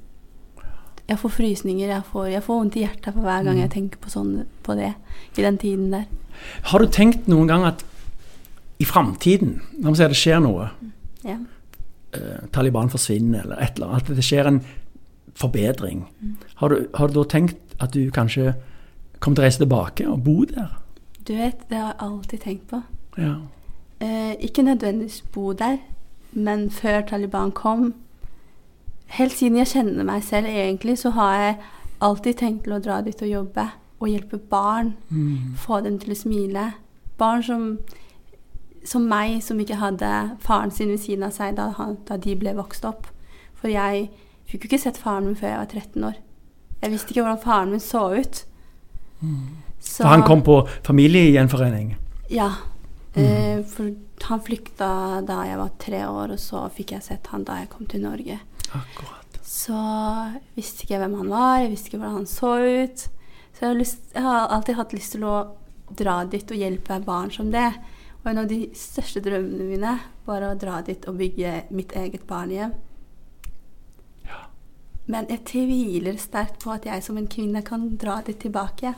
jeg 1.10 1.20
får 1.20 1.30
frysninger. 1.30 1.88
Jeg 1.88 2.02
får, 2.12 2.26
jeg 2.34 2.44
får 2.44 2.60
vondt 2.60 2.76
i 2.76 2.80
hjertet 2.86 3.14
for 3.14 3.22
hver 3.22 3.40
Mm. 3.42 3.46
gang 3.46 3.60
jeg 3.60 3.70
tenker 3.72 3.98
på, 4.02 4.10
sånn, 4.10 4.46
på 4.64 4.76
det 4.76 4.94
i 5.38 5.42
den 5.42 5.58
tiden 5.58 5.92
der. 5.94 6.06
Har 6.64 6.80
du 6.80 6.88
tenkt 6.88 7.28
noen 7.28 7.48
gang 7.48 7.64
at 7.66 7.86
i 8.80 8.86
framtiden, 8.86 9.62
la 9.82 9.90
oss 9.90 9.98
si 9.98 10.04
det 10.08 10.16
skjer 10.18 10.42
noe, 10.42 10.70
Ja. 11.24 11.38
Eh, 12.18 12.48
Taliban 12.54 12.90
forsvinner 12.90 13.44
eller 13.46 13.62
et 13.64 13.78
eller 13.78 13.88
annet, 13.94 14.10
at 14.10 14.16
det 14.18 14.26
skjer 14.26 14.48
en 14.50 14.62
forbedring, 15.38 16.06
Mm. 16.22 16.36
har, 16.56 16.70
du, 16.70 16.88
har 16.96 17.08
du 17.08 17.14
da 17.14 17.24
tenkt 17.30 17.58
at 17.80 17.94
du 17.94 18.10
kanskje 18.12 18.54
kommer 19.20 19.36
til 19.36 19.44
å 19.44 19.46
reise 19.46 19.62
tilbake 19.62 20.08
og 20.10 20.24
bo 20.24 20.44
der? 20.46 20.72
Du 21.28 21.34
vet, 21.36 21.62
det 21.70 21.78
har 21.78 21.94
jeg 21.94 22.00
alltid 22.00 22.40
tenkt 22.40 22.68
på. 22.72 22.82
Ja. 23.18 23.36
Eh, 24.02 24.36
ikke 24.40 24.64
nødvendigvis 24.64 25.22
bo 25.34 25.54
der, 25.54 25.78
men 26.34 26.70
før 26.70 27.02
Taliban 27.02 27.52
kom 27.52 27.94
Helt 29.08 29.32
siden 29.32 29.56
jeg 29.58 29.68
kjenner 29.72 30.04
meg 30.04 30.24
selv, 30.24 30.48
egentlig, 30.52 30.98
så 31.00 31.10
har 31.16 31.36
jeg 31.40 31.56
alltid 32.04 32.34
tenkt 32.42 32.64
til 32.66 32.74
å 32.76 32.80
dra 32.84 32.98
dit 33.02 33.22
og 33.24 33.30
jobbe. 33.30 33.64
Og 34.02 34.10
hjelpe 34.12 34.38
barn. 34.38 34.90
Få 35.56 35.80
dem 35.86 35.96
til 36.00 36.12
å 36.12 36.18
smile. 36.20 36.66
Barn 37.18 37.44
som, 37.44 37.78
som 38.88 39.04
meg, 39.10 39.42
som 39.44 39.60
ikke 39.60 39.78
hadde 39.82 40.12
faren 40.44 40.72
sin 40.72 40.94
ved 40.94 41.02
siden 41.04 41.26
av 41.28 41.34
seg 41.36 41.58
da, 41.58 41.70
han, 41.78 41.98
da 42.08 42.16
de 42.24 42.36
ble 42.40 42.54
vokst 42.56 42.86
opp. 42.88 43.10
For 43.60 43.68
jeg 43.74 44.06
fikk 44.48 44.64
jo 44.64 44.70
ikke 44.72 44.80
sett 44.86 45.00
faren 45.02 45.26
min 45.28 45.36
før 45.36 45.52
jeg 45.52 45.60
var 45.60 45.72
13 45.74 46.08
år. 46.08 46.16
Jeg 46.82 46.94
visste 46.94 47.12
ikke 47.12 47.24
hvordan 47.26 47.42
faren 47.44 47.72
min 47.74 47.84
så 47.84 48.04
ut. 48.16 48.44
Så- 49.80 50.04
For 50.04 50.08
han 50.14 50.24
kom 50.24 50.42
på 50.44 50.62
familiegjenforening. 50.84 51.96
ja. 52.30 52.52
Eh, 53.18 53.64
for 53.66 53.90
han 54.30 54.40
flykta 54.46 55.26
da 55.26 55.44
jeg 55.48 55.58
var 55.58 55.70
tre 55.80 56.02
år, 56.06 56.32
og 56.34 56.38
så 56.38 56.70
fikk 56.70 56.92
jeg 56.92 57.02
sett 57.02 57.28
han 57.32 57.44
da 57.44 57.56
jeg 57.64 57.70
kom 57.70 57.88
til 57.88 58.02
Norge. 58.02 58.40
Akkurat. 58.76 59.40
Så 59.42 59.74
visste 60.56 60.84
ikke 60.84 60.94
jeg 60.94 61.02
hvem 61.02 61.16
han 61.18 61.30
var, 61.30 61.60
jeg 61.64 61.72
visste 61.72 61.90
ikke 61.90 61.98
hvordan 62.04 62.14
han 62.20 62.28
så 62.30 62.52
ut. 62.84 63.08
Så 63.58 63.60
jeg 63.62 63.68
har, 63.72 63.76
lyst, 63.80 63.98
jeg 64.14 64.22
har 64.22 64.48
alltid 64.54 64.76
hatt 64.76 64.94
lyst 64.94 65.12
til 65.16 65.22
å 65.26 65.48
dra 65.98 66.20
dit 66.30 66.52
og 66.52 66.58
hjelpe 66.58 67.00
barn 67.04 67.32
som 67.32 67.50
det. 67.50 67.74
Og 68.28 68.32
en 68.34 68.42
av 68.42 68.48
de 68.50 68.58
største 68.76 69.22
drømmene 69.24 69.64
mine 69.70 69.92
var 70.28 70.44
å 70.44 70.50
dra 70.60 70.82
dit 70.84 71.06
og 71.08 71.16
bygge 71.16 71.52
mitt 71.72 71.94
eget 71.96 72.26
barnehjem. 72.28 72.74
Men 75.08 75.30
jeg 75.32 75.46
tviler 75.48 76.18
sterkt 76.20 76.58
på 76.60 76.74
at 76.74 76.84
jeg 76.90 77.06
som 77.06 77.16
en 77.16 77.30
kvinne 77.32 77.62
kan 77.64 77.86
dra 77.96 78.18
dit 78.28 78.36
tilbake 78.44 78.92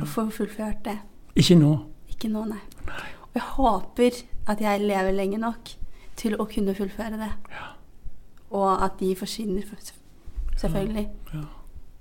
og 0.00 0.08
få 0.10 0.24
fullført 0.34 0.80
det. 0.88 0.96
Ikke 1.38 1.54
nå. 1.60 1.70
Ikke 2.10 2.26
nå, 2.32 2.42
nei. 2.50 2.58
Og 3.28 3.38
jeg 3.38 3.46
håper 3.60 4.18
at 4.50 4.64
jeg 4.66 4.82
lever 4.82 5.14
lenge 5.14 5.38
nok 5.38 5.70
til 6.18 6.34
å 6.34 6.48
kunne 6.50 6.74
fullføre 6.74 7.20
det. 7.22 7.30
Og 8.50 8.82
at 8.82 8.98
de 8.98 9.12
forsvinner, 9.14 9.62
for- 9.62 10.58
selvfølgelig. 10.58 11.06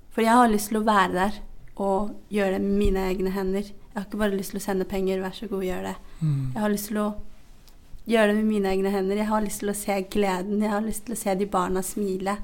For 0.09 0.21
jeg 0.25 0.33
har 0.41 0.49
lyst 0.49 0.73
til 0.73 0.81
å 0.81 0.85
være 0.89 1.13
der 1.13 1.37
og 1.77 2.15
gjøre 2.33 2.57
det 2.57 2.61
med 2.65 2.77
mine 2.81 3.05
egne 3.13 3.29
hender. 3.37 3.69
Jeg 3.93 4.01
har 4.01 4.07
ikke 4.07 4.17
bare 4.17 4.37
lyst 4.37 4.49
til 4.49 4.57
å 4.57 4.63
sende 4.63 4.85
penger, 4.89 5.21
vær 5.21 5.35
så 5.37 5.47
god, 5.47 5.63
gjør 5.67 5.83
det. 5.85 5.95
Jeg 6.55 6.61
har 6.63 6.71
lyst 6.73 6.87
til 6.89 6.97
å 6.97 7.07
gjøre 8.09 8.31
det 8.31 8.37
med 8.39 8.47
mine 8.49 8.71
egne 8.71 8.89
hender. 8.89 9.19
Jeg 9.21 9.29
har 9.29 9.43
lyst 9.45 9.61
til 9.61 9.69
å 9.69 9.75
se 9.77 9.97
gleden. 10.09 10.63
Jeg 10.65 10.71
har 10.73 10.81
lyst 10.81 11.05
til 11.05 11.13
å 11.13 11.19
se 11.19 11.35
de 11.37 11.45
barna 11.45 11.83
smile. 11.85 12.37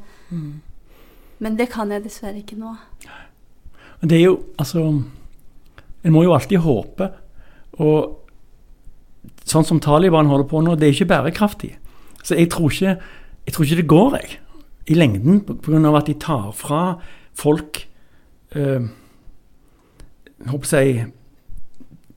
Men 1.40 1.58
det 1.58 1.72
kan 1.74 1.90
jeg 1.90 2.04
dessverre 2.06 2.44
ikke 2.44 2.60
nå. 2.60 2.76
Men 4.00 4.12
det 4.12 4.20
er 4.20 4.24
jo, 4.28 4.36
altså 4.58 4.86
En 6.04 6.14
må 6.16 6.22
jo 6.24 6.32
alltid 6.32 6.62
håpe. 6.64 7.10
Og 7.84 8.16
sånn 9.44 9.66
som 9.66 9.82
Taliban 9.84 10.30
holder 10.30 10.48
på 10.48 10.62
nå, 10.64 10.78
det 10.78 10.88
er 10.88 10.94
ikke 10.94 11.10
bærekraftig. 11.10 11.74
Så 12.24 12.38
jeg 12.38 12.52
tror 12.54 12.72
ikke, 12.72 12.94
jeg 13.46 13.54
tror 13.56 13.66
ikke 13.66 13.82
det 13.82 13.90
går, 13.90 14.16
jeg. 14.22 14.38
I 14.88 14.96
lengden, 14.96 15.42
pga. 15.44 15.98
at 15.98 16.08
de 16.08 16.14
tar 16.14 16.52
fra 16.56 17.00
folk 17.36 17.82
eh, 18.56 18.88
jeg 20.40 20.52
håper 20.54 20.78
jeg, 20.80 21.10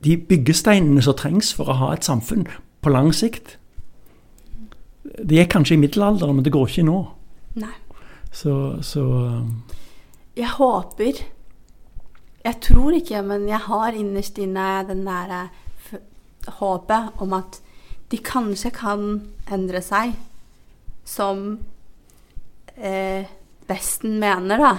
De 0.02 0.16
byggesteinene 0.18 1.02
som 1.04 1.16
trengs 1.18 1.52
for 1.54 1.70
å 1.70 1.78
ha 1.78 1.92
et 1.94 2.06
samfunn 2.06 2.46
på 2.82 2.90
lang 2.90 3.12
sikt. 3.14 3.56
Det 5.02 5.38
er 5.38 5.50
kanskje 5.50 5.76
i 5.76 5.82
middelalderen, 5.82 6.36
men 6.36 6.44
det 6.44 6.54
går 6.54 6.70
ikke 6.70 6.86
nå. 6.86 6.98
Nei. 7.62 7.74
Så, 8.32 8.80
så 8.80 9.02
Jeg 10.36 10.48
håper 10.56 11.18
Jeg 12.44 12.56
tror 12.64 12.94
ikke, 12.96 13.20
men 13.22 13.44
jeg 13.48 13.60
har 13.68 13.92
innerst 13.92 14.38
inne 14.40 14.86
den 14.88 15.04
derre 15.06 15.50
håpet 16.48 17.20
om 17.22 17.36
at 17.36 17.60
de 18.10 18.18
kanskje 18.18 18.72
kan 18.74 19.04
endre 19.52 19.80
seg, 19.84 20.16
som 21.04 21.60
eh, 22.76 23.28
Vesten 23.68 24.18
mener, 24.20 24.58
da. 24.58 24.72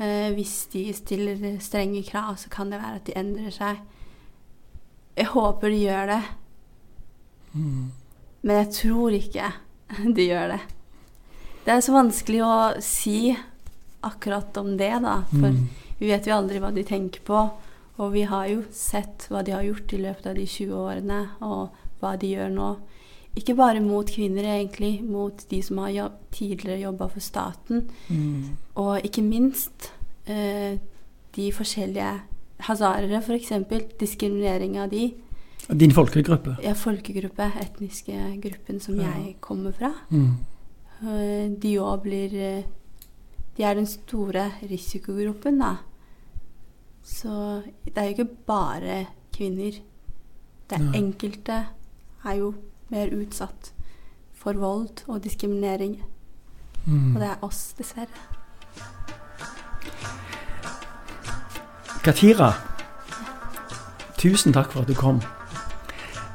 Eh, 0.00 0.32
hvis 0.34 0.66
de 0.72 0.88
stiller 0.96 1.60
strenge 1.62 2.02
krav, 2.08 2.38
så 2.40 2.50
kan 2.50 2.72
det 2.72 2.80
være 2.80 2.98
at 2.98 3.06
de 3.06 3.18
endrer 3.18 3.52
seg. 3.54 3.82
Jeg 5.14 5.30
håper 5.30 5.70
de 5.70 5.82
gjør 5.84 6.10
det. 6.10 6.22
Men 8.44 8.56
jeg 8.60 8.70
tror 8.80 9.14
ikke 9.16 9.50
de 10.16 10.28
gjør 10.28 10.56
det. 10.56 10.62
Det 11.64 11.72
er 11.72 11.84
så 11.84 11.94
vanskelig 11.94 12.40
å 12.44 12.54
si 12.84 13.18
akkurat 14.04 14.56
om 14.60 14.74
det, 14.76 14.90
da. 15.00 15.22
For 15.30 15.54
vi 16.00 16.10
vet 16.10 16.26
jo 16.28 16.34
aldri 16.36 16.60
hva 16.60 16.72
de 16.74 16.84
tenker 16.84 17.22
på. 17.24 17.44
Og 18.02 18.10
vi 18.12 18.24
har 18.26 18.48
jo 18.50 18.64
sett 18.74 19.28
hva 19.30 19.44
de 19.46 19.54
har 19.54 19.62
gjort 19.62 19.94
i 19.94 20.02
løpet 20.02 20.26
av 20.26 20.34
de 20.34 20.44
20 20.50 20.74
årene, 20.74 21.20
og 21.46 21.70
hva 22.02 22.16
de 22.18 22.34
gjør 22.34 22.50
nå. 22.52 22.72
Ikke 23.38 23.54
bare 23.58 23.80
mot 23.82 24.06
kvinner, 24.06 24.44
egentlig, 24.44 24.98
mot 25.02 25.46
de 25.50 25.62
som 25.62 25.78
har 25.82 25.94
jobb, 25.94 26.18
tidligere 26.34 26.82
jobba 26.84 27.08
for 27.14 27.22
staten. 27.22 27.88
Og 28.82 29.06
ikke 29.06 29.22
minst 29.22 29.92
eh, 30.26 30.78
de 31.34 31.48
forskjellige 31.54 32.12
hazarere, 32.68 33.20
f.eks. 33.20 33.52
Diskriminering 34.00 34.78
av 34.80 34.90
de. 34.90 35.08
Din 35.68 35.94
folkegruppe. 35.96 36.56
Ja, 36.64 36.74
folkegruppe, 36.76 37.46
etniske 37.62 38.16
gruppen 38.42 38.80
som 38.84 38.98
jeg 39.00 39.36
kommer 39.44 39.72
fra. 39.72 39.92
Mm. 40.10 40.34
Eh, 41.04 41.46
De 41.60 41.76
òg 41.80 42.02
blir 42.04 42.34
eh, 42.34 42.64
De 43.56 43.62
er 43.62 43.74
den 43.78 43.86
store 43.86 44.48
risikogruppen, 44.66 45.60
da. 45.62 45.76
Så 47.04 47.62
det 47.84 47.96
er 47.96 48.08
jo 48.10 48.16
ikke 48.16 48.36
bare 48.48 49.06
kvinner. 49.34 49.76
Det 50.68 50.78
er 50.80 50.96
enkelte 50.98 51.58
er 52.24 52.38
jo 52.40 52.54
mer 52.90 53.12
utsatt 53.14 53.72
for 54.34 54.56
vold 54.58 55.04
og 55.06 55.22
diskriminering. 55.24 55.98
Og 56.88 57.20
det 57.20 57.28
er 57.30 57.44
oss, 57.44 57.72
dessverre. 57.78 58.33
Katira, 62.04 62.50
tusen 64.20 64.52
takk 64.52 64.72
for 64.72 64.84
at 64.84 64.90
du 64.90 64.94
kom. 64.98 65.22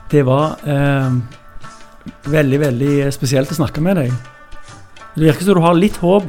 Det 0.10 0.24
var 0.26 0.58
eh, 0.66 1.14
veldig, 2.26 2.60
veldig 2.64 2.94
spesielt 3.14 3.52
å 3.54 3.58
snakke 3.60 3.84
med 3.86 4.00
deg. 4.02 4.16
Det 5.14 5.28
virker 5.28 5.46
som 5.46 5.60
du 5.60 5.62
har 5.62 5.78
litt 5.78 6.00
håp. 6.02 6.26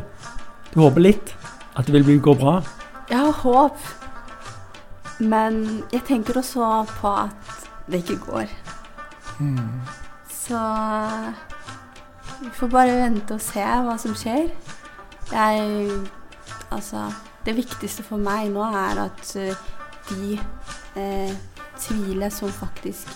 Du 0.75 0.83
håper 0.83 1.07
litt 1.07 1.33
at 1.73 1.89
det 1.89 1.95
vil 2.05 2.21
gå 2.21 2.35
bra. 2.37 2.59
Jeg 3.09 3.19
har 3.19 3.41
håp, 3.41 3.81
men 5.25 5.63
jeg 5.93 6.05
tenker 6.07 6.37
også 6.43 6.69
på 7.01 7.15
at 7.25 7.65
det 7.91 8.03
ikke 8.05 8.21
går. 8.27 8.53
Så 10.29 10.61
vi 12.41 12.53
får 12.61 12.73
bare 12.77 13.01
vente 13.07 13.41
og 13.41 13.43
se 13.43 13.65
hva 13.65 13.97
som 14.01 14.13
skjer. 14.17 14.51
Jeg 15.33 16.01
Altså, 16.71 17.09
det 17.51 17.57
viktigste 17.59 18.05
for 18.07 18.23
meg 18.23 18.51
nå 18.55 18.63
er 18.63 19.05
at 19.09 19.35
eh, 19.41 19.67
de 20.11 20.37
eh, 21.01 21.33
tviler 21.81 22.31
som 22.35 22.53
faktisk 22.55 23.11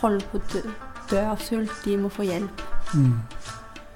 holder 0.00 0.26
på 0.30 0.38
å 0.38 0.46
dø, 0.52 0.62
dø 1.10 1.22
av 1.32 1.42
sult, 1.42 1.72
de 1.84 1.96
må 1.98 2.10
få 2.12 2.26
hjelp. 2.28 2.62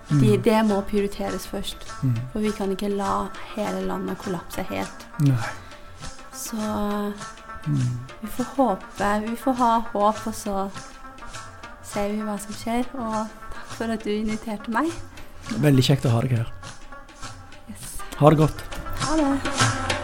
De, 0.09 0.31
det 0.41 0.61
må 0.65 0.81
prioriteres 0.89 1.45
først. 1.51 1.85
For 2.33 2.41
vi 2.41 2.53
kan 2.57 2.73
ikke 2.73 2.91
la 2.95 3.29
hele 3.55 3.83
landet 3.87 4.19
kollapse 4.23 4.65
helt. 4.71 5.05
Nei. 5.27 5.37
Så 6.33 6.57
vi 7.69 8.31
får 8.37 8.49
håpe 8.57 9.11
Vi 9.27 9.35
får 9.37 9.57
ha 9.59 9.73
håp, 9.93 10.23
og 10.31 10.35
så 10.35 10.69
ser 11.85 12.15
vi 12.15 12.25
hva 12.25 12.39
som 12.41 12.57
skjer. 12.57 12.89
Og 12.97 13.21
takk 13.53 13.77
for 13.77 13.95
at 13.95 14.07
du 14.07 14.15
inviterte 14.15 14.73
meg. 14.73 14.91
Veldig 15.61 15.85
kjekt 15.91 16.09
å 16.09 16.17
ha 16.17 16.25
deg 16.25 16.39
her. 16.41 16.51
Yes. 17.69 17.95
Ha 18.17 18.33
det 18.33 18.41
godt. 18.47 18.78
Ha 19.09 19.17
det. 19.17 19.98